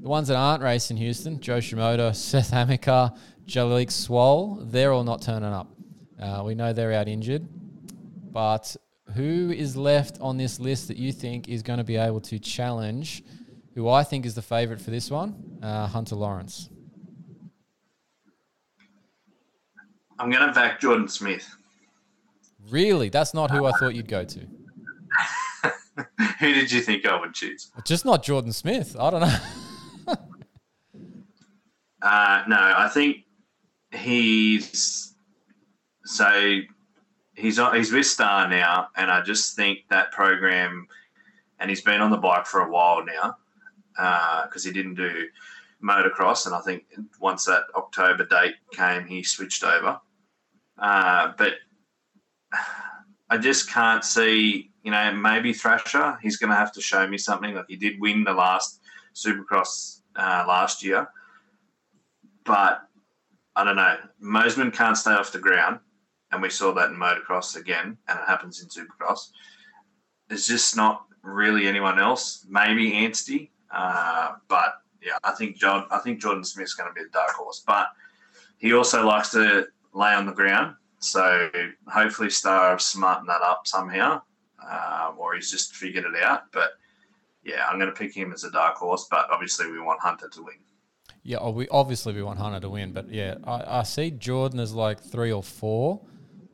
the 0.00 0.08
ones 0.08 0.28
that 0.28 0.36
aren't 0.36 0.62
racing 0.62 0.96
Houston, 0.96 1.40
Jo 1.40 1.58
Shimoda, 1.58 2.14
Seth 2.16 2.50
Hammaker, 2.50 3.16
Jalek 3.46 3.88
Swoll, 3.88 4.70
they're 4.70 4.92
all 4.92 5.04
not 5.04 5.22
turning 5.22 5.52
up. 5.52 5.70
Uh, 6.20 6.42
we 6.44 6.54
know 6.54 6.72
they're 6.72 6.92
out 6.92 7.08
injured. 7.08 7.46
But 8.32 8.76
who 9.14 9.50
is 9.50 9.76
left 9.76 10.18
on 10.20 10.36
this 10.36 10.60
list 10.60 10.88
that 10.88 10.96
you 10.96 11.12
think 11.12 11.48
is 11.48 11.62
going 11.62 11.78
to 11.78 11.84
be 11.84 11.96
able 11.96 12.20
to 12.22 12.38
challenge 12.38 13.22
who 13.74 13.88
I 13.88 14.02
think 14.02 14.26
is 14.26 14.34
the 14.34 14.42
favourite 14.42 14.80
for 14.80 14.90
this 14.90 15.10
one? 15.10 15.58
Uh, 15.62 15.86
Hunter 15.86 16.16
Lawrence. 16.16 16.68
I'm 20.18 20.30
going 20.30 20.46
to 20.46 20.52
back 20.52 20.80
Jordan 20.80 21.08
Smith. 21.08 21.48
Really? 22.68 23.08
That's 23.08 23.32
not 23.32 23.50
who 23.50 23.64
I 23.64 23.72
thought 23.72 23.94
you'd 23.94 24.08
go 24.08 24.24
to. 24.24 24.40
Who 26.38 26.54
did 26.54 26.72
you 26.72 26.80
think 26.80 27.04
I 27.04 27.20
would 27.20 27.34
choose? 27.34 27.70
Just 27.84 28.04
not 28.04 28.22
Jordan 28.22 28.52
Smith. 28.52 28.96
I 28.98 29.10
don't 29.10 29.20
know. 29.20 29.36
Uh, 32.02 32.42
no, 32.48 32.56
I 32.56 32.88
think 32.88 33.26
he's 33.90 35.12
so 36.06 36.60
he's 37.40 37.58
on, 37.58 37.74
he's 37.76 37.92
with 37.92 38.06
Star 38.06 38.48
now, 38.48 38.88
and 38.96 39.10
I 39.10 39.22
just 39.22 39.56
think 39.56 39.80
that 39.88 40.12
program, 40.12 40.86
and 41.58 41.70
he's 41.70 41.82
been 41.82 42.00
on 42.00 42.10
the 42.10 42.16
bike 42.16 42.46
for 42.46 42.60
a 42.60 42.70
while 42.70 43.04
now, 43.04 43.36
because 44.44 44.64
he 44.64 44.72
didn't 44.72 44.94
do 44.94 45.26
motocross, 45.82 46.46
and 46.46 46.54
I 46.54 46.60
think 46.60 46.84
once 47.20 47.44
that 47.46 47.62
October 47.74 48.26
date 48.26 48.54
came, 48.72 49.06
he 49.06 49.22
switched 49.22 49.64
over. 49.64 49.98
Uh, 50.78 51.32
but 51.36 51.54
I 53.28 53.38
just 53.38 53.70
can't 53.70 54.04
see, 54.04 54.70
you 54.82 54.90
know, 54.90 55.12
maybe 55.14 55.52
Thrasher. 55.52 56.18
He's 56.22 56.36
going 56.36 56.50
to 56.50 56.56
have 56.56 56.72
to 56.72 56.80
show 56.80 57.06
me 57.06 57.18
something. 57.18 57.54
Like 57.54 57.66
he 57.68 57.76
did 57.76 58.00
win 58.00 58.24
the 58.24 58.32
last 58.32 58.80
Supercross 59.14 60.00
uh, 60.16 60.44
last 60.46 60.82
year, 60.84 61.08
but 62.44 62.82
I 63.56 63.64
don't 63.64 63.76
know. 63.76 63.96
Mosiman 64.22 64.72
can't 64.72 64.96
stay 64.96 65.12
off 65.12 65.32
the 65.32 65.38
ground, 65.38 65.80
and 66.32 66.42
we 66.42 66.50
saw 66.50 66.72
that 66.72 66.90
in 66.90 66.96
motocross 66.96 67.56
again, 67.56 67.96
and 68.08 68.18
it 68.18 68.26
happens 68.26 68.62
in 68.62 68.68
Supercross. 68.68 69.30
There's 70.28 70.46
just 70.46 70.76
not 70.76 71.06
really 71.22 71.66
anyone 71.66 71.98
else. 71.98 72.46
Maybe 72.48 72.92
Anstie, 72.92 73.50
uh, 73.70 74.32
but 74.48 74.82
yeah, 75.02 75.16
I 75.24 75.32
think 75.32 75.56
John. 75.56 75.86
I 75.90 75.98
think 75.98 76.20
Jordan 76.20 76.44
Smith's 76.44 76.74
going 76.74 76.88
to 76.88 76.94
be 76.94 77.02
the 77.02 77.10
dark 77.10 77.32
horse, 77.32 77.62
but 77.66 77.88
he 78.58 78.72
also 78.74 79.04
likes 79.04 79.30
to 79.30 79.66
lay 79.92 80.12
on 80.14 80.26
the 80.26 80.32
ground. 80.32 80.76
So 80.98 81.50
hopefully 81.88 82.30
Star 82.30 82.70
have 82.70 82.82
smartened 82.82 83.28
that 83.28 83.40
up 83.40 83.66
somehow, 83.66 84.22
um, 84.62 85.14
or 85.18 85.34
he's 85.34 85.50
just 85.50 85.74
figured 85.74 86.04
it 86.04 86.22
out. 86.22 86.52
But 86.52 86.72
yeah, 87.42 87.66
I'm 87.66 87.78
going 87.78 87.90
to 87.90 87.96
pick 87.96 88.14
him 88.14 88.32
as 88.32 88.44
a 88.44 88.50
dark 88.50 88.76
horse. 88.76 89.08
But 89.10 89.26
obviously, 89.30 89.70
we 89.70 89.80
want 89.80 90.00
Hunter 90.00 90.28
to 90.28 90.42
win. 90.42 90.56
Yeah, 91.22 91.38
oh, 91.40 91.50
we 91.50 91.68
obviously 91.68 92.14
we 92.14 92.22
want 92.22 92.38
Hunter 92.38 92.60
to 92.60 92.70
win, 92.70 92.92
but 92.92 93.10
yeah, 93.10 93.36
I, 93.44 93.80
I 93.80 93.82
see 93.82 94.10
Jordan 94.10 94.58
as 94.58 94.74
like 94.74 95.00
three 95.00 95.30
or 95.30 95.42
four, 95.42 96.00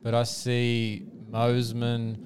but 0.07 0.15
I 0.15 0.23
see 0.23 1.03
Mosiman 1.29 2.25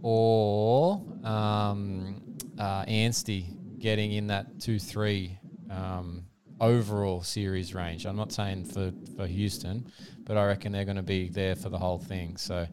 or 0.00 1.04
um, 1.22 2.22
uh, 2.58 2.86
Anstie 2.86 3.78
getting 3.78 4.12
in 4.12 4.28
that 4.28 4.58
two 4.58 4.78
three 4.78 5.38
um, 5.68 6.24
overall 6.62 7.22
series 7.22 7.74
range. 7.74 8.06
I'm 8.06 8.16
not 8.16 8.32
saying 8.32 8.64
for 8.64 8.90
for 9.18 9.26
Houston, 9.26 9.92
but 10.24 10.38
I 10.38 10.46
reckon 10.46 10.72
they're 10.72 10.86
going 10.86 10.96
to 10.96 11.02
be 11.02 11.28
there 11.28 11.54
for 11.54 11.68
the 11.68 11.76
whole 11.76 11.98
thing. 11.98 12.38
So 12.38 12.66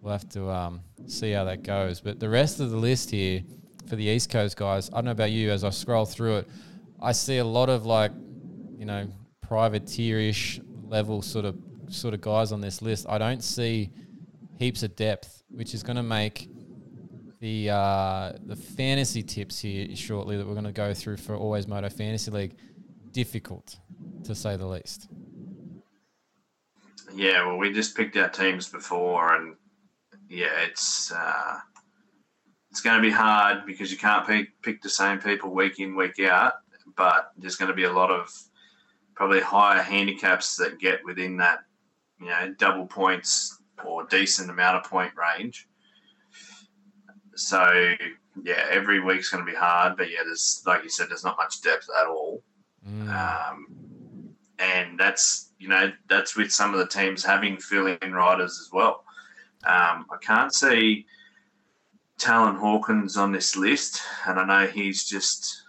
we'll 0.00 0.14
have 0.14 0.28
to 0.30 0.50
um, 0.50 0.80
see 1.06 1.30
how 1.30 1.44
that 1.44 1.62
goes. 1.62 2.00
But 2.00 2.18
the 2.18 2.28
rest 2.28 2.58
of 2.58 2.72
the 2.72 2.76
list 2.76 3.12
here 3.12 3.44
for 3.88 3.94
the 3.94 4.06
East 4.06 4.30
Coast 4.30 4.56
guys, 4.56 4.90
I 4.90 4.96
don't 4.96 5.04
know 5.04 5.10
about 5.12 5.30
you. 5.30 5.52
As 5.52 5.62
I 5.62 5.70
scroll 5.70 6.06
through 6.06 6.38
it, 6.38 6.48
I 7.00 7.12
see 7.12 7.38
a 7.38 7.44
lot 7.44 7.68
of 7.68 7.86
like 7.86 8.10
you 8.76 8.84
know, 8.84 9.06
privateerish 9.48 10.60
level 10.88 11.22
sort 11.22 11.44
of 11.44 11.56
sort 11.88 12.14
of 12.14 12.20
guys 12.20 12.52
on 12.52 12.60
this 12.60 12.82
list. 12.82 13.06
I 13.08 13.18
don't 13.18 13.42
see 13.42 13.90
heaps 14.58 14.82
of 14.82 14.96
depth, 14.96 15.42
which 15.50 15.74
is 15.74 15.82
going 15.82 15.96
to 15.96 16.02
make 16.02 16.48
the 17.40 17.70
uh, 17.70 18.32
the 18.44 18.56
fantasy 18.56 19.22
tips 19.22 19.60
here 19.60 19.94
shortly 19.94 20.36
that 20.36 20.46
we're 20.46 20.54
going 20.54 20.64
to 20.64 20.72
go 20.72 20.94
through 20.94 21.18
for 21.18 21.36
Always 21.36 21.66
Moto 21.66 21.88
Fantasy 21.88 22.30
League 22.30 22.56
difficult, 23.12 23.78
to 24.24 24.34
say 24.34 24.56
the 24.56 24.66
least. 24.66 25.08
Yeah, 27.14 27.46
well, 27.46 27.56
we 27.56 27.72
just 27.72 27.96
picked 27.96 28.16
our 28.16 28.28
teams 28.28 28.68
before, 28.68 29.34
and 29.36 29.54
yeah, 30.28 30.64
it's 30.66 31.12
uh, 31.12 31.58
it's 32.70 32.80
going 32.80 32.96
to 32.96 33.02
be 33.02 33.10
hard 33.10 33.64
because 33.64 33.90
you 33.90 33.98
can't 33.98 34.26
pick 34.26 34.48
pick 34.62 34.82
the 34.82 34.90
same 34.90 35.18
people 35.18 35.50
week 35.50 35.78
in 35.78 35.96
week 35.96 36.18
out. 36.20 36.54
But 36.96 37.32
there's 37.36 37.56
going 37.56 37.70
to 37.70 37.74
be 37.74 37.84
a 37.84 37.92
lot 37.92 38.10
of 38.10 38.30
probably 39.14 39.40
higher 39.40 39.82
handicaps 39.82 40.56
that 40.56 40.78
get 40.78 41.00
within 41.04 41.36
that, 41.38 41.60
you 42.20 42.26
know, 42.26 42.54
double 42.58 42.86
points 42.86 43.58
or 43.84 44.04
decent 44.06 44.50
amount 44.50 44.76
of 44.76 44.90
point 44.90 45.12
range. 45.16 45.68
So 47.34 47.94
yeah, 48.42 48.66
every 48.70 49.00
week's 49.00 49.30
going 49.30 49.44
to 49.44 49.50
be 49.50 49.56
hard, 49.56 49.96
but 49.96 50.10
yeah, 50.10 50.20
there's 50.24 50.62
like 50.66 50.82
you 50.82 50.88
said, 50.88 51.08
there's 51.10 51.24
not 51.24 51.36
much 51.36 51.62
depth 51.62 51.88
at 52.00 52.06
all, 52.06 52.42
Mm. 52.88 53.08
um, 53.10 53.66
and 54.60 54.96
that's 54.98 55.50
you 55.58 55.66
know 55.68 55.90
that's 56.08 56.36
with 56.36 56.52
some 56.52 56.72
of 56.72 56.78
the 56.78 56.86
teams 56.86 57.24
having 57.24 57.56
fill-in 57.56 58.12
riders 58.12 58.60
as 58.60 58.70
well. 58.72 59.02
Um, 59.64 60.06
I 60.10 60.16
can't 60.22 60.54
see 60.54 61.04
Talon 62.16 62.54
Hawkins 62.54 63.16
on 63.16 63.32
this 63.32 63.56
list, 63.56 64.00
and 64.26 64.38
I 64.38 64.44
know 64.44 64.70
he's 64.70 65.04
just 65.04 65.62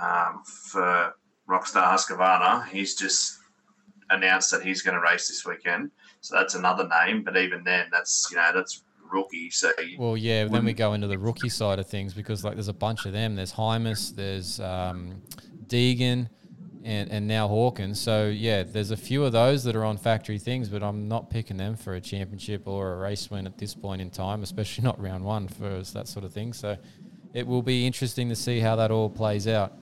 um, 0.00 0.42
for 0.44 1.14
Rockstar 1.48 1.90
Husqvarna. 1.90 2.66
He's 2.68 2.94
just 2.94 3.37
announced 4.10 4.50
that 4.50 4.62
he's 4.62 4.82
going 4.82 4.94
to 4.94 5.00
race 5.00 5.28
this 5.28 5.44
weekend, 5.44 5.90
so 6.20 6.36
that's 6.36 6.54
another 6.54 6.88
name. 7.04 7.22
But 7.22 7.36
even 7.36 7.64
then, 7.64 7.88
that's 7.90 8.28
you 8.30 8.36
know 8.36 8.50
that's 8.54 8.82
rookie. 9.10 9.50
So 9.50 9.70
Well, 9.98 10.16
yeah. 10.16 10.44
Then 10.44 10.64
we 10.64 10.72
go 10.72 10.92
into 10.92 11.06
the 11.06 11.18
rookie 11.18 11.48
side 11.48 11.78
of 11.78 11.86
things 11.86 12.14
because 12.14 12.44
like 12.44 12.54
there's 12.54 12.68
a 12.68 12.74
bunch 12.74 13.06
of 13.06 13.12
them. 13.12 13.34
There's 13.34 13.52
Hymas, 13.52 14.14
there's 14.14 14.60
um, 14.60 15.22
Deegan, 15.66 16.28
and 16.84 17.10
and 17.10 17.26
now 17.26 17.48
Hawkins. 17.48 18.00
So 18.00 18.28
yeah, 18.28 18.62
there's 18.62 18.90
a 18.90 18.96
few 18.96 19.24
of 19.24 19.32
those 19.32 19.64
that 19.64 19.76
are 19.76 19.84
on 19.84 19.96
factory 19.96 20.38
things, 20.38 20.68
but 20.68 20.82
I'm 20.82 21.08
not 21.08 21.30
picking 21.30 21.56
them 21.56 21.76
for 21.76 21.94
a 21.94 22.00
championship 22.00 22.66
or 22.66 22.94
a 22.94 22.96
race 22.96 23.30
win 23.30 23.46
at 23.46 23.58
this 23.58 23.74
point 23.74 24.00
in 24.00 24.10
time, 24.10 24.42
especially 24.42 24.84
not 24.90 25.00
round 25.00 25.24
one 25.24 25.48
for 25.48 25.66
us, 25.66 25.90
that 25.92 26.08
sort 26.08 26.24
of 26.24 26.32
thing. 26.32 26.52
So 26.52 26.76
it 27.34 27.46
will 27.46 27.62
be 27.62 27.86
interesting 27.86 28.28
to 28.28 28.36
see 28.36 28.60
how 28.60 28.76
that 28.76 28.90
all 28.90 29.10
plays 29.10 29.46
out. 29.46 29.74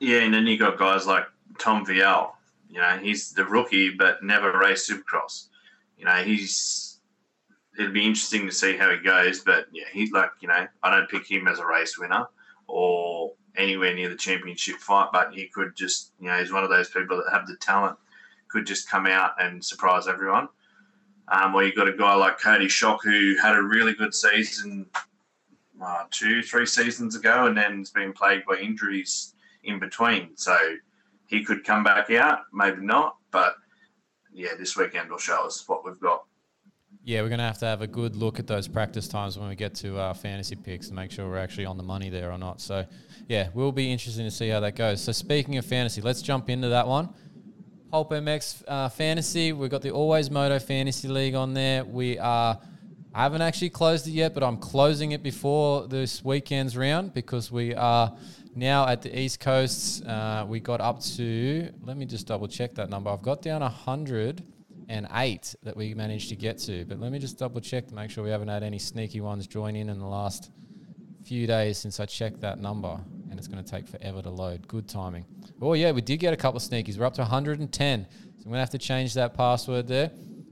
yeah, 0.00 0.20
and 0.20 0.32
then 0.32 0.46
you 0.46 0.58
got 0.58 0.78
guys 0.78 1.06
like 1.06 1.24
Tom 1.58 1.84
Vialle. 1.84 2.32
You 2.68 2.80
know, 2.80 2.98
he's 2.98 3.32
the 3.32 3.44
rookie, 3.44 3.90
but 3.90 4.22
never 4.22 4.58
raced 4.58 4.90
Supercross. 4.90 5.48
You 5.96 6.04
know, 6.04 6.22
he's. 6.24 7.00
It'd 7.78 7.92
be 7.92 8.06
interesting 8.06 8.46
to 8.46 8.52
see 8.52 8.74
how 8.74 8.90
he 8.90 8.96
goes, 8.96 9.40
but 9.40 9.66
yeah, 9.70 9.84
he's 9.92 10.10
like 10.10 10.30
you 10.40 10.48
know, 10.48 10.66
I 10.82 10.90
don't 10.90 11.10
pick 11.10 11.30
him 11.30 11.46
as 11.46 11.58
a 11.58 11.66
race 11.66 11.98
winner 11.98 12.26
or 12.66 13.32
anywhere 13.56 13.94
near 13.94 14.08
the 14.08 14.16
championship 14.16 14.76
fight, 14.76 15.08
but 15.12 15.34
he 15.34 15.48
could 15.48 15.76
just 15.76 16.12
you 16.18 16.28
know, 16.28 16.38
he's 16.38 16.52
one 16.52 16.64
of 16.64 16.70
those 16.70 16.88
people 16.88 17.18
that 17.18 17.30
have 17.30 17.46
the 17.46 17.56
talent, 17.56 17.98
could 18.48 18.66
just 18.66 18.90
come 18.90 19.06
out 19.06 19.32
and 19.38 19.62
surprise 19.64 20.08
everyone. 20.08 20.48
Um, 21.28 21.54
or 21.54 21.64
you've 21.64 21.74
got 21.74 21.88
a 21.88 21.92
guy 21.92 22.14
like 22.14 22.38
Coty 22.38 22.66
Schock 22.66 22.98
who 23.02 23.36
had 23.42 23.56
a 23.56 23.62
really 23.62 23.94
good 23.94 24.14
season 24.14 24.86
uh, 25.82 26.04
two, 26.10 26.42
three 26.42 26.66
seasons 26.66 27.16
ago, 27.16 27.46
and 27.46 27.56
then 27.56 27.78
has 27.78 27.90
been 27.90 28.12
plagued 28.12 28.46
by 28.46 28.56
injuries 28.56 29.34
in 29.64 29.78
between. 29.78 30.36
So 30.36 30.56
he 31.26 31.44
could 31.44 31.64
come 31.64 31.84
back 31.84 32.10
out, 32.10 32.40
maybe 32.52 32.82
not, 32.82 33.16
but 33.30 33.56
yeah, 34.32 34.50
this 34.58 34.76
weekend 34.76 35.10
will 35.10 35.18
show 35.18 35.46
us 35.46 35.64
what 35.66 35.84
we've 35.84 35.98
got. 36.00 36.24
Yeah, 37.04 37.22
we're 37.22 37.28
going 37.28 37.38
to 37.38 37.44
have 37.44 37.58
to 37.58 37.66
have 37.66 37.82
a 37.82 37.86
good 37.86 38.16
look 38.16 38.40
at 38.40 38.48
those 38.48 38.66
practice 38.66 39.06
times 39.06 39.38
when 39.38 39.48
we 39.48 39.54
get 39.54 39.76
to 39.76 39.98
our 40.00 40.12
fantasy 40.12 40.56
picks 40.56 40.88
and 40.88 40.96
make 40.96 41.12
sure 41.12 41.28
we're 41.28 41.38
actually 41.38 41.66
on 41.66 41.76
the 41.76 41.84
money 41.84 42.10
there 42.10 42.32
or 42.32 42.38
not. 42.38 42.60
So, 42.60 42.84
yeah, 43.28 43.48
we'll 43.54 43.70
be 43.70 43.92
interested 43.92 44.24
to 44.24 44.30
see 44.30 44.48
how 44.48 44.58
that 44.60 44.74
goes. 44.74 45.00
So, 45.02 45.12
speaking 45.12 45.56
of 45.56 45.64
fantasy, 45.64 46.00
let's 46.00 46.20
jump 46.20 46.50
into 46.50 46.68
that 46.70 46.88
one. 46.88 47.10
Pulp 47.92 48.10
MX 48.10 48.64
uh, 48.66 48.88
Fantasy, 48.88 49.52
we've 49.52 49.70
got 49.70 49.82
the 49.82 49.92
Always 49.92 50.32
Moto 50.32 50.58
Fantasy 50.58 51.06
League 51.06 51.36
on 51.36 51.54
there. 51.54 51.84
We 51.84 52.18
are, 52.18 52.58
I 53.14 53.22
haven't 53.22 53.42
actually 53.42 53.70
closed 53.70 54.08
it 54.08 54.10
yet, 54.10 54.34
but 54.34 54.42
I'm 54.42 54.56
closing 54.56 55.12
it 55.12 55.22
before 55.22 55.86
this 55.86 56.24
weekend's 56.24 56.76
round 56.76 57.14
because 57.14 57.52
we 57.52 57.72
are 57.72 58.12
now 58.56 58.88
at 58.88 59.02
the 59.02 59.18
East 59.18 59.38
Coast. 59.40 60.04
Uh, 60.06 60.46
we 60.48 60.60
got 60.60 60.80
up 60.80 61.00
to, 61.00 61.70
let 61.82 61.96
me 61.96 62.06
just 62.06 62.26
double 62.26 62.48
check 62.48 62.74
that 62.74 62.88
number. 62.90 63.10
I've 63.10 63.22
got 63.22 63.42
down 63.42 63.60
108 63.60 65.54
that 65.62 65.76
we 65.76 65.94
managed 65.94 66.30
to 66.30 66.36
get 66.36 66.58
to. 66.58 66.84
But 66.86 66.98
let 66.98 67.12
me 67.12 67.18
just 67.18 67.38
double 67.38 67.60
check 67.60 67.86
to 67.88 67.94
make 67.94 68.10
sure 68.10 68.24
we 68.24 68.30
haven't 68.30 68.48
had 68.48 68.62
any 68.62 68.78
sneaky 68.78 69.20
ones 69.20 69.46
join 69.46 69.76
in 69.76 69.88
in 69.88 69.98
the 69.98 70.06
last 70.06 70.50
few 71.24 71.46
days 71.46 71.78
since 71.78 72.00
I 72.00 72.06
checked 72.06 72.40
that 72.40 72.58
number. 72.58 72.98
And 73.30 73.38
it's 73.38 73.48
going 73.48 73.62
to 73.62 73.70
take 73.70 73.86
forever 73.86 74.22
to 74.22 74.30
load. 74.30 74.66
Good 74.66 74.88
timing. 74.88 75.26
Oh, 75.60 75.74
yeah, 75.74 75.92
we 75.92 76.00
did 76.00 76.16
get 76.18 76.32
a 76.32 76.36
couple 76.36 76.56
of 76.56 76.62
sneakies. 76.62 76.98
We're 76.98 77.06
up 77.06 77.14
to 77.14 77.22
110. 77.22 78.06
So 78.10 78.16
I'm 78.18 78.44
going 78.44 78.54
to 78.54 78.58
have 78.58 78.70
to 78.70 78.78
change 78.78 79.14
that 79.14 79.34
password 79.34 79.86
there. 79.86 80.10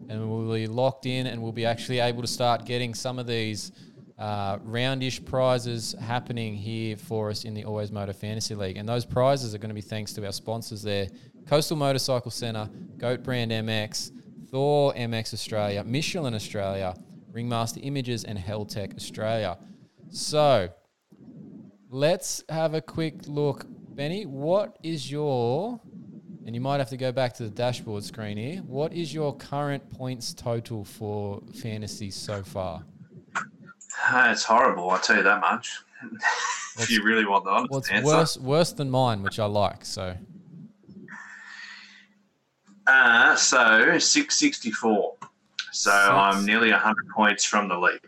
And 0.09 0.28
we'll 0.28 0.52
be 0.52 0.66
locked 0.66 1.07
in 1.07 1.26
and 1.26 1.42
we'll 1.42 1.52
be 1.52 1.64
actually 1.64 2.00
able 2.00 2.20
to 2.20 2.28
start 2.28 2.66
getting 2.66 2.92
some 2.92 3.18
of 3.18 3.26
these 3.26 3.72
uh, 4.18 4.58
roundish 4.58 5.24
prizes 5.24 5.94
happening 6.00 6.54
here 6.54 6.96
for 6.96 7.30
us 7.30 7.44
in 7.44 7.54
the 7.54 7.64
Always 7.64 7.90
Moto 7.90 8.12
Fantasy 8.12 8.54
League. 8.54 8.76
And 8.76 8.88
those 8.88 9.04
prizes 9.04 9.54
are 9.54 9.58
going 9.58 9.70
to 9.70 9.74
be 9.74 9.80
thanks 9.80 10.12
to 10.14 10.24
our 10.24 10.32
sponsors 10.32 10.82
there 10.82 11.08
Coastal 11.46 11.76
Motorcycle 11.76 12.30
Centre, 12.30 12.70
Goat 12.96 13.22
Brand 13.22 13.50
MX, 13.50 14.12
Thor 14.50 14.94
MX 14.94 15.34
Australia, 15.34 15.84
Michelin 15.84 16.34
Australia, 16.34 16.94
Ringmaster 17.32 17.80
Images, 17.82 18.24
and 18.24 18.38
Heltech 18.38 18.96
Australia. 18.96 19.58
So 20.10 20.68
let's 21.90 22.42
have 22.48 22.74
a 22.74 22.80
quick 22.80 23.26
look. 23.26 23.66
Benny, 23.94 24.26
what 24.26 24.78
is 24.82 25.10
your, 25.10 25.80
and 26.46 26.54
you 26.54 26.60
might 26.60 26.78
have 26.78 26.88
to 26.90 26.96
go 26.96 27.12
back 27.12 27.34
to 27.34 27.42
the 27.42 27.50
dashboard 27.50 28.04
screen 28.04 28.36
here, 28.36 28.56
what 28.58 28.92
is 28.92 29.12
your 29.12 29.36
current 29.36 29.88
points 29.90 30.32
total 30.32 30.84
for 30.84 31.42
fantasy 31.52 32.10
so 32.10 32.42
far? 32.42 32.84
It's 34.12 34.44
horrible, 34.44 34.90
I'll 34.90 34.98
tell 34.98 35.16
you 35.16 35.22
that 35.22 35.40
much. 35.40 35.70
if 36.78 36.90
you 36.90 37.02
really 37.02 37.24
want 37.24 37.44
the 37.44 37.50
honest 37.50 37.90
answer. 37.90 38.05
worse, 38.07 38.38
worse 38.38 38.72
than 38.72 38.90
mine, 38.90 39.22
which 39.22 39.38
I 39.38 39.46
like. 39.46 39.84
So 39.84 40.16
Uh, 42.86 43.34
so 43.36 43.98
664. 43.98 45.14
So 45.72 45.90
I'm 45.90 46.44
nearly 46.44 46.70
100 46.70 47.09
points 47.09 47.44
from 47.44 47.68
the 47.68 47.76
lead. 47.78 48.00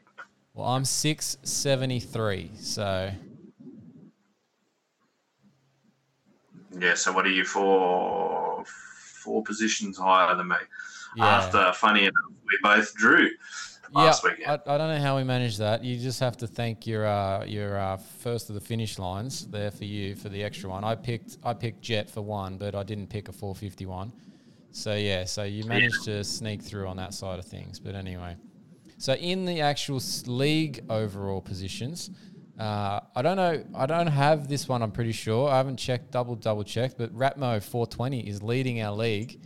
Well, 0.55 0.68
I'm 0.68 0.84
673. 0.84 2.51
So 2.59 3.11
Yeah, 6.78 6.94
so 6.94 7.12
what 7.12 7.24
are 7.26 7.30
you 7.30 7.44
for? 7.44 8.64
Four 8.66 9.42
positions 9.42 9.97
higher 9.99 10.36
than 10.36 10.49
me. 10.49 10.57
yeah. 11.16 11.26
After, 11.26 11.72
funny 11.72 12.03
enough, 12.03 12.14
we 12.47 12.59
both 12.62 12.94
drew 12.94 13.30
Yeah. 13.95 14.12
I, 14.47 14.74
I 14.74 14.78
don't 14.78 14.89
know 14.89 15.01
how 15.01 15.16
we 15.16 15.24
managed 15.24 15.59
that. 15.59 15.84
You 15.84 15.97
just 15.99 16.20
have 16.20 16.37
to 16.39 16.47
thank 16.47 16.87
your 16.87 17.07
uh, 17.07 17.45
your 17.45 17.78
uh, 17.78 17.97
first 17.97 18.49
of 18.49 18.55
the 18.55 18.61
finish 18.61 18.99
lines 18.99 19.47
there 19.47 19.70
for 19.70 19.84
you 19.84 20.14
for 20.14 20.28
the 20.28 20.43
extra 20.43 20.70
one. 20.70 20.84
I 20.84 20.95
picked 20.95 21.39
I 21.45 21.55
picked 21.55 21.82
Jett 21.82 22.11
for 22.11 22.22
one, 22.22 22.57
but 22.59 22.74
I 22.74 22.82
didn't 22.82 23.09
pick 23.09 23.28
a 23.28 23.32
451. 23.32 24.12
So 24.70 24.95
yeah, 24.95 25.24
so 25.24 25.45
you 25.45 25.64
managed 25.64 26.05
to 26.05 26.22
sneak 26.22 26.62
through 26.62 26.87
on 26.87 26.97
that 26.99 27.14
side 27.14 27.39
of 27.39 27.47
things. 27.47 27.78
But 27.78 27.95
anyway, 27.95 28.37
so 28.99 29.14
in 29.14 29.45
the 29.45 29.61
actual 29.62 30.01
league 30.26 30.84
overall 30.91 31.41
positions, 31.41 32.11
uh, 32.59 33.01
I 33.14 33.22
don't 33.22 33.37
know. 33.37 33.64
I 33.74 33.87
don't 33.87 34.07
have 34.07 34.49
this 34.49 34.68
one. 34.68 34.82
I'm 34.82 34.93
pretty 34.93 35.12
sure. 35.12 35.49
I 35.49 35.57
haven't 35.57 35.76
checked, 35.76 36.11
double 36.11 36.34
double 36.34 36.64
checked. 36.64 36.97
But 36.99 37.14
Ratmo 37.14 37.62
420 37.62 38.28
is 38.28 38.43
leading 38.43 38.82
our 38.82 38.93
league. 38.93 39.41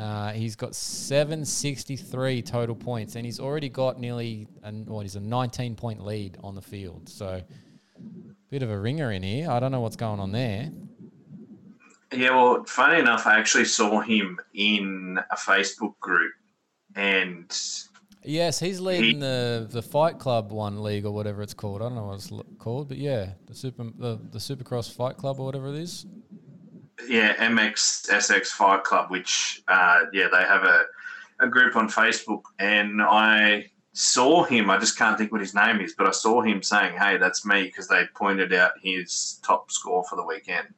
Uh, 0.00 0.32
he's 0.32 0.56
got 0.56 0.74
763 0.74 2.40
total 2.40 2.74
points, 2.74 3.16
and 3.16 3.26
he's 3.26 3.38
already 3.38 3.68
got 3.68 4.00
nearly 4.00 4.48
an, 4.62 4.86
what 4.86 5.04
is 5.04 5.16
a 5.16 5.20
19 5.20 5.76
point 5.76 6.02
lead 6.02 6.38
on 6.42 6.54
the 6.54 6.62
field. 6.62 7.06
So, 7.06 7.42
bit 8.50 8.62
of 8.62 8.70
a 8.70 8.78
ringer 8.78 9.12
in 9.12 9.22
here. 9.22 9.50
I 9.50 9.60
don't 9.60 9.72
know 9.72 9.80
what's 9.80 9.96
going 9.96 10.18
on 10.18 10.32
there. 10.32 10.70
Yeah, 12.12 12.30
well, 12.30 12.64
funny 12.64 12.98
enough, 12.98 13.26
I 13.26 13.38
actually 13.38 13.66
saw 13.66 14.00
him 14.00 14.40
in 14.54 15.20
a 15.30 15.36
Facebook 15.36 15.98
group, 16.00 16.32
and 16.96 17.54
Yes, 18.22 18.58
he's 18.58 18.80
leading 18.80 19.20
the 19.20 19.66
the 19.70 19.82
Fight 19.82 20.18
Club 20.18 20.50
one 20.50 20.82
league 20.82 21.06
or 21.06 21.10
whatever 21.10 21.42
it's 21.42 21.54
called. 21.54 21.80
I 21.80 21.86
don't 21.86 21.94
know 21.94 22.04
what 22.04 22.14
it's 22.14 22.32
called, 22.58 22.88
but 22.88 22.98
yeah, 22.98 23.30
the 23.46 23.54
super 23.54 23.84
the, 23.98 24.18
the 24.30 24.38
Supercross 24.38 24.92
Fight 24.92 25.16
Club 25.16 25.40
or 25.40 25.46
whatever 25.46 25.68
it 25.68 25.76
is. 25.76 26.06
Yeah, 27.08 27.34
MX 27.36 28.08
SX 28.10 28.48
Fight 28.48 28.84
Club, 28.84 29.10
which 29.10 29.62
uh, 29.68 30.02
yeah, 30.12 30.28
they 30.32 30.42
have 30.42 30.64
a 30.64 30.84
a 31.40 31.48
group 31.48 31.76
on 31.76 31.88
Facebook, 31.88 32.42
and 32.58 33.00
I 33.02 33.70
saw 33.92 34.44
him. 34.44 34.70
I 34.70 34.78
just 34.78 34.98
can't 34.98 35.16
think 35.16 35.32
what 35.32 35.40
his 35.40 35.54
name 35.54 35.80
is, 35.80 35.94
but 35.96 36.06
I 36.06 36.10
saw 36.10 36.42
him 36.42 36.62
saying, 36.62 36.96
"Hey, 36.98 37.16
that's 37.16 37.44
me," 37.46 37.64
because 37.64 37.88
they 37.88 38.04
pointed 38.14 38.52
out 38.52 38.72
his 38.82 39.40
top 39.42 39.70
score 39.70 40.04
for 40.04 40.16
the 40.16 40.24
weekend. 40.24 40.68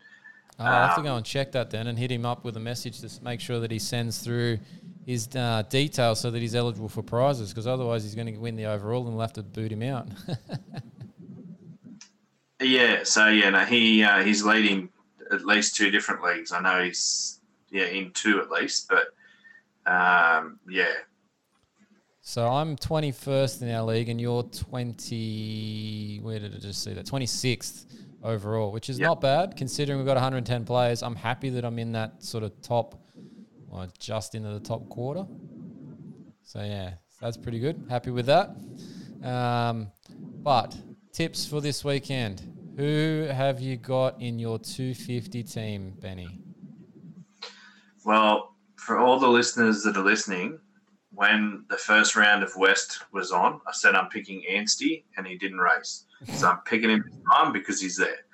Oh, 0.59 0.65
I'll 0.65 0.87
have 0.89 0.97
to 0.97 1.03
go 1.03 1.13
Um, 1.13 1.17
and 1.19 1.27
check 1.27 1.53
that 1.53 1.71
then 1.71 1.87
and 1.87 1.99
hit 1.99 2.13
him 2.13 2.25
up 2.27 2.45
with 2.45 2.57
a 2.57 2.61
message 2.61 3.01
to 3.01 3.25
make 3.25 3.41
sure 3.41 3.59
that 3.61 3.71
he 3.71 3.79
sends 3.79 4.19
through 4.19 4.59
his 5.07 5.29
uh, 5.35 5.63
details 5.69 6.21
so 6.21 6.31
that 6.31 6.41
he's 6.41 6.55
eligible 6.55 6.89
for 6.89 7.03
prizes 7.03 7.49
because 7.49 7.67
otherwise 7.67 8.05
he's 8.05 8.15
going 8.15 8.33
to 8.33 8.39
win 8.39 8.55
the 8.55 8.67
overall 8.67 9.05
and 9.07 9.13
we'll 9.17 9.23
have 9.23 9.33
to 9.33 9.43
boot 9.43 9.73
him 9.73 9.83
out. 9.83 10.09
Yeah, 12.61 13.03
so 13.03 13.27
yeah, 13.27 13.51
no, 13.51 13.65
he 13.65 14.05
uh, 14.05 14.23
he's 14.23 14.45
leading 14.45 14.89
at 15.33 15.45
least 15.45 15.77
two 15.77 15.91
different 15.91 16.23
leagues. 16.23 16.53
I 16.53 16.61
know 16.61 16.83
he's 16.85 17.41
yeah 17.71 17.87
in 17.87 18.11
two 18.13 18.41
at 18.41 18.51
least, 18.51 18.89
but 18.89 19.15
um, 19.91 20.59
yeah, 20.69 20.93
so 22.21 22.47
I'm 22.49 22.77
21st 22.77 23.63
in 23.63 23.71
our 23.73 23.83
league 23.83 24.09
and 24.09 24.21
you're 24.21 24.45
20. 24.45 26.21
Where 26.23 26.39
did 26.39 26.55
I 26.55 26.59
just 26.59 26.85
see 26.85 26.93
that? 26.95 27.05
26th 27.07 27.87
overall, 28.23 28.71
which 28.71 28.89
is 28.89 28.99
Yep. 29.01 29.07
not 29.09 29.21
bad 29.21 29.57
considering 29.57 29.99
we've 29.99 30.07
got 30.07 30.15
110 30.15 30.65
players. 30.65 31.03
I'm 31.03 31.17
happy 31.17 31.51
that 31.51 31.65
I'm 31.65 31.79
in 31.81 31.91
that 31.93 32.23
sort 32.23 32.45
of 32.45 32.61
top, 32.63 32.95
well, 33.69 33.89
just 33.99 34.37
into 34.37 34.51
the 34.51 34.61
top 34.61 34.89
quarter. 34.89 35.27
So 36.45 36.63
yeah, 36.63 36.95
that's 37.21 37.37
pretty 37.37 37.59
good. 37.59 37.85
Happy 37.91 38.13
with 38.13 38.27
that. 38.27 38.55
Um, 39.27 39.91
but 40.45 40.77
tips 41.13 41.45
for 41.45 41.61
this 41.61 41.85
weekend. 41.85 42.41
Who 42.77 43.29
have 43.31 43.61
you 43.61 43.77
got 43.77 44.21
in 44.21 44.39
your 44.39 44.59
250 44.59 45.43
team, 45.43 45.95
Benny? 46.01 46.41
Well, 48.05 48.55
for 48.77 48.99
all 48.99 49.19
the 49.19 49.29
listeners 49.29 49.83
that 49.83 49.97
are 49.97 50.03
listening, 50.03 50.59
when 51.13 51.65
the 51.69 51.77
first 51.77 52.17
round 52.17 52.43
of 52.43 52.57
West 52.57 53.05
was 53.13 53.31
on, 53.31 53.61
I 53.67 53.73
said 53.73 53.95
I'm 53.95 54.09
picking 54.09 54.43
Anstie, 54.51 55.05
and 55.17 55.27
he 55.27 55.37
didn't 55.37 55.59
race. 55.59 56.07
So 56.33 56.49
I'm 56.49 56.61
picking 56.65 56.91
him 56.91 57.05
this 57.07 57.21
time 57.31 57.53
because 57.53 57.81
he's 57.81 57.97
there. 57.97 58.25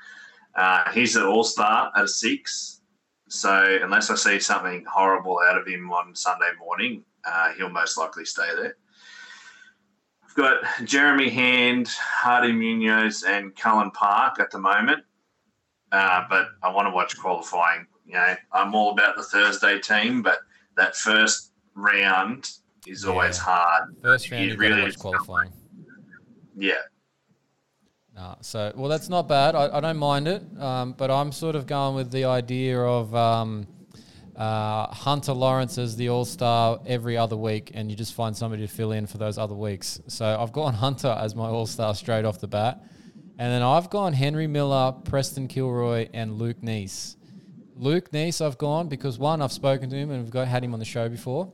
Uh, 0.54 0.90
he's 0.92 1.16
an 1.16 1.24
all 1.24 1.44
star 1.44 1.90
at 1.96 2.04
a 2.04 2.08
six. 2.08 2.80
So 3.28 3.78
unless 3.82 4.08
I 4.10 4.14
see 4.14 4.38
something 4.38 4.84
horrible 4.90 5.40
out 5.48 5.58
of 5.58 5.66
him 5.66 5.90
on 5.90 6.14
Sunday 6.14 6.50
morning, 6.58 7.04
uh, 7.24 7.52
he'll 7.54 7.68
most 7.68 7.98
likely 7.98 8.24
stay 8.24 8.48
there. 8.54 8.76
Got 10.38 10.62
Jeremy 10.84 11.30
Hand, 11.30 11.88
Hardy 11.88 12.52
Munoz, 12.52 13.24
and 13.24 13.56
Cullin 13.56 13.90
Park 13.90 14.38
at 14.38 14.52
the 14.52 14.58
moment. 14.60 15.02
Uh, 15.90 16.22
but 16.30 16.46
I 16.62 16.70
want 16.72 16.86
to 16.86 16.92
watch 16.92 17.18
qualifying. 17.18 17.88
You 18.06 18.12
know, 18.14 18.36
I'm 18.52 18.72
all 18.72 18.92
about 18.92 19.16
the 19.16 19.24
Thursday 19.24 19.80
team, 19.80 20.22
but 20.22 20.38
that 20.76 20.94
first 20.94 21.50
round 21.74 22.48
is 22.86 23.04
always 23.04 23.36
hard. 23.36 23.96
First 24.00 24.30
round, 24.30 24.44
You 24.44 24.50
you've 24.50 24.60
got 24.60 24.68
to 24.68 24.74
really- 24.74 24.82
watch 24.84 24.98
qualifying. 25.00 25.52
Yeah, 26.56 26.74
Uh, 28.16 28.36
so, 28.40 28.72
well, 28.76 28.88
that's 28.88 29.08
not 29.08 29.26
bad. 29.28 29.56
I, 29.56 29.76
I 29.76 29.80
don't 29.80 29.96
mind 29.98 30.28
it, 30.28 30.42
um, 30.60 30.92
but 30.92 31.10
I'm 31.10 31.32
sort 31.32 31.56
of 31.56 31.66
going 31.66 31.96
with 31.96 32.12
the 32.12 32.24
idea 32.26 32.80
of 32.80 33.12
um, 33.14 33.66
uh, 34.38 34.86
Hunter 34.94 35.32
Lawrence 35.32 35.78
is 35.78 35.96
the 35.96 36.08
All 36.10 36.24
Star 36.24 36.80
every 36.86 37.16
other 37.16 37.36
week, 37.36 37.72
and 37.74 37.90
you 37.90 37.96
just 37.96 38.14
find 38.14 38.36
somebody 38.36 38.62
to 38.66 38.72
fill 38.72 38.92
in 38.92 39.06
for 39.06 39.18
those 39.18 39.36
other 39.36 39.54
weeks. 39.56 40.00
So 40.06 40.24
I've 40.40 40.52
gone 40.52 40.74
Hunter 40.84 41.16
as 41.20 41.34
my 41.34 41.48
All 41.48 41.66
Star 41.66 41.94
straight 41.94 42.24
off 42.24 42.38
the 42.38 42.46
bat, 42.46 42.82
and 43.38 43.52
then 43.52 43.62
I've 43.62 43.90
gone 43.90 44.12
Henry 44.12 44.46
Miller, 44.46 44.92
Preston 45.04 45.48
Kilroy, 45.48 46.08
and 46.14 46.38
Luke 46.38 46.60
Neese. 46.62 47.16
Luke 47.76 48.10
Neese, 48.10 48.44
I've 48.44 48.58
gone 48.58 48.88
because 48.88 49.18
one, 49.18 49.42
I've 49.42 49.52
spoken 49.52 49.90
to 49.90 49.96
him 49.96 50.10
and 50.10 50.22
we've 50.22 50.32
got 50.32 50.48
had 50.48 50.64
him 50.64 50.72
on 50.72 50.80
the 50.80 50.84
show 50.84 51.08
before. 51.08 51.52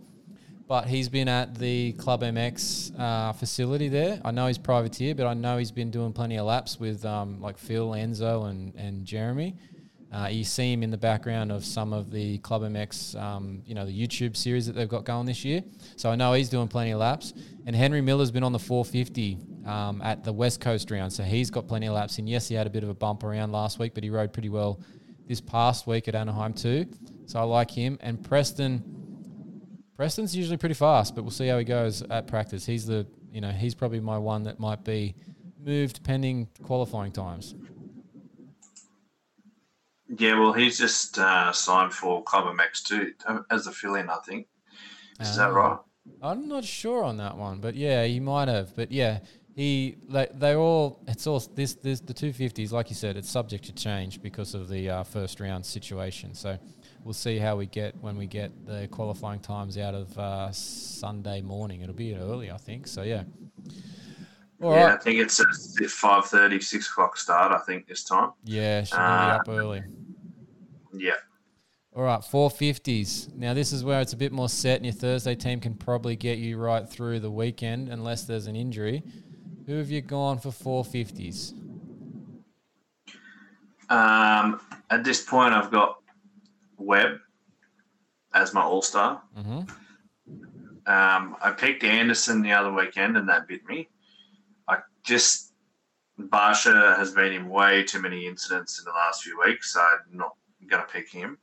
but 0.67 0.87
he's 0.87 1.11
been 1.11 1.29
at 1.29 1.55
the 1.57 1.93
Club 1.93 2.23
MX 2.23 2.99
uh, 2.99 3.33
facility 3.35 3.89
there. 3.89 4.21
I 4.25 4.31
know 4.31 4.47
he's 4.47 4.57
privateer, 4.57 5.15
but 5.15 5.27
I 5.27 5.35
know 5.35 5.59
he's 5.59 5.71
been 5.71 5.91
doing 5.91 6.13
plenty 6.15 6.39
of 6.39 6.47
laps 6.47 6.81
with 6.81 7.05
um, 7.05 7.41
like 7.43 7.59
Phil, 7.59 7.91
Enzo, 7.91 8.49
and 8.49 8.75
and 8.77 9.05
Jeremy. 9.05 9.57
Uh, 10.15 10.29
you 10.29 10.45
see 10.45 10.73
him 10.73 10.85
in 10.85 10.91
the 10.91 10.97
background 10.97 11.51
of 11.51 11.65
some 11.65 11.93
of 11.93 12.13
the 12.13 12.39
Club 12.39 12.63
MX, 12.63 13.21
um, 13.21 13.63
you 13.67 13.75
know, 13.75 13.85
the 13.85 13.93
YouTube 13.93 14.37
series 14.37 14.65
that 14.67 14.75
they've 14.75 14.89
got 14.89 15.05
going 15.05 15.27
this 15.27 15.45
year. 15.45 15.61
So 15.97 16.09
I 16.09 16.15
know 16.15 16.35
he's 16.35 16.49
doing 16.49 16.69
plenty 16.69 16.93
of 16.93 17.01
laps. 17.01 17.35
And 17.67 17.75
Henry 17.75 18.01
Miller's 18.01 18.31
been 18.31 18.45
on 18.45 18.53
the 18.53 18.59
450 18.61 19.39
um, 19.67 20.01
at 20.03 20.23
the 20.23 20.33
West 20.33 20.61
Coast 20.61 20.89
round, 20.93 21.13
so 21.13 21.25
he's 21.25 21.51
got 21.51 21.67
plenty 21.67 21.89
of 21.89 21.95
laps. 21.95 22.19
And 22.19 22.29
yes, 22.29 22.47
he 22.47 22.55
had 22.55 22.69
a 22.69 22.71
bit 22.71 22.85
of 22.85 22.91
a 22.91 22.95
bump 22.95 23.25
around 23.25 23.51
last 23.51 23.81
week, 23.81 23.93
but 23.93 24.05
he 24.05 24.11
rode 24.11 24.33
pretty 24.33 24.51
well 24.51 24.81
this 25.27 25.41
past 25.41 25.89
week 25.89 26.07
at 26.07 26.15
Anaheim 26.15 26.53
too. 26.53 26.87
So 27.27 27.41
I 27.41 27.43
like 27.43 27.73
him. 27.73 27.99
And 28.01 28.23
Preston, 28.23 28.85
Preston's 29.97 30.37
usually 30.37 30.59
pretty 30.59 30.77
fast, 30.77 31.17
but 31.17 31.23
we'll 31.23 31.33
see 31.33 31.49
how 31.49 31.59
he 31.59 31.65
goes 31.65 32.03
at 32.03 32.29
practice. 32.29 32.65
He's 32.65 32.87
the, 32.87 33.05
you 33.33 33.41
know, 33.41 33.51
he's 33.51 33.75
probably 33.75 33.99
my 33.99 34.19
one 34.19 34.45
that 34.45 34.61
might 34.61 34.85
be 34.85 35.17
moved 35.59 36.05
pending 36.05 36.47
qualifying 36.63 37.11
times. 37.11 37.57
Yeah, 40.09 40.39
well, 40.39 40.53
he's 40.53 40.79
just 40.79 41.19
uh, 41.19 41.53
signed 41.53 41.93
for 41.93 42.23
Club 42.25 42.45
MX 42.45 42.83
too 42.83 43.13
um, 43.27 43.45
as 43.51 43.67
a 43.67 43.73
fill-in, 43.73 44.11
I 44.11 44.19
think. 44.27 44.47
Is 45.21 45.37
that 45.37 45.51
Ah. 45.51 45.55
right? 45.55 45.79
I'm 46.23 46.49
not 46.49 46.65
sure 46.65 47.03
on 47.03 47.17
that 47.17 47.37
one, 47.37 47.61
but 47.61 47.75
yeah, 47.75 48.05
he 48.05 48.21
might 48.21 48.49
have. 48.49 48.77
But 48.77 48.93
yeah, 48.93 49.21
he 49.57 49.97
they 50.09 50.27
they 50.35 50.55
all 50.55 51.01
it's 51.09 51.27
all 51.27 51.41
this 51.55 51.75
this 51.75 52.01
the 52.01 52.13
250s 52.13 52.73
like 52.73 52.91
you 52.91 52.97
said, 52.97 53.17
it's 53.17 53.31
subject 53.31 53.65
to 53.65 53.73
change 53.73 54.21
because 54.21 54.55
of 54.55 54.69
the 54.69 54.91
uh, 54.91 55.03
first 55.05 55.41
round 55.41 55.65
situation. 55.65 56.35
So 56.35 56.59
we'll 57.05 57.15
see 57.15 57.39
how 57.39 57.57
we 57.57 57.67
get 57.67 57.97
when 58.03 58.17
we 58.19 58.27
get 58.27 58.67
the 58.67 58.87
qualifying 58.89 59.41
times 59.41 59.79
out 59.79 59.95
of 59.95 60.19
uh, 60.19 60.53
Sunday 60.53 61.41
morning. 61.41 61.81
It'll 61.81 61.95
be 61.95 62.15
early, 62.15 62.51
I 62.51 62.59
think. 62.59 62.87
So 62.87 63.03
yeah. 63.03 63.23
All 64.65 64.71
right. 64.71 64.79
yeah, 64.81 64.95
I 64.95 64.97
think 64.97 65.19
it's 65.21 65.39
at 65.41 65.47
5.30, 65.49 66.63
6 66.63 66.89
o'clock 66.91 67.19
start, 67.19 67.53
I 67.53 67.59
think, 67.67 67.87
this 67.87 68.03
time. 68.03 68.31
Yeah, 68.45 68.83
should 68.83 68.97
Ah. 68.99 69.43
be 69.45 69.51
up 69.53 69.59
early. 69.59 69.83
Yeah. 70.95 71.13
All 71.95 72.03
right, 72.03 72.21
450s. 72.21 73.29
Now, 73.35 73.53
this 73.53 73.73
is 73.75 73.85
where 73.85 74.01
it's 74.01 74.15
a 74.15 74.17
bit 74.17 74.33
more 74.33 74.49
set, 74.49 74.77
and 74.77 74.87
your 74.87 74.95
Thursday 74.95 75.35
team 75.35 75.61
can 75.61 75.75
probably 75.75 76.17
get 76.17 76.39
you 76.39 76.57
right 76.57 76.89
through 76.89 77.21
the 77.21 77.31
weekend 77.31 77.91
unless 77.91 78.25
there's 78.25 78.47
an 78.47 78.57
injury. 78.57 79.03
Who 79.67 79.77
have 79.77 79.91
you 79.91 80.01
gone 80.01 80.39
for 80.39 80.49
450s? 80.49 81.53
Um, 83.91 84.61
at 84.89 85.05
this 85.05 85.23
point, 85.23 85.53
I've 85.53 85.71
got 85.71 85.99
Webb 86.79 87.19
as 88.33 88.55
my 88.55 88.63
all-star. 88.63 89.21
Mm-hmm. 89.39 89.59
Um, 90.87 91.37
I 91.43 91.51
picked 91.55 91.85
Anderson 91.85 92.41
the 92.41 92.53
other 92.53 92.73
weekend, 92.73 93.19
and 93.19 93.29
that 93.29 93.47
bit 93.47 93.67
me. 93.69 93.89
Justin 95.05 95.55
Barcia 96.19 96.97
has 96.97 97.13
been 97.13 97.33
in 97.33 97.49
way 97.49 97.83
too 97.83 98.01
many 98.01 98.27
incidents 98.27 98.79
in 98.79 98.85
the 98.85 98.91
last 98.91 99.23
few 99.23 99.39
weeks, 99.45 99.75
so 99.75 99.81
I'm 99.81 100.17
not 100.17 100.35
going 100.67 100.83
to 100.83 100.93
pick 100.93 101.11
him. 101.11 101.39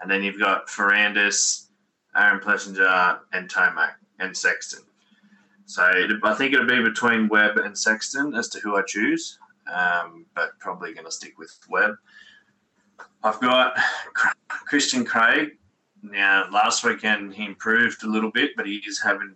And 0.00 0.10
then 0.10 0.22
you've 0.22 0.38
got 0.38 0.68
Ferrandis, 0.68 1.68
Aaron 2.16 2.40
Plessinger, 2.40 3.20
and 3.32 3.48
Tomac 3.48 3.92
and 4.18 4.36
Sexton. 4.36 4.84
So 5.64 5.82
I 5.82 6.34
think 6.34 6.52
it'll 6.52 6.66
be 6.66 6.82
between 6.82 7.28
Webb 7.28 7.56
and 7.58 7.76
Sexton 7.76 8.34
as 8.34 8.48
to 8.48 8.60
who 8.60 8.76
I 8.76 8.82
choose, 8.86 9.38
um, 9.72 10.26
but 10.34 10.58
probably 10.58 10.92
going 10.92 11.06
to 11.06 11.12
stick 11.12 11.38
with 11.38 11.56
Webb. 11.68 11.94
I've 13.22 13.40
got 13.40 13.78
Christian 14.48 15.04
Craig. 15.04 15.58
Now, 16.02 16.48
last 16.50 16.82
weekend 16.82 17.34
he 17.34 17.44
improved 17.44 18.02
a 18.02 18.08
little 18.08 18.30
bit, 18.30 18.50
but 18.56 18.66
he 18.66 18.82
is 18.86 19.00
having 19.00 19.34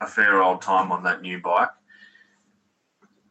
a 0.00 0.06
fair 0.06 0.42
old 0.42 0.62
time 0.62 0.92
on 0.92 1.02
that 1.04 1.22
new 1.22 1.40
bike. 1.40 1.70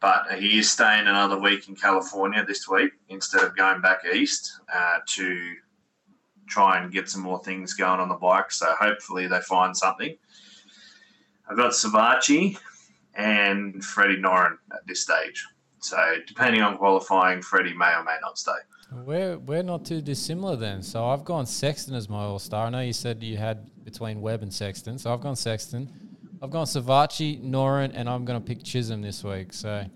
But 0.00 0.38
he 0.38 0.58
is 0.58 0.70
staying 0.70 1.06
another 1.06 1.38
week 1.38 1.68
in 1.68 1.74
California 1.74 2.44
this 2.44 2.68
week 2.68 2.92
instead 3.08 3.42
of 3.42 3.56
going 3.56 3.80
back 3.80 4.04
east 4.04 4.60
uh, 4.72 4.98
to 5.06 5.54
try 6.46 6.78
and 6.78 6.92
get 6.92 7.08
some 7.08 7.22
more 7.22 7.42
things 7.42 7.74
going 7.74 8.00
on 8.00 8.08
the 8.08 8.14
bike. 8.14 8.52
So 8.52 8.66
hopefully 8.78 9.26
they 9.26 9.40
find 9.40 9.76
something. 9.76 10.16
I've 11.48 11.56
got 11.56 11.72
Savatgy 11.72 12.58
and 13.14 13.82
Freddie 13.84 14.18
Noren 14.18 14.58
at 14.72 14.86
this 14.86 15.00
stage. 15.00 15.44
So 15.80 15.96
depending 16.26 16.62
on 16.62 16.76
qualifying, 16.76 17.42
Freddie 17.42 17.74
may 17.74 17.94
or 17.94 18.04
may 18.04 18.16
not 18.20 18.38
stay. 18.38 18.52
We're, 18.92 19.38
we're 19.38 19.62
not 19.62 19.84
too 19.84 20.00
dissimilar 20.00 20.56
then. 20.56 20.82
So 20.82 21.06
I've 21.06 21.24
gone 21.24 21.46
Sexton 21.46 21.94
as 21.94 22.08
my 22.08 22.18
all 22.18 22.38
star. 22.38 22.66
I 22.66 22.70
know 22.70 22.80
you 22.80 22.92
said 22.92 23.22
you 23.22 23.36
had 23.36 23.68
between 23.84 24.20
Webb 24.20 24.42
and 24.42 24.52
Sexton. 24.52 24.98
So 24.98 25.12
I've 25.12 25.20
gone 25.20 25.36
Sexton. 25.36 25.90
I've 26.42 26.50
gone 26.50 26.66
Savatgy, 26.66 27.42
Noren, 27.42 27.92
and 27.94 28.10
I'm 28.10 28.26
going 28.26 28.38
to 28.38 28.46
pick 28.46 28.62
Chisholm 28.62 29.00
this 29.00 29.24
week. 29.24 29.54
So 29.54 29.86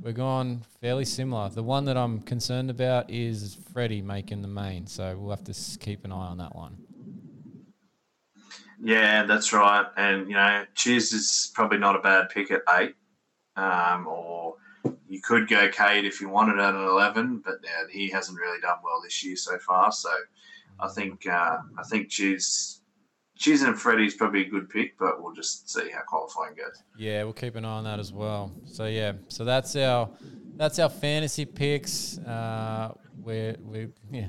we're 0.00 0.12
going 0.12 0.64
fairly 0.80 1.04
similar. 1.04 1.48
The 1.48 1.62
one 1.62 1.84
that 1.84 1.96
I'm 1.96 2.20
concerned 2.20 2.68
about 2.68 3.08
is 3.10 3.56
Freddie 3.72 4.02
making 4.02 4.42
the 4.42 4.48
main. 4.48 4.88
So 4.88 5.16
we'll 5.16 5.30
have 5.30 5.44
to 5.44 5.78
keep 5.78 6.04
an 6.04 6.10
eye 6.10 6.16
on 6.16 6.38
that 6.38 6.54
one. 6.54 6.76
Yeah, 8.82 9.22
that's 9.24 9.52
right. 9.52 9.86
And 9.96 10.28
you 10.28 10.34
know, 10.34 10.64
Chiz 10.74 11.12
is 11.12 11.52
probably 11.54 11.78
not 11.78 11.94
a 11.94 12.00
bad 12.00 12.28
pick 12.28 12.50
at 12.50 12.62
eight. 12.76 12.96
Um, 13.56 14.08
or 14.08 14.56
you 15.08 15.22
could 15.22 15.48
go 15.48 15.68
Cade 15.68 16.04
if 16.04 16.20
you 16.20 16.28
wanted 16.28 16.58
at 16.58 16.74
an 16.74 16.84
eleven, 16.84 17.40
but 17.44 17.54
yeah, 17.62 17.84
he 17.88 18.10
hasn't 18.10 18.36
really 18.36 18.60
done 18.60 18.78
well 18.82 19.00
this 19.00 19.24
year 19.24 19.36
so 19.36 19.58
far. 19.58 19.92
So 19.92 20.10
I 20.80 20.88
think 20.88 21.24
uh, 21.28 21.58
I 21.78 21.82
think 21.84 22.08
Chiz 22.08 22.80
Chiz 23.36 23.62
and 23.62 23.78
Freddie's 23.78 24.14
probably 24.14 24.42
a 24.42 24.48
good 24.48 24.70
pick, 24.70 24.96
but 24.98 25.22
we'll 25.22 25.34
just 25.34 25.68
see 25.68 25.90
how 25.90 26.02
qualifying 26.02 26.54
goes. 26.54 26.82
Yeah, 26.96 27.24
we'll 27.24 27.32
keep 27.32 27.56
an 27.56 27.64
eye 27.64 27.78
on 27.78 27.84
that 27.84 27.98
as 27.98 28.12
well. 28.12 28.52
So 28.66 28.86
yeah, 28.86 29.12
so 29.28 29.44
that's 29.44 29.74
our 29.76 30.08
that's 30.56 30.78
our 30.78 30.88
fantasy 30.88 31.44
picks. 31.44 32.18
Uh, 32.18 32.94
we're 33.22 33.56
we're 33.60 33.90
yeah, 34.10 34.28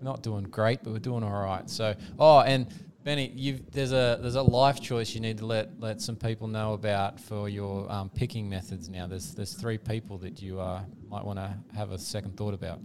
not 0.00 0.22
doing 0.22 0.44
great, 0.44 0.82
but 0.82 0.92
we're 0.92 0.98
doing 0.98 1.22
all 1.22 1.42
right. 1.42 1.68
So 1.70 1.94
oh, 2.18 2.40
and 2.40 2.66
Benny, 3.04 3.32
you've 3.34 3.70
there's 3.70 3.92
a 3.92 4.18
there's 4.20 4.34
a 4.34 4.42
life 4.42 4.80
choice 4.80 5.14
you 5.14 5.20
need 5.20 5.38
to 5.38 5.46
let 5.46 5.80
let 5.80 6.00
some 6.00 6.16
people 6.16 6.48
know 6.48 6.72
about 6.72 7.20
for 7.20 7.48
your 7.48 7.90
um, 7.90 8.10
picking 8.10 8.48
methods. 8.48 8.88
Now 8.88 9.06
there's 9.06 9.34
there's 9.34 9.54
three 9.54 9.78
people 9.78 10.18
that 10.18 10.42
you 10.42 10.60
uh, 10.60 10.82
might 11.08 11.24
want 11.24 11.38
to 11.38 11.56
have 11.74 11.92
a 11.92 11.98
second 11.98 12.36
thought 12.36 12.54
about. 12.54 12.80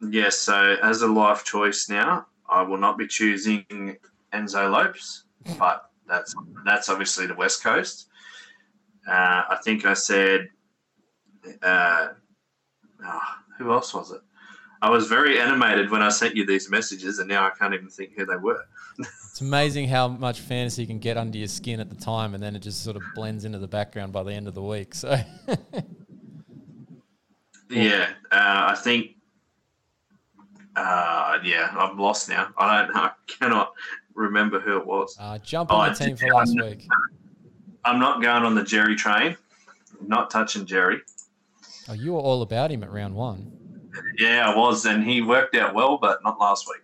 Yes, 0.00 0.38
so 0.38 0.76
as 0.82 1.02
a 1.02 1.06
life 1.06 1.44
choice 1.44 1.88
now, 1.88 2.26
I 2.48 2.62
will 2.62 2.78
not 2.78 2.98
be 2.98 3.06
choosing 3.06 3.96
Enzo 4.32 4.70
Lopes, 4.70 5.24
but 5.58 5.90
that's 6.08 6.34
that's 6.64 6.88
obviously 6.88 7.26
the 7.26 7.34
West 7.34 7.62
Coast. 7.62 8.08
Uh, 9.08 9.42
I 9.50 9.58
think 9.62 9.84
I 9.84 9.94
said, 9.94 10.48
uh, 11.62 12.08
oh, 13.04 13.20
who 13.58 13.72
else 13.72 13.94
was 13.94 14.10
it? 14.10 14.20
I 14.82 14.90
was 14.90 15.06
very 15.06 15.40
animated 15.40 15.90
when 15.90 16.02
I 16.02 16.10
sent 16.10 16.36
you 16.36 16.44
these 16.44 16.68
messages, 16.70 17.18
and 17.18 17.28
now 17.28 17.46
I 17.46 17.50
can't 17.50 17.72
even 17.72 17.88
think 17.88 18.12
who 18.16 18.26
they 18.26 18.36
were. 18.36 18.64
It's 19.36 19.42
amazing 19.42 19.86
how 19.86 20.08
much 20.08 20.40
fantasy 20.40 20.86
can 20.86 20.98
get 20.98 21.18
under 21.18 21.36
your 21.36 21.46
skin 21.46 21.78
at 21.78 21.90
the 21.90 21.94
time, 21.94 22.32
and 22.32 22.42
then 22.42 22.56
it 22.56 22.60
just 22.60 22.82
sort 22.82 22.96
of 22.96 23.02
blends 23.14 23.44
into 23.44 23.58
the 23.58 23.68
background 23.68 24.10
by 24.10 24.22
the 24.22 24.32
end 24.32 24.48
of 24.48 24.54
the 24.54 24.62
week. 24.62 24.94
So. 24.94 25.14
Yeah, 27.70 28.10
uh, 28.30 28.66
I 28.68 28.74
think. 28.76 29.15
Uh, 30.76 31.38
yeah, 31.42 31.74
I'm 31.78 31.98
lost 31.98 32.28
now. 32.28 32.48
I 32.58 32.82
don't. 32.82 32.96
I 32.96 33.10
cannot 33.26 33.72
remember 34.14 34.60
who 34.60 34.76
it 34.78 34.86
was. 34.86 35.16
Uh, 35.18 35.38
jump 35.38 35.72
on 35.72 35.88
Oh, 35.90 35.92
the 35.94 36.04
team 36.04 36.16
for 36.16 36.28
last 36.34 36.54
I'm- 36.58 36.68
week. 36.70 36.86
I'm 37.84 37.98
not 38.00 38.20
going 38.20 38.42
on 38.42 38.54
the 38.54 38.64
Jerry 38.64 38.96
train. 38.96 39.36
Not 40.04 40.28
touching 40.30 40.66
Jerry. 40.66 41.00
Oh, 41.88 41.92
you 41.92 42.14
were 42.14 42.20
all 42.20 42.42
about 42.42 42.70
him 42.72 42.82
at 42.82 42.90
round 42.92 43.14
one. 43.14 43.52
Yeah, 44.18 44.50
I 44.50 44.56
was, 44.56 44.84
and 44.86 45.04
he 45.04 45.22
worked 45.22 45.54
out 45.54 45.72
well, 45.74 45.96
but 45.96 46.22
not 46.24 46.38
last 46.40 46.66
week. 46.68 46.82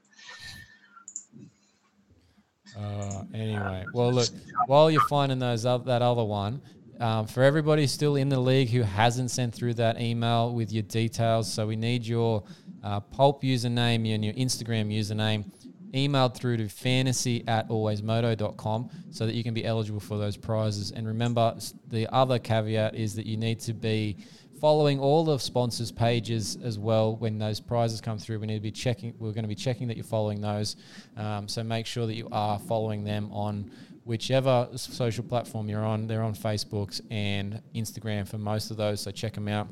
Uh, 2.78 3.24
anyway, 3.34 3.84
well, 3.92 4.12
look, 4.12 4.28
while 4.66 4.90
you're 4.90 5.06
finding 5.08 5.38
those 5.38 5.66
oth- 5.66 5.84
that 5.84 6.00
other 6.02 6.24
one, 6.24 6.62
um, 7.00 7.26
for 7.26 7.42
everybody 7.42 7.86
still 7.86 8.16
in 8.16 8.28
the 8.28 8.38
league 8.40 8.70
who 8.70 8.82
hasn't 8.82 9.30
sent 9.30 9.52
through 9.54 9.74
that 9.74 10.00
email 10.00 10.54
with 10.54 10.72
your 10.72 10.84
details, 10.84 11.52
so 11.52 11.66
we 11.66 11.76
need 11.76 12.06
your 12.06 12.44
uh, 12.82 13.00
Pulp 13.00 13.42
username 13.42 14.12
and 14.14 14.24
your 14.24 14.34
Instagram 14.34 14.92
username 14.92 15.44
emailed 15.92 16.34
through 16.34 16.56
to 16.56 16.68
fantasy 16.68 17.44
at 17.46 17.68
alwaysmoto.com 17.68 18.90
so 19.10 19.26
that 19.26 19.34
you 19.34 19.44
can 19.44 19.54
be 19.54 19.64
eligible 19.64 20.00
for 20.00 20.16
those 20.16 20.36
prizes. 20.36 20.90
And 20.90 21.06
remember, 21.06 21.56
the 21.88 22.12
other 22.12 22.38
caveat 22.38 22.94
is 22.94 23.14
that 23.16 23.26
you 23.26 23.36
need 23.36 23.60
to 23.60 23.74
be 23.74 24.16
following 24.60 25.00
all 25.00 25.24
the 25.24 25.38
sponsors 25.38 25.90
pages 25.90 26.56
as 26.62 26.78
well 26.78 27.16
when 27.16 27.38
those 27.38 27.60
prizes 27.60 28.00
come 28.00 28.16
through. 28.16 28.38
We 28.38 28.46
need 28.46 28.54
to 28.54 28.60
be 28.60 28.70
checking 28.70 29.12
we're 29.18 29.32
going 29.32 29.44
to 29.44 29.48
be 29.48 29.54
checking 29.54 29.88
that 29.88 29.96
you're 29.96 30.04
following 30.04 30.40
those. 30.40 30.76
Um, 31.16 31.48
so 31.48 31.62
make 31.62 31.84
sure 31.84 32.06
that 32.06 32.14
you 32.14 32.28
are 32.32 32.58
following 32.60 33.04
them 33.04 33.30
on 33.32 33.70
whichever 34.04 34.68
social 34.76 35.24
platform 35.24 35.68
you're 35.68 35.84
on. 35.84 36.06
They're 36.06 36.22
on 36.22 36.34
facebook 36.34 37.00
and 37.10 37.60
instagram 37.74 38.26
for 38.26 38.38
most 38.38 38.70
of 38.70 38.76
those 38.76 39.00
so 39.00 39.10
check 39.10 39.34
them 39.34 39.48
out 39.48 39.68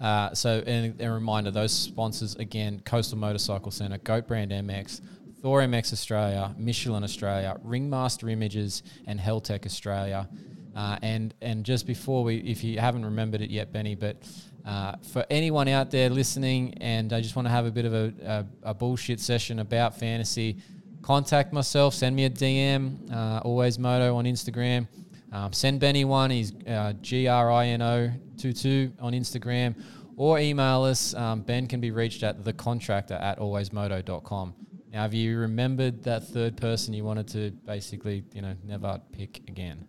uh, 0.00 0.34
so, 0.34 0.62
and 0.66 1.00
a 1.00 1.10
reminder, 1.10 1.50
those 1.50 1.72
sponsors 1.72 2.34
again: 2.36 2.80
Coastal 2.84 3.18
Motorcycle 3.18 3.70
Center, 3.70 3.98
Goat 3.98 4.26
Brand 4.26 4.50
MX, 4.50 5.00
Thor 5.40 5.60
MX 5.60 5.92
Australia, 5.92 6.54
Michelin 6.58 7.04
Australia, 7.04 7.56
Ringmaster 7.62 8.28
Images, 8.28 8.82
and 9.06 9.20
Heltech 9.20 9.66
Australia. 9.66 10.28
Uh, 10.74 10.98
and 11.02 11.34
and 11.40 11.64
just 11.64 11.86
before 11.86 12.24
we, 12.24 12.38
if 12.38 12.64
you 12.64 12.78
haven't 12.80 13.04
remembered 13.04 13.40
it 13.40 13.50
yet, 13.50 13.72
Benny, 13.72 13.94
but 13.94 14.16
uh, 14.64 14.96
for 15.12 15.24
anyone 15.30 15.68
out 15.68 15.90
there 15.90 16.08
listening, 16.08 16.74
and 16.80 17.12
I 17.12 17.20
just 17.20 17.36
want 17.36 17.46
to 17.46 17.50
have 17.50 17.66
a 17.66 17.70
bit 17.70 17.84
of 17.84 17.92
a, 17.92 18.12
a, 18.24 18.70
a 18.70 18.74
bullshit 18.74 19.20
session 19.20 19.58
about 19.58 19.98
fantasy, 19.98 20.56
contact 21.02 21.52
myself, 21.52 21.94
send 21.94 22.16
me 22.16 22.24
a 22.24 22.30
DM, 22.30 23.12
uh, 23.12 23.40
always 23.44 23.78
moto 23.78 24.16
on 24.16 24.24
Instagram. 24.24 24.88
Um, 25.34 25.52
send 25.52 25.80
Benny 25.80 26.04
one. 26.04 26.30
He's 26.30 26.52
uh, 26.66 26.92
G 27.02 27.26
R 27.26 27.50
I 27.50 27.66
N 27.66 27.82
O 27.82 28.10
22 28.40 28.92
on 29.00 29.12
Instagram, 29.12 29.74
or 30.16 30.38
email 30.38 30.84
us. 30.84 31.12
Um, 31.12 31.40
ben 31.42 31.66
can 31.66 31.80
be 31.80 31.90
reached 31.90 32.22
at 32.22 32.40
thecontractor 32.40 33.20
at 33.20 33.40
alwaysmoto.com. 33.40 34.54
Now, 34.92 35.02
have 35.02 35.12
you 35.12 35.36
remembered 35.36 36.04
that 36.04 36.28
third 36.28 36.56
person 36.56 36.94
you 36.94 37.02
wanted 37.02 37.26
to 37.28 37.50
basically, 37.66 38.22
you 38.32 38.42
know, 38.42 38.54
never 38.64 39.00
pick 39.10 39.38
again? 39.48 39.88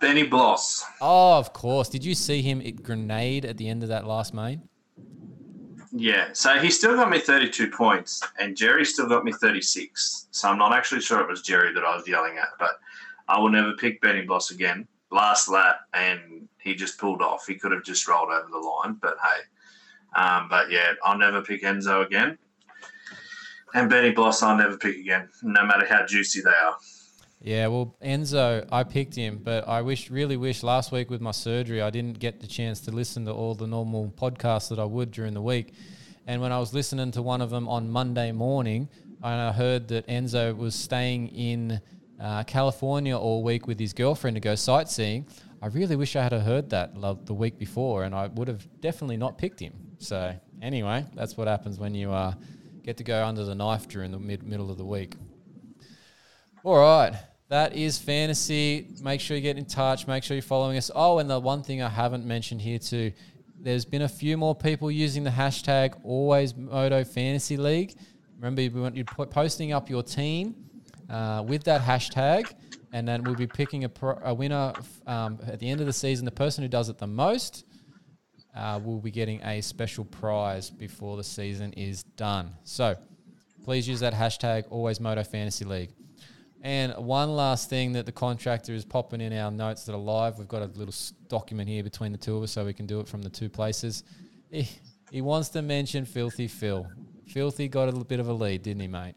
Benny 0.00 0.24
Bloss. 0.24 0.84
Oh, 1.00 1.38
of 1.38 1.52
course. 1.52 1.88
Did 1.88 2.04
you 2.04 2.16
see 2.16 2.42
him 2.42 2.60
at 2.60 2.82
grenade 2.82 3.44
at 3.44 3.56
the 3.56 3.68
end 3.68 3.84
of 3.84 3.88
that 3.88 4.04
last 4.04 4.34
main? 4.34 4.68
Yeah, 5.92 6.30
so 6.32 6.58
he 6.58 6.70
still 6.70 6.96
got 6.96 7.08
me 7.08 7.20
32 7.20 7.70
points, 7.70 8.20
and 8.40 8.56
Jerry 8.56 8.84
still 8.84 9.08
got 9.08 9.24
me 9.24 9.30
36. 9.30 10.26
So 10.32 10.48
I'm 10.48 10.58
not 10.58 10.72
actually 10.72 11.00
sure 11.00 11.20
it 11.20 11.28
was 11.28 11.40
Jerry 11.40 11.72
that 11.72 11.84
I 11.84 11.94
was 11.94 12.08
yelling 12.08 12.36
at, 12.36 12.48
but 12.58 12.80
I 13.28 13.38
will 13.38 13.50
never 13.50 13.72
pick 13.74 14.00
Benny 14.00 14.22
Bloss 14.22 14.50
again. 14.50 14.86
Last 15.10 15.48
lap, 15.48 15.80
and 15.92 16.48
he 16.58 16.74
just 16.74 16.98
pulled 16.98 17.22
off. 17.22 17.46
He 17.46 17.54
could 17.54 17.72
have 17.72 17.84
just 17.84 18.06
rolled 18.08 18.30
over 18.30 18.48
the 18.50 18.58
line, 18.58 18.98
but 19.00 19.16
hey. 19.22 20.20
Um, 20.20 20.48
but 20.48 20.70
yeah, 20.70 20.92
I'll 21.02 21.18
never 21.18 21.42
pick 21.42 21.62
Enzo 21.62 22.04
again. 22.04 22.38
And 23.74 23.90
Benny 23.90 24.12
Bloss, 24.12 24.42
I'll 24.42 24.56
never 24.56 24.76
pick 24.76 24.96
again, 24.96 25.28
no 25.42 25.64
matter 25.66 25.84
how 25.86 26.06
juicy 26.06 26.40
they 26.40 26.50
are. 26.50 26.76
Yeah, 27.40 27.66
well, 27.66 27.94
Enzo, 28.02 28.66
I 28.72 28.84
picked 28.84 29.14
him, 29.14 29.40
but 29.42 29.68
I 29.68 29.82
wish, 29.82 30.08
really 30.08 30.36
wish 30.36 30.62
last 30.62 30.92
week 30.92 31.10
with 31.10 31.20
my 31.20 31.32
surgery, 31.32 31.82
I 31.82 31.90
didn't 31.90 32.18
get 32.18 32.40
the 32.40 32.46
chance 32.46 32.80
to 32.82 32.90
listen 32.90 33.26
to 33.26 33.32
all 33.32 33.54
the 33.54 33.66
normal 33.66 34.14
podcasts 34.16 34.70
that 34.70 34.78
I 34.78 34.84
would 34.84 35.10
during 35.10 35.34
the 35.34 35.42
week. 35.42 35.74
And 36.26 36.40
when 36.40 36.52
I 36.52 36.58
was 36.58 36.72
listening 36.72 37.10
to 37.12 37.22
one 37.22 37.42
of 37.42 37.50
them 37.50 37.68
on 37.68 37.90
Monday 37.90 38.32
morning, 38.32 38.88
I 39.22 39.52
heard 39.52 39.88
that 39.88 40.06
Enzo 40.06 40.56
was 40.56 40.74
staying 40.74 41.28
in 41.28 41.80
uh, 42.20 42.44
California 42.44 43.16
all 43.16 43.42
week 43.42 43.66
with 43.66 43.78
his 43.78 43.92
girlfriend 43.92 44.36
to 44.36 44.40
go 44.40 44.54
sightseeing. 44.54 45.26
I 45.62 45.68
really 45.68 45.96
wish 45.96 46.14
I 46.16 46.22
had 46.22 46.32
heard 46.32 46.70
that 46.70 46.94
the 47.24 47.34
week 47.34 47.58
before, 47.58 48.04
and 48.04 48.14
I 48.14 48.26
would 48.26 48.48
have 48.48 48.66
definitely 48.80 49.16
not 49.16 49.38
picked 49.38 49.60
him. 49.60 49.72
So, 49.98 50.34
anyway, 50.60 51.06
that's 51.14 51.36
what 51.36 51.48
happens 51.48 51.78
when 51.78 51.94
you 51.94 52.12
uh, 52.12 52.34
get 52.82 52.98
to 52.98 53.04
go 53.04 53.24
under 53.24 53.44
the 53.44 53.54
knife 53.54 53.88
during 53.88 54.10
the 54.10 54.18
mid- 54.18 54.42
middle 54.42 54.70
of 54.70 54.76
the 54.76 54.84
week. 54.84 55.14
All 56.62 56.76
right. 56.76 57.14
That 57.48 57.76
is 57.76 57.98
fantasy. 57.98 58.88
Make 59.02 59.20
sure 59.20 59.36
you 59.36 59.42
get 59.42 59.58
in 59.58 59.66
touch. 59.66 60.06
Make 60.06 60.24
sure 60.24 60.34
you're 60.34 60.42
following 60.42 60.76
us. 60.76 60.90
Oh, 60.94 61.18
and 61.18 61.28
the 61.28 61.38
one 61.38 61.62
thing 61.62 61.82
I 61.82 61.88
haven't 61.88 62.24
mentioned 62.24 62.60
here 62.60 62.78
too, 62.78 63.12
there's 63.58 63.84
been 63.84 64.02
a 64.02 64.08
few 64.08 64.36
more 64.36 64.54
people 64.54 64.90
using 64.90 65.24
the 65.24 65.30
hashtag 65.30 65.94
Always 66.04 66.54
Moto 66.54 67.04
Fantasy 67.04 67.56
League. 67.56 67.94
Remember, 68.36 68.60
we 68.60 68.68
want 68.68 68.96
you're 68.96 69.04
posting 69.04 69.72
up 69.72 69.88
your 69.88 70.02
team 70.02 70.63
uh, 71.08 71.44
with 71.46 71.64
that 71.64 71.82
hashtag, 71.82 72.52
and 72.92 73.06
then 73.06 73.24
we'll 73.24 73.34
be 73.34 73.46
picking 73.46 73.84
a, 73.84 73.88
pro, 73.88 74.18
a 74.22 74.32
winner 74.32 74.72
um, 75.06 75.38
at 75.46 75.58
the 75.58 75.68
end 75.68 75.80
of 75.80 75.86
the 75.86 75.92
season. 75.92 76.24
The 76.24 76.30
person 76.30 76.62
who 76.62 76.68
does 76.68 76.88
it 76.88 76.98
the 76.98 77.06
most 77.06 77.64
uh, 78.54 78.80
will 78.82 79.00
be 79.00 79.10
getting 79.10 79.42
a 79.42 79.60
special 79.60 80.04
prize 80.04 80.70
before 80.70 81.16
the 81.16 81.24
season 81.24 81.72
is 81.72 82.02
done. 82.02 82.52
So 82.64 82.96
please 83.64 83.88
use 83.88 84.00
that 84.00 84.14
hashtag 84.14 84.64
Always 84.70 85.00
Moto 85.00 85.22
Fantasy 85.24 85.64
League. 85.64 85.90
And 86.62 86.94
one 86.96 87.36
last 87.36 87.68
thing 87.68 87.92
that 87.92 88.06
the 88.06 88.12
contractor 88.12 88.72
is 88.72 88.86
popping 88.86 89.20
in 89.20 89.34
our 89.34 89.50
notes 89.50 89.84
that 89.84 89.92
are 89.92 89.98
live. 89.98 90.38
We've 90.38 90.48
got 90.48 90.62
a 90.62 90.66
little 90.78 90.94
document 91.28 91.68
here 91.68 91.82
between 91.82 92.10
the 92.10 92.16
two 92.16 92.36
of 92.36 92.42
us 92.42 92.52
so 92.52 92.64
we 92.64 92.72
can 92.72 92.86
do 92.86 93.00
it 93.00 93.08
from 93.08 93.20
the 93.20 93.28
two 93.28 93.50
places. 93.50 94.02
He, 94.50 94.66
he 95.10 95.20
wants 95.20 95.50
to 95.50 95.60
mention 95.60 96.06
Filthy 96.06 96.48
Phil. 96.48 96.86
Filthy 97.26 97.68
got 97.68 97.84
a 97.84 97.90
little 97.90 98.04
bit 98.04 98.18
of 98.18 98.28
a 98.28 98.32
lead, 98.32 98.62
didn't 98.62 98.80
he, 98.80 98.88
mate? 98.88 99.14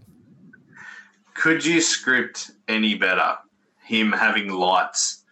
Could 1.38 1.64
you 1.64 1.82
script 1.82 2.50
any 2.68 2.96
better? 2.96 3.38
Him 3.84 4.12
having 4.12 4.50
lights 4.50 5.24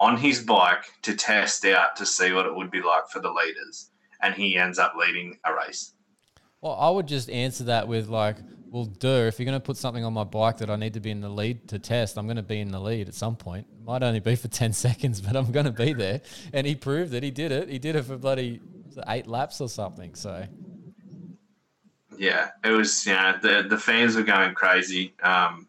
on 0.00 0.16
his 0.16 0.42
bike 0.42 0.84
to 1.02 1.14
test 1.14 1.64
out 1.64 1.94
to 1.96 2.04
see 2.04 2.32
what 2.32 2.44
it 2.44 2.54
would 2.54 2.72
be 2.72 2.82
like 2.82 3.08
for 3.08 3.20
the 3.20 3.30
leaders, 3.30 3.90
and 4.20 4.34
he 4.34 4.58
ends 4.58 4.80
up 4.80 4.94
leading 4.98 5.38
a 5.44 5.54
race. 5.54 5.92
Well, 6.60 6.76
I 6.78 6.90
would 6.90 7.06
just 7.06 7.30
answer 7.30 7.64
that 7.64 7.86
with 7.86 8.08
like, 8.08 8.38
well, 8.68 8.86
duh, 8.86 9.26
if 9.28 9.38
you're 9.38 9.44
going 9.44 9.58
to 9.58 9.64
put 9.64 9.76
something 9.76 10.04
on 10.04 10.12
my 10.12 10.24
bike 10.24 10.58
that 10.58 10.70
I 10.70 10.76
need 10.76 10.94
to 10.94 11.00
be 11.00 11.12
in 11.12 11.20
the 11.20 11.28
lead 11.28 11.68
to 11.68 11.78
test, 11.78 12.18
I'm 12.18 12.26
going 12.26 12.36
to 12.36 12.42
be 12.42 12.58
in 12.58 12.72
the 12.72 12.80
lead 12.80 13.06
at 13.06 13.14
some 13.14 13.36
point. 13.36 13.68
It 13.72 13.84
might 13.86 14.02
only 14.02 14.18
be 14.18 14.34
for 14.34 14.48
10 14.48 14.72
seconds, 14.72 15.20
but 15.20 15.36
I'm 15.36 15.52
going 15.52 15.66
to 15.66 15.72
be 15.72 15.92
there. 15.92 16.20
And 16.52 16.66
he 16.66 16.74
proved 16.74 17.14
it. 17.14 17.22
He 17.22 17.30
did 17.30 17.52
it. 17.52 17.68
He 17.68 17.78
did 17.78 17.94
it 17.94 18.02
for 18.02 18.16
bloody 18.16 18.60
eight 19.06 19.28
laps 19.28 19.60
or 19.60 19.68
something. 19.68 20.16
So, 20.16 20.46
yeah, 22.18 22.50
it 22.64 22.70
was, 22.70 23.06
yeah. 23.06 23.38
the, 23.40 23.66
the 23.68 23.78
fans 23.78 24.16
were 24.16 24.22
going 24.22 24.54
crazy. 24.54 25.14
Um, 25.22 25.68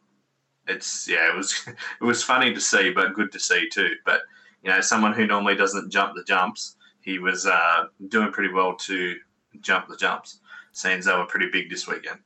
it's, 0.68 1.08
yeah, 1.08 1.32
it 1.32 1.36
was, 1.36 1.68
it 2.02 2.04
was 2.04 2.24
funny 2.24 2.54
to 2.54 2.62
see, 2.62 2.92
but 2.92 3.14
good 3.14 3.32
to 3.32 3.40
see 3.40 3.70
too. 3.70 3.96
But, 4.06 4.22
you 4.64 4.72
know, 4.72 4.82
someone 4.82 5.14
who 5.14 5.28
normally 5.28 5.56
doesn't 5.56 5.92
jump 5.92 6.16
the 6.16 6.24
jumps, 6.24 6.76
he 7.02 7.20
was 7.20 7.46
uh, 7.46 7.86
doing 8.10 8.32
pretty 8.32 8.52
well 8.52 8.76
to 8.76 9.16
jump 9.62 9.88
the 9.88 9.98
jumps, 9.98 10.40
since 10.72 11.06
they 11.06 11.16
were 11.16 11.26
pretty 11.26 11.50
big 11.52 11.70
this 11.70 11.88
weekend. 11.88 12.20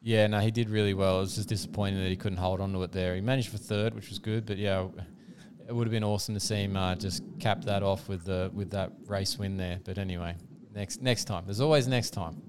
Yeah, 0.00 0.26
no, 0.26 0.40
he 0.40 0.50
did 0.50 0.68
really 0.68 0.94
well. 0.94 1.18
It 1.18 1.22
was 1.22 1.36
just 1.36 1.48
disappointing 1.48 2.02
that 2.02 2.08
he 2.08 2.16
couldn't 2.16 2.38
hold 2.38 2.60
on 2.60 2.72
to 2.72 2.82
it 2.82 2.92
there. 2.92 3.14
He 3.14 3.20
managed 3.20 3.50
for 3.50 3.58
third, 3.58 3.94
which 3.94 4.08
was 4.08 4.18
good, 4.18 4.46
but 4.46 4.58
yeah, 4.58 4.86
it 5.68 5.72
would 5.72 5.86
have 5.86 5.92
been 5.92 6.04
awesome 6.04 6.34
to 6.34 6.40
see 6.40 6.64
him 6.64 6.76
uh, 6.76 6.94
just 6.96 7.22
cap 7.38 7.62
that 7.64 7.82
off 7.82 8.08
with 8.08 8.24
the 8.24 8.50
with 8.52 8.70
that 8.70 8.92
race 9.06 9.38
win 9.38 9.56
there. 9.56 9.80
But 9.84 9.98
anyway, 9.98 10.34
next 10.74 11.02
next 11.02 11.24
time. 11.24 11.44
There's 11.46 11.60
always 11.60 11.86
next 11.86 12.10
time. 12.10 12.42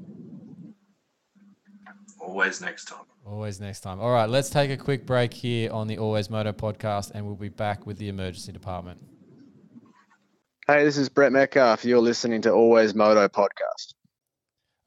Always 2.25 2.61
next 2.61 2.85
time. 2.85 3.05
Always 3.25 3.59
next 3.59 3.81
time. 3.81 3.99
All 3.99 4.11
right, 4.11 4.29
let's 4.29 4.49
take 4.49 4.71
a 4.71 4.77
quick 4.77 5.05
break 5.05 5.33
here 5.33 5.71
on 5.71 5.87
the 5.87 5.97
Always 5.97 6.29
Moto 6.29 6.53
podcast, 6.53 7.11
and 7.13 7.25
we'll 7.25 7.35
be 7.35 7.49
back 7.49 7.85
with 7.85 7.97
the 7.97 8.07
emergency 8.07 8.53
department. 8.53 8.99
Hey, 10.67 10.85
this 10.85 10.97
is 10.97 11.09
Brett 11.09 11.33
Metcalf. 11.33 11.83
You're 11.83 11.99
listening 11.99 12.41
to 12.43 12.51
Always 12.51 12.95
Moto 12.95 13.27
podcast. 13.27 13.93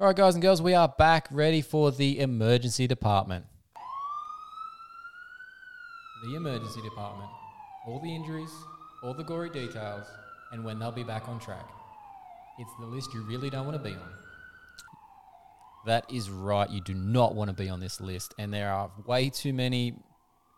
All 0.01 0.07
right, 0.07 0.16
guys 0.16 0.34
and 0.34 0.41
girls, 0.41 0.62
we 0.62 0.72
are 0.72 0.89
back 0.89 1.28
ready 1.30 1.61
for 1.61 1.93
the 1.93 2.20
emergency 2.20 2.87
department. 2.87 3.45
The 6.24 6.37
emergency 6.37 6.80
department. 6.80 7.30
All 7.87 8.01
the 8.01 8.14
injuries, 8.14 8.51
all 9.03 9.12
the 9.12 9.24
gory 9.24 9.51
details, 9.51 10.07
and 10.53 10.64
when 10.64 10.78
they'll 10.78 10.91
be 10.91 11.05
back 11.05 11.28
on 11.28 11.39
track. 11.39 11.68
It's 12.59 12.72
the 12.80 12.87
list 12.87 13.12
you 13.12 13.22
really 13.24 13.51
don't 13.51 13.66
want 13.66 13.76
to 13.76 13.82
be 13.82 13.95
on. 13.95 14.26
That 15.87 16.12
is 16.12 16.30
right. 16.30 16.68
You 16.68 16.80
do 16.80 16.95
not 16.95 17.34
want 17.37 17.49
to 17.49 17.55
be 17.55 17.68
on 17.68 17.78
this 17.78 18.01
list. 18.01 18.34
And 18.39 18.53
there 18.53 18.72
are 18.72 18.91
way 19.07 19.30
too 19.30 19.53
many 19.53 19.95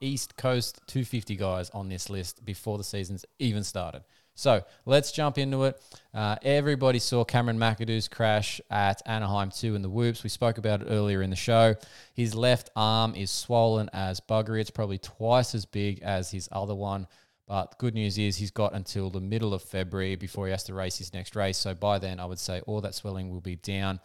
East 0.01 0.37
Coast 0.37 0.81
250 0.87 1.37
guys 1.37 1.70
on 1.70 1.89
this 1.89 2.09
list 2.09 2.45
before 2.45 2.79
the 2.79 2.85
season's 2.85 3.26
even 3.39 3.62
started. 3.62 4.05
So 4.35 4.62
let's 4.87 5.12
jump 5.12 5.37
into 5.37 5.64
it. 5.64 5.83
Uh, 6.14 6.37
everybody 6.43 6.99
saw 6.99 7.24
Cameron 7.24 7.59
McAdoo's 7.59 8.09
crash 8.09 8.61
at 8.70 9.03
Anaheim 9.05 9.51
2 9.51 9.74
in 9.74 9.83
the 9.83 9.91
whoops. 9.91 10.22
We 10.22 10.31
spoke 10.31 10.57
about 10.57 10.81
it 10.81 10.87
earlier 10.89 11.20
in 11.22 11.29
the 11.29 11.37
show. 11.37 11.74
His 12.14 12.35
left 12.35 12.70
arm 12.74 13.14
is 13.14 13.31
swollen 13.31 13.91
as 13.93 14.20
buggery. 14.20 14.61
It's 14.61 14.70
probably 14.70 14.99
twice 14.99 15.55
as 15.55 15.66
big 15.66 16.01
as 16.03 16.31
his 16.31 16.49
other 16.53 16.74
one. 16.74 17.07
But 17.49 17.79
good 17.79 17.95
news 17.95 18.16
is 18.16 18.37
he's 18.37 18.51
got 18.51 18.74
until 18.74 19.11
the 19.11 19.20
middle 19.20 19.53
of 19.53 19.62
February 19.62 20.16
before 20.16 20.47
he 20.47 20.53
has 20.53 20.64
to 20.64 20.74
race 20.74 20.99
his 20.99 21.12
next 21.12 21.35
race. 21.35 21.59
So 21.59 21.74
by 21.74 21.99
then, 21.99 22.20
I 22.20 22.24
would 22.24 22.39
say 22.39 22.61
all 22.66 22.81
that 22.83 22.95
swelling 22.95 23.31
will 23.31 23.41
be 23.41 23.57
down 23.57 24.01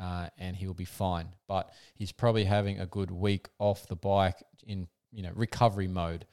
uh, 0.00 0.28
and 0.38 0.56
he'll 0.56 0.74
be 0.74 0.84
fine. 0.84 1.28
But 1.46 1.72
he's 1.94 2.12
probably 2.12 2.44
having 2.44 2.80
a 2.80 2.86
good 2.86 3.10
week 3.10 3.48
off 3.58 3.86
the 3.86 3.96
bike 3.96 4.42
in 4.66 4.88
you 5.12 5.22
know 5.22 5.32
recovery 5.34 5.88
mode. 5.88 6.26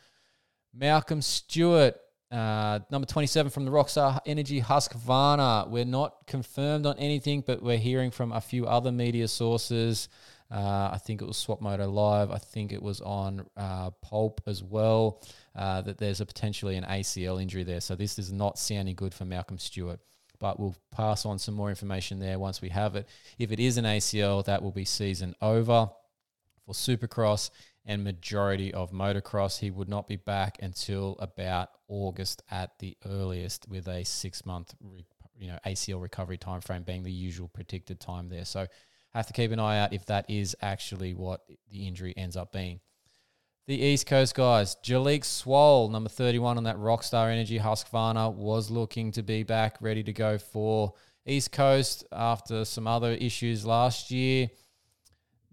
Malcolm 0.74 1.22
Stewart 1.22 1.96
uh, 2.32 2.80
number 2.90 3.06
27 3.06 3.50
from 3.52 3.66
the 3.66 3.72
Rockstar 3.72 4.20
Energy 4.26 4.62
Husqvarna. 4.62 5.70
We're 5.70 5.86
not 5.86 6.28
confirmed 6.28 6.86
on 6.86 6.98
anything, 6.98 7.44
but 7.46 7.62
we're 7.62 7.78
hearing 7.78 8.12
from 8.12 8.32
a 8.32 8.42
few 8.42 8.66
other 8.66 8.92
media 8.92 9.28
sources. 9.28 10.10
Uh, 10.52 10.90
I 10.94 11.00
think 11.04 11.22
it 11.22 11.26
was 11.26 11.38
Swap 11.38 11.62
Moto 11.62 11.90
Live. 11.90 12.32
I 12.32 12.38
think 12.38 12.72
it 12.72 12.82
was 12.82 13.00
on 13.02 13.46
uh, 13.56 13.92
Pulp 14.02 14.42
as 14.48 14.64
well. 14.64 15.22
Uh, 15.56 15.82
that 15.82 15.98
there's 15.98 16.20
a 16.20 16.26
potentially 16.26 16.76
an 16.76 16.84
ACL 16.84 17.42
injury 17.42 17.64
there. 17.64 17.80
So 17.80 17.96
this 17.96 18.20
is 18.20 18.34
not 18.34 18.60
sounding 18.60 18.96
good 18.96 19.14
for 19.14 19.26
Malcolm 19.26 19.58
Stewart. 19.58 20.00
But 20.40 20.60
we'll 20.60 20.76
pass 20.92 21.26
on 21.26 21.40
some 21.40 21.56
more 21.56 21.70
information 21.70 22.20
there 22.20 22.40
once 22.40 22.62
we 22.62 22.70
have 22.70 22.96
it. 22.96 23.08
If 23.38 23.52
it 23.52 23.60
is 23.60 23.78
an 23.78 23.86
ACL, 23.86 24.44
that 24.46 24.62
will 24.62 24.72
be 24.72 24.86
season 24.86 25.36
over 25.42 25.90
for 26.66 26.74
Supercross 26.74 27.50
and 27.86 28.04
majority 28.04 28.74
of 28.74 28.92
motocross. 28.92 29.60
He 29.60 29.72
would 29.72 29.90
not 29.90 30.08
be 30.08 30.16
back 30.16 30.58
until 30.62 31.16
about 31.20 31.70
August 31.88 32.42
at 32.50 32.78
the 32.80 32.98
earliest, 33.06 33.68
with 33.70 33.88
a 33.88 34.04
six 34.04 34.46
month, 34.46 34.74
you 35.38 35.48
know, 35.48 35.60
ACL 35.66 36.02
recovery 36.02 36.38
time 36.38 36.62
frame 36.62 36.84
being 36.84 37.04
the 37.04 37.12
usual 37.12 37.48
predicted 37.48 38.00
time 38.00 38.30
there. 38.30 38.46
So 38.46 38.68
have 39.14 39.28
to 39.28 39.34
keep 39.34 39.52
an 39.52 39.60
eye 39.60 39.80
out 39.80 39.94
if 39.94 40.06
that 40.08 40.30
is 40.30 40.56
actually 40.62 41.14
what 41.14 41.42
the 41.70 41.88
injury 41.88 42.14
ends 42.18 42.36
up 42.36 42.52
being. 42.52 42.80
The 43.68 43.82
East 43.82 44.06
Coast 44.06 44.36
guys, 44.36 44.76
Jalek 44.84 45.22
Swoll, 45.22 45.90
number 45.90 46.08
31 46.08 46.58
on 46.58 46.66
that 46.66 46.78
Rockstar 46.78 47.32
Energy 47.32 47.58
Husqvarna, 47.58 48.32
was 48.32 48.70
looking 48.70 49.12
to 49.14 49.24
be 49.24 49.42
back, 49.42 49.78
ready 49.82 50.04
to 50.04 50.14
go 50.14 50.38
for 50.38 50.94
East 51.26 51.52
Coast 51.52 52.06
after 52.12 52.64
some 52.64 52.86
other 52.86 53.14
issues 53.14 53.66
last 53.66 54.12
year. 54.12 54.52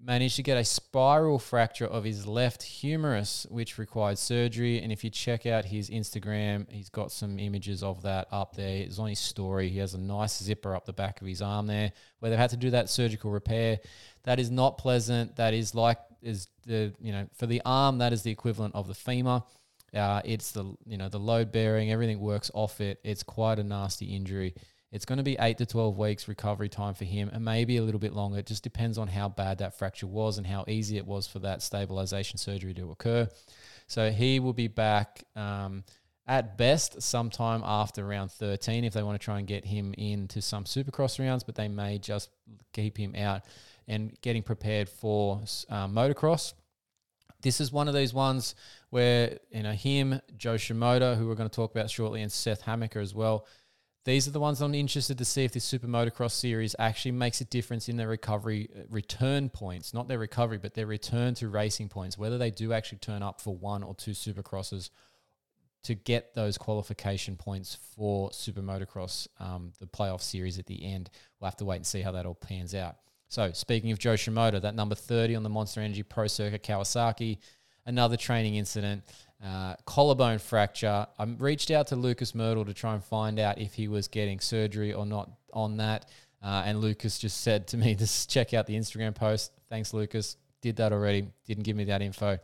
Managed 0.04 0.34
to 0.34 0.42
get 0.42 0.56
a 0.56 0.64
spiral 0.64 1.38
fracture 1.38 1.86
of 1.86 2.02
his 2.02 2.26
left 2.26 2.60
humerus, 2.64 3.46
which 3.50 3.78
required 3.78 4.18
surgery. 4.18 4.82
And 4.82 4.90
if 4.90 5.04
you 5.04 5.10
check 5.10 5.46
out 5.46 5.64
his 5.64 5.90
Instagram, 5.90 6.68
he's 6.68 6.88
got 6.88 7.12
some 7.12 7.38
images 7.38 7.84
of 7.84 8.02
that 8.02 8.26
up 8.32 8.56
there. 8.56 8.78
It's 8.78 8.98
on 8.98 9.10
his 9.10 9.20
story. 9.20 9.68
He 9.68 9.78
has 9.78 9.94
a 9.94 10.00
nice 10.00 10.42
zipper 10.42 10.74
up 10.74 10.86
the 10.86 10.92
back 10.92 11.20
of 11.20 11.28
his 11.28 11.40
arm 11.40 11.68
there, 11.68 11.92
where 12.18 12.30
they've 12.30 12.38
had 12.38 12.50
to 12.50 12.56
do 12.56 12.70
that 12.70 12.90
surgical 12.90 13.30
repair. 13.30 13.78
That 14.24 14.40
is 14.40 14.50
not 14.50 14.76
pleasant. 14.76 15.36
That 15.36 15.54
is 15.54 15.72
like 15.72 15.98
is 16.20 16.48
the 16.66 16.92
you 17.00 17.12
know 17.12 17.28
for 17.36 17.46
the 17.46 17.62
arm 17.64 17.98
that 17.98 18.12
is 18.12 18.22
the 18.22 18.30
equivalent 18.32 18.74
of 18.74 18.88
the 18.88 18.94
femur. 18.94 19.42
Uh, 19.94 20.20
it's 20.24 20.50
the 20.50 20.64
you 20.84 20.96
know 20.96 21.08
the 21.08 21.18
load 21.18 21.52
bearing, 21.52 21.92
everything 21.92 22.18
works 22.18 22.50
off 22.54 22.80
it. 22.80 22.98
It's 23.04 23.22
quite 23.22 23.60
a 23.60 23.64
nasty 23.64 24.06
injury. 24.06 24.54
It's 24.92 25.06
going 25.06 25.16
to 25.16 25.22
be 25.22 25.38
eight 25.40 25.56
to 25.56 25.64
12 25.64 25.96
weeks 25.96 26.28
recovery 26.28 26.68
time 26.68 26.92
for 26.92 27.06
him 27.06 27.30
and 27.32 27.42
maybe 27.42 27.78
a 27.78 27.82
little 27.82 27.98
bit 27.98 28.12
longer. 28.12 28.38
It 28.38 28.46
just 28.46 28.62
depends 28.62 28.98
on 28.98 29.08
how 29.08 29.30
bad 29.30 29.58
that 29.58 29.78
fracture 29.78 30.06
was 30.06 30.36
and 30.36 30.46
how 30.46 30.66
easy 30.68 30.98
it 30.98 31.06
was 31.06 31.26
for 31.26 31.38
that 31.38 31.62
stabilization 31.62 32.36
surgery 32.36 32.74
to 32.74 32.90
occur. 32.90 33.26
So 33.86 34.10
he 34.10 34.38
will 34.38 34.52
be 34.52 34.68
back 34.68 35.24
um, 35.34 35.84
at 36.26 36.58
best 36.58 37.00
sometime 37.00 37.62
after 37.64 38.06
round 38.06 38.32
13 38.32 38.84
if 38.84 38.92
they 38.92 39.02
want 39.02 39.18
to 39.18 39.24
try 39.24 39.38
and 39.38 39.48
get 39.48 39.64
him 39.64 39.94
into 39.96 40.42
some 40.42 40.64
supercross 40.64 41.18
rounds, 41.18 41.42
but 41.42 41.54
they 41.54 41.68
may 41.68 41.98
just 41.98 42.28
keep 42.74 42.98
him 42.98 43.14
out 43.16 43.42
and 43.88 44.14
getting 44.20 44.42
prepared 44.42 44.90
for 44.90 45.40
uh, 45.70 45.88
motocross. 45.88 46.52
This 47.40 47.62
is 47.62 47.72
one 47.72 47.88
of 47.88 47.94
these 47.94 48.12
ones 48.12 48.54
where, 48.90 49.38
you 49.50 49.62
know, 49.62 49.72
him, 49.72 50.20
Jo 50.36 50.54
Shimoda, 50.56 51.16
who 51.16 51.26
we're 51.26 51.34
going 51.34 51.48
to 51.48 51.54
talk 51.54 51.72
about 51.72 51.90
shortly, 51.90 52.22
and 52.22 52.30
Seth 52.30 52.62
Hammaker 52.62 53.00
as 53.00 53.14
well 53.14 53.46
these 54.04 54.26
are 54.26 54.32
the 54.32 54.40
ones 54.40 54.60
I'm 54.60 54.74
interested 54.74 55.18
to 55.18 55.24
see 55.24 55.44
if 55.44 55.52
this 55.52 55.64
Super 55.64 55.86
Motocross 55.86 56.32
series 56.32 56.74
actually 56.78 57.12
makes 57.12 57.40
a 57.40 57.44
difference 57.44 57.88
in 57.88 57.96
their 57.96 58.08
recovery 58.08 58.68
uh, 58.74 58.82
return 58.90 59.48
points, 59.48 59.94
not 59.94 60.08
their 60.08 60.18
recovery, 60.18 60.58
but 60.58 60.74
their 60.74 60.86
return 60.86 61.34
to 61.34 61.48
racing 61.48 61.88
points, 61.88 62.18
whether 62.18 62.36
they 62.36 62.50
do 62.50 62.72
actually 62.72 62.98
turn 62.98 63.22
up 63.22 63.40
for 63.40 63.54
one 63.54 63.82
or 63.82 63.94
two 63.94 64.10
Supercrosses 64.10 64.90
to 65.84 65.94
get 65.94 66.34
those 66.34 66.58
qualification 66.58 67.36
points 67.36 67.76
for 67.96 68.32
Super 68.32 68.60
Motocross, 68.60 69.28
um, 69.40 69.72
the 69.80 69.86
playoff 69.86 70.20
series 70.20 70.58
at 70.58 70.66
the 70.66 70.84
end. 70.84 71.10
We'll 71.40 71.48
have 71.48 71.56
to 71.56 71.64
wait 71.64 71.76
and 71.76 71.86
see 71.86 72.02
how 72.02 72.12
that 72.12 72.26
all 72.26 72.34
pans 72.34 72.74
out. 72.74 72.96
So, 73.28 73.50
speaking 73.52 73.92
of 73.92 73.98
Jo 73.98 74.14
Shimoda, 74.14 74.60
that 74.60 74.74
number 74.74 74.94
30 74.94 75.36
on 75.36 75.42
the 75.42 75.48
Monster 75.48 75.80
Energy 75.80 76.02
Pro 76.02 76.26
Circuit 76.26 76.62
Kawasaki, 76.62 77.38
another 77.86 78.16
training 78.16 78.56
incident 78.56 79.04
uh, 79.44 79.74
collarbone 79.84 80.38
fracture. 80.38 81.06
I 81.18 81.24
reached 81.38 81.70
out 81.70 81.88
to 81.88 81.96
Lucas 81.96 82.32
Mirtl 82.32 82.66
to 82.66 82.74
try 82.74 82.94
and 82.94 83.02
find 83.02 83.38
out 83.38 83.58
if 83.58 83.74
he 83.74 83.88
was 83.88 84.08
getting 84.08 84.40
surgery 84.40 84.92
or 84.92 85.04
not 85.04 85.30
on 85.52 85.78
that. 85.78 86.06
Uh, 86.42 86.62
and 86.64 86.80
Lucas 86.80 87.18
just 87.18 87.40
said 87.40 87.66
to 87.68 87.76
me, 87.76 87.94
just 87.98 88.30
check 88.30 88.54
out 88.54 88.66
the 88.66 88.76
Instagram 88.76 89.14
post. 89.14 89.52
Thanks, 89.68 89.92
Lucas. 89.92 90.36
Did 90.60 90.76
that 90.76 90.92
already. 90.92 91.28
Didn't 91.46 91.64
give 91.64 91.76
me 91.76 91.84
that 91.84 92.02
info. 92.02 92.38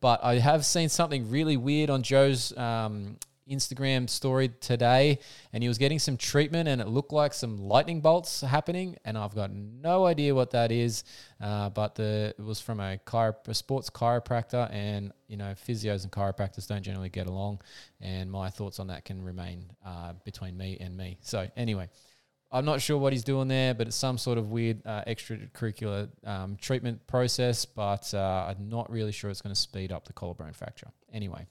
But 0.00 0.22
I 0.22 0.38
have 0.38 0.64
seen 0.64 0.88
something 0.88 1.30
really 1.30 1.56
weird 1.56 1.90
on 1.90 2.02
Jo's 2.02 2.56
um, 2.56 3.16
Instagram 3.50 4.08
story 4.08 4.50
today, 4.60 5.18
and 5.52 5.62
he 5.62 5.68
was 5.68 5.78
getting 5.78 5.98
some 5.98 6.16
treatment, 6.16 6.68
and 6.68 6.80
it 6.80 6.88
looked 6.88 7.12
like 7.12 7.32
some 7.32 7.58
lightning 7.58 8.00
bolts 8.00 8.40
happening, 8.40 8.96
and 9.04 9.16
I've 9.16 9.34
got 9.34 9.50
no 9.52 10.06
idea 10.06 10.34
what 10.34 10.50
that 10.50 10.72
is. 10.72 11.04
Uh, 11.40 11.68
but 11.70 11.94
the 11.94 12.34
it 12.38 12.42
was 12.42 12.60
from 12.60 12.80
a, 12.80 12.98
a 13.12 13.54
sports 13.54 13.90
chiropractor, 13.90 14.70
and 14.72 15.12
you 15.28 15.36
know 15.36 15.54
physios 15.54 16.02
and 16.02 16.12
chiropractors 16.12 16.66
don't 16.66 16.82
generally 16.82 17.08
get 17.08 17.26
along, 17.26 17.60
and 18.00 18.30
my 18.30 18.50
thoughts 18.50 18.80
on 18.80 18.88
that 18.88 19.04
can 19.04 19.22
remain 19.22 19.66
uh, 19.84 20.12
between 20.24 20.56
me 20.56 20.76
and 20.80 20.96
me. 20.96 21.18
So 21.22 21.48
anyway. 21.56 21.88
I'm 22.52 22.64
not 22.64 22.80
sure 22.80 22.96
what 22.96 23.12
he's 23.12 23.24
doing 23.24 23.48
there, 23.48 23.74
but 23.74 23.88
it's 23.88 23.96
some 23.96 24.16
sort 24.16 24.38
of 24.38 24.50
weird 24.52 24.80
uh, 24.86 25.02
extracurricular 25.06 26.08
um, 26.24 26.56
treatment 26.56 27.04
process. 27.08 27.64
But 27.64 28.14
uh, 28.14 28.46
I'm 28.48 28.68
not 28.68 28.88
really 28.88 29.10
sure 29.10 29.30
it's 29.30 29.42
going 29.42 29.54
to 29.54 29.60
speed 29.60 29.90
up 29.90 30.06
the 30.06 30.12
collarbone 30.12 30.52
fracture. 30.52 30.88
Anyway, 31.12 31.48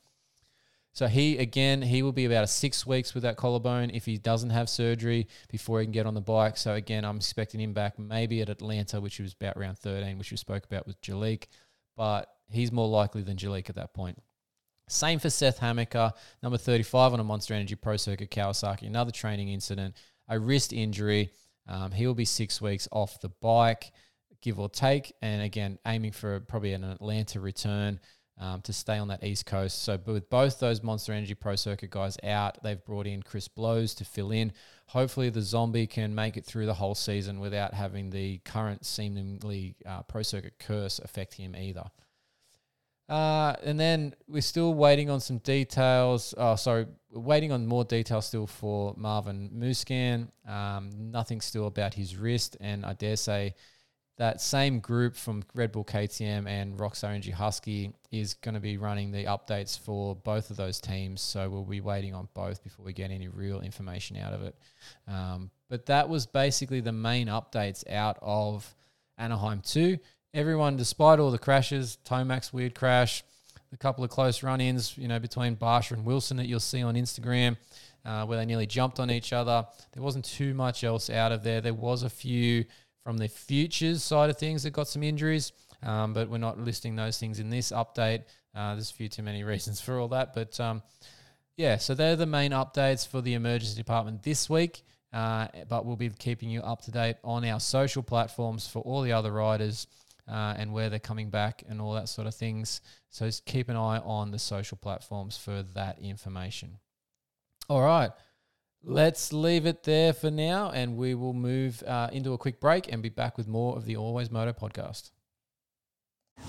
so 0.96 1.08
he 1.08 1.38
again, 1.38 1.82
he 1.82 2.02
will 2.04 2.14
be 2.14 2.24
about 2.24 2.48
six 2.48 2.88
weeks 2.88 3.14
with 3.14 3.24
that 3.24 3.36
collarbone 3.36 3.92
if 3.94 4.06
he 4.06 4.18
doesn't 4.18 4.52
have 4.52 4.70
surgery 4.70 5.28
before 5.50 5.82
he 5.82 5.86
can 5.86 5.92
get 5.92 6.06
on 6.06 6.14
the 6.14 6.22
bike. 6.22 6.56
So 6.56 6.74
again, 6.74 7.04
I'm 7.04 7.18
expecting 7.18 7.60
him 7.60 7.74
back 7.74 8.00
maybe 8.00 8.40
at 8.40 8.48
Atlanta, 8.48 9.02
which 9.02 9.20
was 9.20 9.34
about 9.34 9.58
round 9.58 9.78
13, 9.78 10.18
which 10.18 10.32
we 10.32 10.38
spoke 10.38 10.64
about 10.64 10.88
with 10.88 11.02
Jalek, 11.02 11.48
but 11.98 12.30
he's 12.50 12.72
more 12.72 12.88
likely 12.88 13.24
than 13.24 13.36
Jalek 13.36 13.70
at 13.70 13.76
that 13.76 13.94
point. 13.94 14.18
Same 14.88 15.20
for 15.20 15.30
Seth 15.30 15.60
Hammaker, 15.60 16.14
number 16.42 16.58
35 16.58 17.12
on 17.12 17.20
a 17.20 17.26
Monster 17.26 17.56
Energy 17.56 17.76
Pro 17.76 17.98
Circuit 17.98 18.32
Kawasaki, 18.32 18.88
another 18.88 19.12
training 19.12 19.50
incident, 19.50 19.96
a 20.30 20.40
wrist 20.40 20.72
injury. 20.72 21.30
Um, 21.68 21.92
he 21.92 22.08
will 22.08 22.16
be 22.16 22.24
six 22.24 22.62
weeks 22.62 22.88
off 22.94 23.20
the 23.20 23.32
bike, 23.42 23.92
give 24.42 24.62
or 24.62 24.70
take, 24.70 25.14
and 25.22 25.42
again 25.42 25.78
aiming 25.86 26.14
for 26.14 26.40
probably 26.40 26.72
an 26.72 26.86
Atlanta 26.86 27.42
return 27.42 28.00
um, 28.38 28.62
to 28.62 28.74
stay 28.74 28.98
on 28.98 29.08
that 29.08 29.24
East 29.24 29.46
Coast. 29.46 29.84
So, 29.84 29.98
with 30.06 30.30
both 30.30 30.60
those 30.60 30.84
Monster 30.84 31.14
Energy 31.14 31.36
Pro 31.36 31.56
Circuit 31.56 31.90
guys 31.90 32.18
out, 32.24 32.62
they've 32.64 32.84
brought 32.84 33.08
in 33.08 33.24
Chris 33.24 33.48
Blose 33.48 33.96
to 33.96 34.06
fill 34.06 34.32
in. 34.32 34.52
Hopefully, 34.88 35.30
the 35.30 35.42
Zombie 35.42 35.88
can 35.88 36.14
make 36.14 36.38
it 36.38 36.46
through 36.46 36.66
the 36.66 36.74
whole 36.74 36.96
season 36.96 37.40
without 37.40 37.74
having 37.74 38.10
the 38.10 38.40
current 38.40 38.86
seemingly 38.86 39.76
uh, 39.86 40.04
Pro 40.04 40.22
Circuit 40.22 40.54
curse 40.60 41.00
affect 41.00 41.34
him 41.36 41.56
either. 41.56 41.86
Uh, 43.08 43.54
and 43.64 43.80
then 43.80 44.16
we're 44.28 44.42
still 44.42 44.74
waiting 44.74 45.10
on 45.10 45.20
some 45.20 45.38
details. 45.40 46.34
Oh, 46.38 46.56
sorry, 46.56 46.88
waiting 47.12 47.52
on 47.52 47.68
more 47.68 47.84
details 47.84 48.26
still 48.26 48.48
for 48.48 48.96
Marvin 48.98 49.52
Musquin. 49.56 50.28
Um, 50.48 50.90
nothing 51.12 51.40
still 51.40 51.68
about 51.68 51.94
his 51.94 52.18
wrist, 52.18 52.58
and 52.60 52.84
I 52.84 52.94
dare 52.94 53.16
say 53.16 53.54
that 54.18 54.40
same 54.40 54.80
group 54.80 55.16
from 55.16 55.44
Red 55.54 55.72
Bull 55.72 55.84
KTM 55.84 56.48
and 56.48 56.78
Rockstar 56.78 57.10
Energy 57.10 57.32
Husky 57.32 57.92
is 58.12 58.34
going 58.34 58.54
to 58.56 58.62
be 58.62 58.78
running 58.78 59.12
the 59.12 59.26
updates 59.26 59.78
for 59.78 60.16
both 60.16 60.50
of 60.50 60.58
those 60.58 60.80
teams. 60.80 61.22
So 61.22 61.50
we'll 61.50 61.64
be 61.64 61.82
waiting 61.82 62.14
on 62.14 62.30
both 62.34 62.64
before 62.64 62.86
we 62.86 62.94
get 62.94 63.12
any 63.12 63.28
real 63.28 63.60
information 63.60 64.16
out 64.16 64.34
of 64.34 64.44
it. 64.44 64.56
Um, 65.08 65.52
but 65.70 65.88
that 65.88 66.08
was 66.08 66.26
basically 66.26 66.80
the 66.80 66.94
main 66.94 67.28
updates 67.28 67.90
out 67.92 68.18
of 68.22 68.74
Anaheim 69.18 69.62
2. 69.66 69.98
Everyone, 70.34 70.78
despite 70.78 71.20
all 71.20 71.32
the 71.32 71.38
crashes, 71.38 71.98
Tomac's 72.06 72.54
weird 72.54 72.74
crash, 72.74 73.24
a 73.74 73.78
couple 73.78 74.04
of 74.04 74.10
close 74.10 74.44
run 74.44 74.62
ins, 74.62 74.98
you 74.98 75.10
know, 75.10 75.20
between 75.20 75.58
Barcia 75.58 75.92
and 75.92 76.06
Wilson 76.06 76.38
that 76.38 76.48
you'll 76.48 76.60
see 76.62 76.84
on 76.84 76.96
Instagram. 76.96 77.58
Uh, 78.06 78.24
where 78.24 78.38
they 78.38 78.46
nearly 78.46 78.68
jumped 78.68 79.00
on 79.00 79.10
each 79.10 79.34
other. 79.34 79.66
There 79.94 80.04
wasn't 80.04 80.26
too 80.26 80.54
much 80.54 80.84
else 80.84 81.10
out 81.10 81.32
of 81.32 81.42
there. 81.42 81.60
There 81.60 81.74
was 81.74 82.04
a 82.04 82.10
few 82.10 82.66
from 83.06 83.18
the 83.18 83.28
futures 83.28 84.04
side 84.04 84.32
of 84.32 84.38
things 84.38 84.64
that 84.64 84.72
got 84.72 84.88
some 84.88 85.04
injuries, 85.04 85.52
um, 85.84 86.12
but 86.14 86.28
we're 86.28 86.40
not 86.40 86.60
listing 86.60 86.96
those 86.96 87.20
things 87.20 87.40
in 87.40 87.52
this 87.52 87.72
update. 87.72 88.24
Uh, 88.56 88.74
there's 88.74 88.90
a 88.90 88.94
few 88.94 89.08
too 89.08 89.22
many 89.22 89.44
reasons 89.54 89.80
for 89.80 90.00
all 90.00 90.08
that, 90.08 90.34
but 90.34 90.60
um, 90.60 90.82
yeah, 91.56 91.78
so 91.78 91.94
they're 91.94 92.16
the 92.16 92.26
main 92.26 92.52
updates 92.52 93.08
for 93.08 93.22
the 93.22 93.36
emergency 93.36 93.76
department 93.78 94.24
this 94.24 94.50
week. 94.50 94.82
Uh, 95.14 95.48
but 95.70 95.86
we'll 95.86 95.96
be 95.96 96.10
keeping 96.10 96.50
you 96.50 96.60
up 96.62 96.82
to 96.82 96.92
date 96.92 97.16
on 97.24 97.46
our 97.46 97.60
social 97.60 98.04
platforms 98.04 98.68
for 98.68 98.80
all 98.80 99.02
the 99.02 99.14
other 99.14 99.32
riders 99.32 99.88
uh, 100.28 100.56
and 100.58 100.74
where 100.74 100.90
they're 100.90 101.00
coming 101.00 101.30
back 101.30 101.64
and 101.70 101.80
all 101.80 101.94
that 101.94 102.10
sort 102.10 102.28
of 102.28 102.36
things. 102.36 102.82
So 103.12 103.26
just 103.26 103.46
keep 103.46 103.70
an 103.70 103.78
eye 103.78 104.00
on 104.00 104.32
the 104.32 104.40
social 104.40 104.78
platforms 104.78 105.38
for 105.38 105.64
that 105.74 106.00
information. 106.00 106.80
All 107.70 107.82
right. 107.82 108.12
Let's 108.88 109.34
leave 109.34 109.66
it 109.66 109.82
there 109.82 110.14
for 110.14 110.30
now, 110.30 110.70
and 110.70 110.96
we 110.96 111.16
will 111.16 111.34
move 111.34 111.82
uh, 111.88 112.10
into 112.14 112.34
a 112.34 112.38
quick 112.38 112.60
break 112.60 112.92
and 112.94 113.02
be 113.02 113.10
back 113.10 113.36
with 113.36 113.48
more 113.48 113.76
of 113.76 113.86
the 113.86 113.98
Always 113.98 114.30
Moto 114.30 114.54
podcast. 114.54 115.10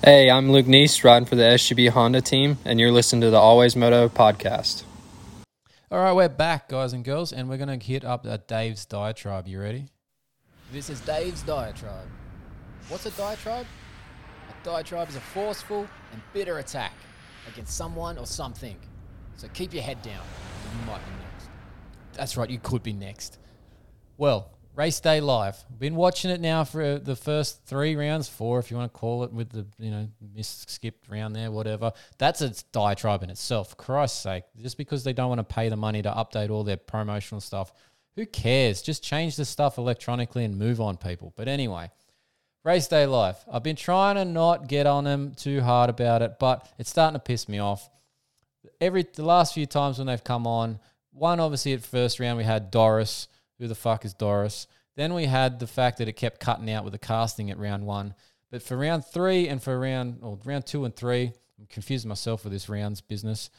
Hey, 0.05 0.29
I'm 0.31 0.53
Luke 0.53 0.67
Neese, 0.67 1.03
riding 1.03 1.25
for 1.25 1.35
the 1.35 1.45
SGB 1.45 1.89
Honda 1.89 2.21
team, 2.21 2.59
and 2.67 2.79
you're 2.79 2.93
listening 2.93 3.23
to 3.23 3.31
the 3.31 3.39
Always 3.39 3.75
Moto 3.75 4.11
podcast. 4.11 4.83
All 5.91 5.99
right, 5.99 6.13
we're 6.13 6.29
back, 6.29 6.69
guys 6.69 6.93
and 6.93 7.03
girls, 7.03 7.33
and 7.33 7.49
we're 7.49 7.57
going 7.57 7.81
to 7.81 7.83
hit 7.83 8.05
up 8.05 8.27
uh, 8.27 8.37
Dave's 8.47 8.85
diatribe. 8.85 9.49
You 9.49 9.59
ready? 9.59 9.87
This 10.73 10.91
is 10.91 11.01
Dave's 11.01 11.41
diatribe. 11.41 12.07
What's 12.91 13.07
a 13.07 13.13
diatribe? 13.13 13.65
A 14.51 14.65
diatribe 14.65 15.09
is 15.09 15.17
a 15.17 15.21
forceful 15.21 15.89
and 16.13 16.21
bitter 16.35 16.59
attack 16.59 16.93
against 17.51 17.75
someone 17.75 18.19
or 18.19 18.27
something. 18.27 18.77
So 19.39 19.49
keep 19.55 19.73
your 19.73 19.83
head 19.83 20.03
down. 20.03 20.25
You 20.81 20.87
might 20.87 21.03
be 21.07 21.13
next. 21.13 21.26
That's 22.17 22.37
right, 22.37 22.49
you 22.49 22.59
could 22.59 22.83
be 22.83 22.93
next. 22.93 23.39
Well, 24.17 24.51
race 24.75 25.01
day 25.01 25.21
live. 25.21 25.57
Been 25.79 25.95
watching 25.95 26.31
it 26.31 26.41
now 26.41 26.65
for 26.65 26.83
uh, 26.83 26.99
the 26.99 27.17
first 27.17 27.65
three 27.67 27.97
rounds, 27.97 28.29
four 28.29 28.59
if 28.59 28.71
you 28.71 28.77
want 28.77 28.93
to 28.93 28.99
call 28.99 29.25
it, 29.25 29.33
with 29.33 29.51
the 29.51 29.67
you 29.79 29.91
know 29.91 30.09
miss 30.35 30.65
skipped 30.67 31.09
round 31.09 31.37
there, 31.37 31.51
whatever. 31.51 31.93
That's 32.19 32.41
a 32.41 32.53
diatribe 32.73 33.23
in 33.23 33.31
itself. 33.31 33.77
Christ's 33.77 34.21
sake, 34.21 34.45
just 34.61 34.79
because 34.79 35.05
they 35.05 35.13
don't 35.13 35.29
want 35.29 35.47
to 35.47 35.55
pay 35.55 35.69
the 35.69 35.77
money 35.77 36.03
to 36.03 36.11
update 36.11 36.51
all 36.51 36.65
their 36.65 36.77
promotional 36.77 37.41
stuff, 37.41 37.73
who 38.15 38.27
cares? 38.27 38.83
Just 38.83 39.03
change 39.03 39.37
the 39.37 39.45
stuff 39.45 39.79
electronically 39.79 40.45
and 40.45 40.59
move 40.59 40.81
on, 40.81 40.97
people. 40.97 41.35
But 41.37 41.49
anyway, 41.49 41.91
Race 42.67 42.89
day 42.89 43.07
life. 43.07 43.45
I've 43.49 43.63
been 43.63 43.77
trying 43.77 44.17
to 44.17 44.25
not 44.25 44.67
get 44.67 44.89
on 44.89 45.05
them 45.05 45.35
too 45.37 45.61
hard 45.61 45.89
about 45.89 46.21
it, 46.21 46.41
but 46.41 46.69
it's 46.79 46.91
starting 46.91 47.15
to 47.15 47.21
piss 47.21 47.49
me 47.49 47.61
off. 47.61 47.89
Every 48.81 49.05
the 49.05 49.25
last 49.25 49.55
few 49.55 49.67
times 49.67 49.99
when 49.99 50.09
they've 50.09 50.25
come 50.25 50.49
on, 50.49 50.81
one 51.17 51.41
obviously 51.41 51.73
at 51.73 51.83
first 51.83 52.21
round 52.21 52.39
we 52.39 52.45
had 52.45 52.71
Doris. 52.71 53.29
Who 53.59 53.69
the 53.69 53.75
fuck 53.75 54.05
is 54.05 54.13
Doris? 54.13 54.67
Then 54.97 55.15
we 55.15 55.25
had 55.25 55.59
the 55.59 55.67
fact 55.67 55.99
that 55.99 56.09
it 56.09 56.13
kept 56.13 56.41
cutting 56.41 56.71
out 56.71 56.85
with 56.85 56.93
the 56.93 56.99
casting 56.99 57.51
at 57.51 57.59
round 57.59 57.87
one. 57.87 58.15
But 58.51 58.63
for 58.63 58.77
round 58.77 59.05
three 59.05 59.49
and 59.49 59.63
for 59.63 59.79
round 59.79 60.19
or 60.23 60.39
round 60.45 60.67
two 60.67 60.85
and 60.85 60.95
three, 60.95 61.33
I'm 61.59 61.67
confusing 61.69 62.09
myself 62.09 62.45
with 62.45 62.53
this 62.53 62.69
rounds 62.69 63.01
business. 63.01 63.51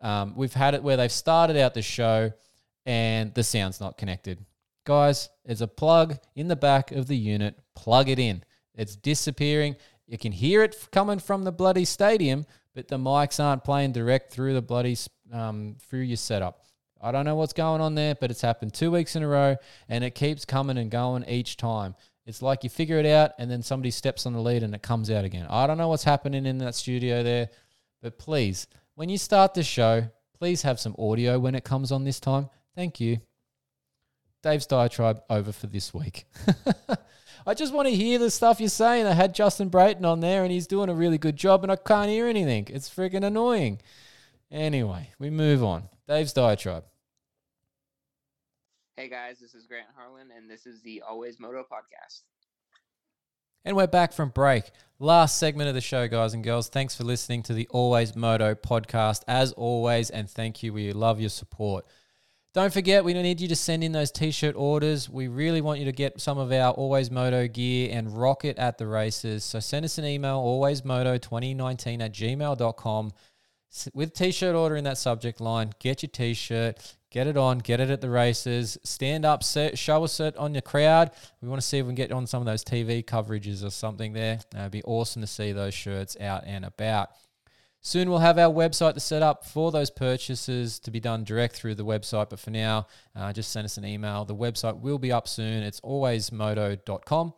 Um, 0.00 0.34
we've 0.36 0.52
had 0.52 0.74
it 0.74 0.82
where 0.82 0.96
they've 0.96 1.12
started 1.12 1.56
out 1.56 1.74
the 1.74 1.82
show 1.82 2.32
and 2.86 3.32
the 3.34 3.44
sound's 3.44 3.80
not 3.80 3.96
connected. 3.96 4.44
Guys, 4.84 5.30
there's 5.44 5.62
a 5.62 5.68
plug 5.68 6.18
in 6.34 6.48
the 6.48 6.56
back 6.56 6.92
of 6.92 7.06
the 7.06 7.16
unit. 7.16 7.58
Plug 7.74 8.08
it 8.08 8.18
in. 8.18 8.42
It's 8.74 8.96
disappearing. 8.96 9.76
You 10.06 10.18
can 10.18 10.32
hear 10.32 10.62
it 10.62 10.88
coming 10.92 11.18
from 11.18 11.44
the 11.44 11.52
bloody 11.52 11.86
stadium, 11.86 12.44
but 12.74 12.88
the 12.88 12.98
mics 12.98 13.42
aren't 13.42 13.64
playing 13.64 13.92
direct 13.92 14.32
through 14.32 14.52
the 14.52 14.62
bloody 14.62 14.96
um, 15.32 15.76
through 15.80 16.00
your 16.00 16.18
setup. 16.18 16.63
I 17.04 17.12
don't 17.12 17.26
know 17.26 17.34
what's 17.34 17.52
going 17.52 17.82
on 17.82 17.94
there, 17.94 18.14
but 18.14 18.30
it's 18.30 18.40
happened 18.40 18.72
two 18.72 18.90
weeks 18.90 19.14
in 19.14 19.22
a 19.22 19.28
row, 19.28 19.56
and 19.90 20.02
it 20.02 20.14
keeps 20.14 20.46
coming 20.46 20.78
and 20.78 20.90
going 20.90 21.22
each 21.28 21.58
time. 21.58 21.94
It's 22.24 22.40
like 22.40 22.64
you 22.64 22.70
figure 22.70 22.98
it 22.98 23.04
out, 23.04 23.32
and 23.38 23.50
then 23.50 23.60
somebody 23.60 23.90
steps 23.90 24.24
on 24.24 24.32
the 24.32 24.40
lead, 24.40 24.62
and 24.62 24.74
it 24.74 24.82
comes 24.82 25.10
out 25.10 25.22
again. 25.22 25.46
I 25.50 25.66
don't 25.66 25.76
know 25.76 25.88
what's 25.88 26.04
happening 26.04 26.46
in 26.46 26.56
that 26.58 26.74
studio 26.74 27.22
there, 27.22 27.50
but 28.00 28.18
please, 28.18 28.66
when 28.94 29.10
you 29.10 29.18
start 29.18 29.52
the 29.52 29.62
show, 29.62 30.08
please 30.38 30.62
have 30.62 30.80
some 30.80 30.96
audio 30.98 31.38
when 31.38 31.54
it 31.54 31.62
comes 31.62 31.92
on 31.92 32.04
this 32.04 32.20
time. 32.20 32.48
Thank 32.74 33.00
you. 33.00 33.18
Dave's 34.42 34.66
diatribe 34.66 35.22
over 35.28 35.52
for 35.52 35.66
this 35.66 35.92
week. 35.92 36.24
I 37.46 37.52
just 37.52 37.74
want 37.74 37.88
to 37.88 37.94
hear 37.94 38.18
the 38.18 38.30
stuff 38.30 38.60
you're 38.60 38.70
saying. 38.70 39.06
I 39.06 39.12
had 39.12 39.34
Justin 39.34 39.68
Brayton 39.68 40.06
on 40.06 40.20
there 40.20 40.42
and 40.42 40.52
he's 40.52 40.66
doing 40.66 40.88
a 40.88 40.94
really 40.94 41.18
good 41.18 41.36
job 41.36 41.62
and 41.62 41.72
I 41.72 41.76
can't 41.76 42.10
hear 42.10 42.26
anything. 42.26 42.66
It's 42.70 42.88
freaking 42.88 43.24
annoying. 43.24 43.80
Anyway, 44.50 45.10
we 45.18 45.30
move 45.30 45.64
on. 45.64 45.84
Dave's 46.06 46.32
diatribe. 46.32 46.84
Hey 48.96 49.08
guys, 49.08 49.40
this 49.40 49.56
is 49.56 49.66
Grant 49.66 49.88
Harlan, 49.96 50.28
and 50.36 50.48
this 50.48 50.66
is 50.66 50.80
the 50.82 51.02
Always 51.02 51.40
Moto 51.40 51.64
podcast. 51.64 52.20
And 53.64 53.74
we're 53.74 53.88
back 53.88 54.12
from 54.12 54.28
break. 54.28 54.70
Last 55.00 55.36
segment 55.36 55.68
of 55.68 55.74
the 55.74 55.80
show, 55.80 56.06
guys 56.06 56.32
and 56.32 56.44
girls. 56.44 56.68
Thanks 56.68 56.94
for 56.94 57.02
listening 57.02 57.42
to 57.44 57.54
the 57.54 57.66
Always 57.72 58.14
Moto 58.14 58.54
podcast, 58.54 59.22
as 59.26 59.50
always, 59.50 60.10
and 60.10 60.30
thank 60.30 60.62
you. 60.62 60.72
We 60.72 60.92
love 60.92 61.18
your 61.18 61.30
support. 61.30 61.86
Don't 62.52 62.72
forget, 62.72 63.04
we 63.04 63.14
need 63.14 63.40
you 63.40 63.48
to 63.48 63.56
send 63.56 63.82
in 63.82 63.90
those 63.90 64.12
t 64.12 64.30
shirt 64.30 64.54
orders. 64.54 65.10
We 65.10 65.26
really 65.26 65.60
want 65.60 65.80
you 65.80 65.86
to 65.86 65.92
get 65.92 66.20
some 66.20 66.38
of 66.38 66.52
our 66.52 66.70
Always 66.70 67.10
Moto 67.10 67.48
gear 67.48 67.90
and 67.92 68.16
rock 68.16 68.44
it 68.44 68.56
at 68.58 68.78
the 68.78 68.86
races. 68.86 69.42
So 69.42 69.58
send 69.58 69.84
us 69.84 69.98
an 69.98 70.04
email, 70.04 70.40
alwaysmoto2019 70.40 72.00
at 72.00 72.12
gmail.com 72.12 73.12
with 73.92 74.14
t 74.14 74.30
shirt 74.30 74.54
order 74.54 74.76
in 74.76 74.84
that 74.84 74.98
subject 74.98 75.40
line. 75.40 75.72
Get 75.78 76.02
your 76.02 76.10
t 76.10 76.34
shirt, 76.34 76.96
get 77.10 77.26
it 77.26 77.36
on, 77.36 77.58
get 77.58 77.80
it 77.80 77.90
at 77.90 78.00
the 78.00 78.10
races. 78.10 78.78
Stand 78.84 79.24
up, 79.24 79.42
set, 79.42 79.78
show 79.78 80.04
us 80.04 80.20
it 80.20 80.36
on 80.36 80.54
your 80.54 80.62
crowd. 80.62 81.10
We 81.40 81.48
want 81.48 81.60
to 81.60 81.66
see 81.66 81.78
if 81.78 81.86
we 81.86 81.90
can 81.90 81.94
get 81.94 82.12
on 82.12 82.26
some 82.26 82.40
of 82.40 82.46
those 82.46 82.64
TV 82.64 83.04
coverages 83.04 83.64
or 83.64 83.70
something 83.70 84.12
there. 84.12 84.40
It'd 84.54 84.70
be 84.70 84.82
awesome 84.84 85.22
to 85.22 85.28
see 85.28 85.52
those 85.52 85.74
shirts 85.74 86.16
out 86.20 86.44
and 86.46 86.64
about. 86.64 87.10
Soon 87.86 88.08
we'll 88.08 88.20
have 88.20 88.38
our 88.38 88.52
website 88.52 88.94
to 88.94 89.00
set 89.00 89.22
up 89.22 89.44
for 89.44 89.70
those 89.70 89.90
purchases 89.90 90.78
to 90.78 90.90
be 90.90 91.00
done 91.00 91.22
direct 91.22 91.54
through 91.54 91.74
the 91.74 91.84
website. 91.84 92.30
But 92.30 92.40
for 92.40 92.50
now, 92.50 92.86
uh, 93.14 93.30
just 93.34 93.52
send 93.52 93.66
us 93.66 93.76
an 93.76 93.84
email. 93.84 94.24
The 94.24 94.34
website 94.34 94.80
will 94.80 94.98
be 94.98 95.12
up 95.12 95.28
soon. 95.28 95.62
It's 95.62 95.80
alwaysmoto.com. 95.82 97.34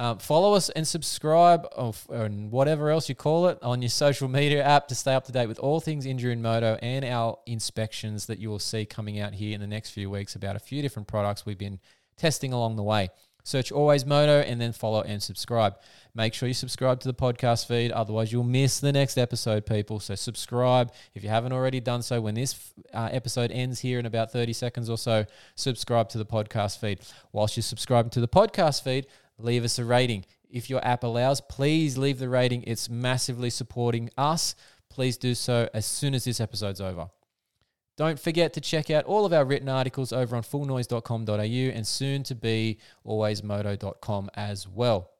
Um, 0.00 0.16
follow 0.16 0.54
us 0.54 0.70
and 0.70 0.88
subscribe, 0.88 1.68
or, 1.76 1.92
or 2.08 2.26
whatever 2.28 2.88
else 2.88 3.10
you 3.10 3.14
call 3.14 3.48
it, 3.48 3.58
on 3.60 3.82
your 3.82 3.90
social 3.90 4.28
media 4.30 4.64
app 4.64 4.88
to 4.88 4.94
stay 4.94 5.12
up 5.12 5.26
to 5.26 5.32
date 5.32 5.46
with 5.46 5.58
all 5.58 5.78
things 5.78 6.06
injury 6.06 6.32
and 6.32 6.42
moto 6.42 6.78
and 6.80 7.04
our 7.04 7.38
inspections 7.44 8.24
that 8.24 8.38
you 8.38 8.48
will 8.48 8.58
see 8.58 8.86
coming 8.86 9.20
out 9.20 9.34
here 9.34 9.54
in 9.54 9.60
the 9.60 9.66
next 9.66 9.90
few 9.90 10.08
weeks 10.08 10.34
about 10.34 10.56
a 10.56 10.58
few 10.58 10.80
different 10.80 11.06
products 11.06 11.44
we've 11.44 11.58
been 11.58 11.78
testing 12.16 12.54
along 12.54 12.76
the 12.76 12.82
way. 12.82 13.10
Search 13.44 13.70
Always 13.70 14.06
Moto 14.06 14.40
and 14.40 14.58
then 14.58 14.72
follow 14.72 15.02
and 15.02 15.22
subscribe. 15.22 15.76
Make 16.14 16.32
sure 16.32 16.48
you 16.48 16.54
subscribe 16.54 17.00
to 17.00 17.08
the 17.08 17.14
podcast 17.14 17.66
feed, 17.66 17.92
otherwise, 17.92 18.32
you'll 18.32 18.42
miss 18.42 18.80
the 18.80 18.92
next 18.92 19.18
episode, 19.18 19.66
people. 19.66 20.00
So, 20.00 20.14
subscribe 20.14 20.92
if 21.14 21.22
you 21.22 21.28
haven't 21.28 21.52
already 21.52 21.80
done 21.80 22.00
so. 22.00 22.22
When 22.22 22.34
this 22.34 22.72
uh, 22.94 23.10
episode 23.12 23.50
ends 23.50 23.80
here 23.80 23.98
in 23.98 24.06
about 24.06 24.32
30 24.32 24.54
seconds 24.54 24.88
or 24.88 24.96
so, 24.96 25.26
subscribe 25.56 26.08
to 26.10 26.18
the 26.18 26.26
podcast 26.26 26.78
feed. 26.78 27.00
Whilst 27.32 27.56
you're 27.56 27.62
subscribing 27.62 28.10
to 28.10 28.20
the 28.20 28.28
podcast 28.28 28.82
feed, 28.82 29.06
leave 29.42 29.64
us 29.64 29.78
a 29.78 29.84
rating. 29.84 30.24
If 30.48 30.68
your 30.68 30.84
app 30.84 31.04
allows, 31.04 31.40
please 31.40 31.96
leave 31.96 32.18
the 32.18 32.28
rating. 32.28 32.64
It's 32.64 32.88
massively 32.88 33.50
supporting 33.50 34.10
us. 34.16 34.54
Please 34.88 35.16
do 35.16 35.34
so 35.34 35.68
as 35.72 35.86
soon 35.86 36.14
as 36.14 36.24
this 36.24 36.40
episode's 36.40 36.80
over. 36.80 37.10
Don't 37.96 38.18
forget 38.18 38.54
to 38.54 38.60
check 38.60 38.90
out 38.90 39.04
all 39.04 39.26
of 39.26 39.32
our 39.32 39.44
written 39.44 39.68
articles 39.68 40.12
over 40.12 40.34
on 40.34 40.42
fullnoise.com.au 40.42 41.34
and 41.34 41.86
soon 41.86 42.22
to 42.24 42.34
be 42.34 42.78
alwaysmoto.com 43.06 44.30
as 44.34 44.66
well. 44.66 45.10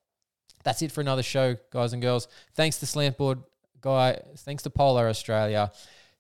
That's 0.64 0.82
it 0.82 0.90
for 0.92 1.00
another 1.00 1.22
show, 1.22 1.56
guys 1.70 1.92
and 1.92 2.02
girls. 2.02 2.26
Thanks 2.54 2.78
to 2.78 2.86
Slantboard 2.86 3.44
Guy. 3.80 4.20
Thanks 4.38 4.62
to 4.64 4.70
Polar 4.70 5.08
Australia. 5.08 5.70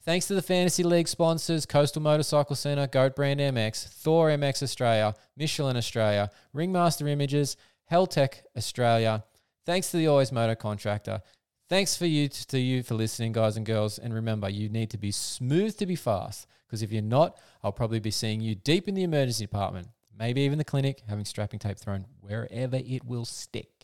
Thanks 0.02 0.26
to 0.28 0.34
the 0.34 0.42
Fantasy 0.42 0.82
League 0.82 1.08
sponsors 1.08 1.66
Coastal 1.66 2.00
Motorcycle 2.00 2.56
Centre, 2.56 2.86
Goat 2.86 3.14
Brand 3.14 3.38
MX, 3.38 3.88
Thor 3.88 4.28
MX 4.28 4.62
Australia, 4.62 5.14
Michelin 5.36 5.76
Australia, 5.76 6.30
Ringmaster 6.54 7.06
Images, 7.06 7.56
Heltech 7.90 8.42
Australia. 8.56 9.24
Thanks 9.66 9.90
to 9.90 9.96
the 9.96 10.06
Always 10.06 10.30
Moto 10.30 10.54
Contractor. 10.54 11.22
Thanks 11.68 11.96
for 11.96 12.06
you 12.06 12.28
to 12.28 12.58
you 12.58 12.84
for 12.84 12.94
listening, 12.94 13.32
guys 13.32 13.56
and 13.56 13.66
girls. 13.66 13.98
And 13.98 14.14
remember, 14.14 14.48
you 14.48 14.68
need 14.68 14.90
to 14.90 14.98
be 14.98 15.10
smooth 15.10 15.76
to 15.78 15.86
be 15.86 15.96
fast. 15.96 16.46
Because 16.66 16.82
if 16.82 16.92
you're 16.92 17.02
not, 17.02 17.36
I'll 17.64 17.72
probably 17.72 17.98
be 17.98 18.12
seeing 18.12 18.40
you 18.40 18.54
deep 18.54 18.86
in 18.86 18.94
the 18.94 19.02
emergency 19.02 19.44
department, 19.44 19.88
maybe 20.16 20.42
even 20.42 20.58
the 20.58 20.64
clinic, 20.64 21.02
having 21.08 21.24
strapping 21.24 21.58
tape 21.58 21.78
thrown 21.78 22.06
wherever 22.20 22.76
it 22.76 23.04
will 23.04 23.24
stick. 23.24 23.79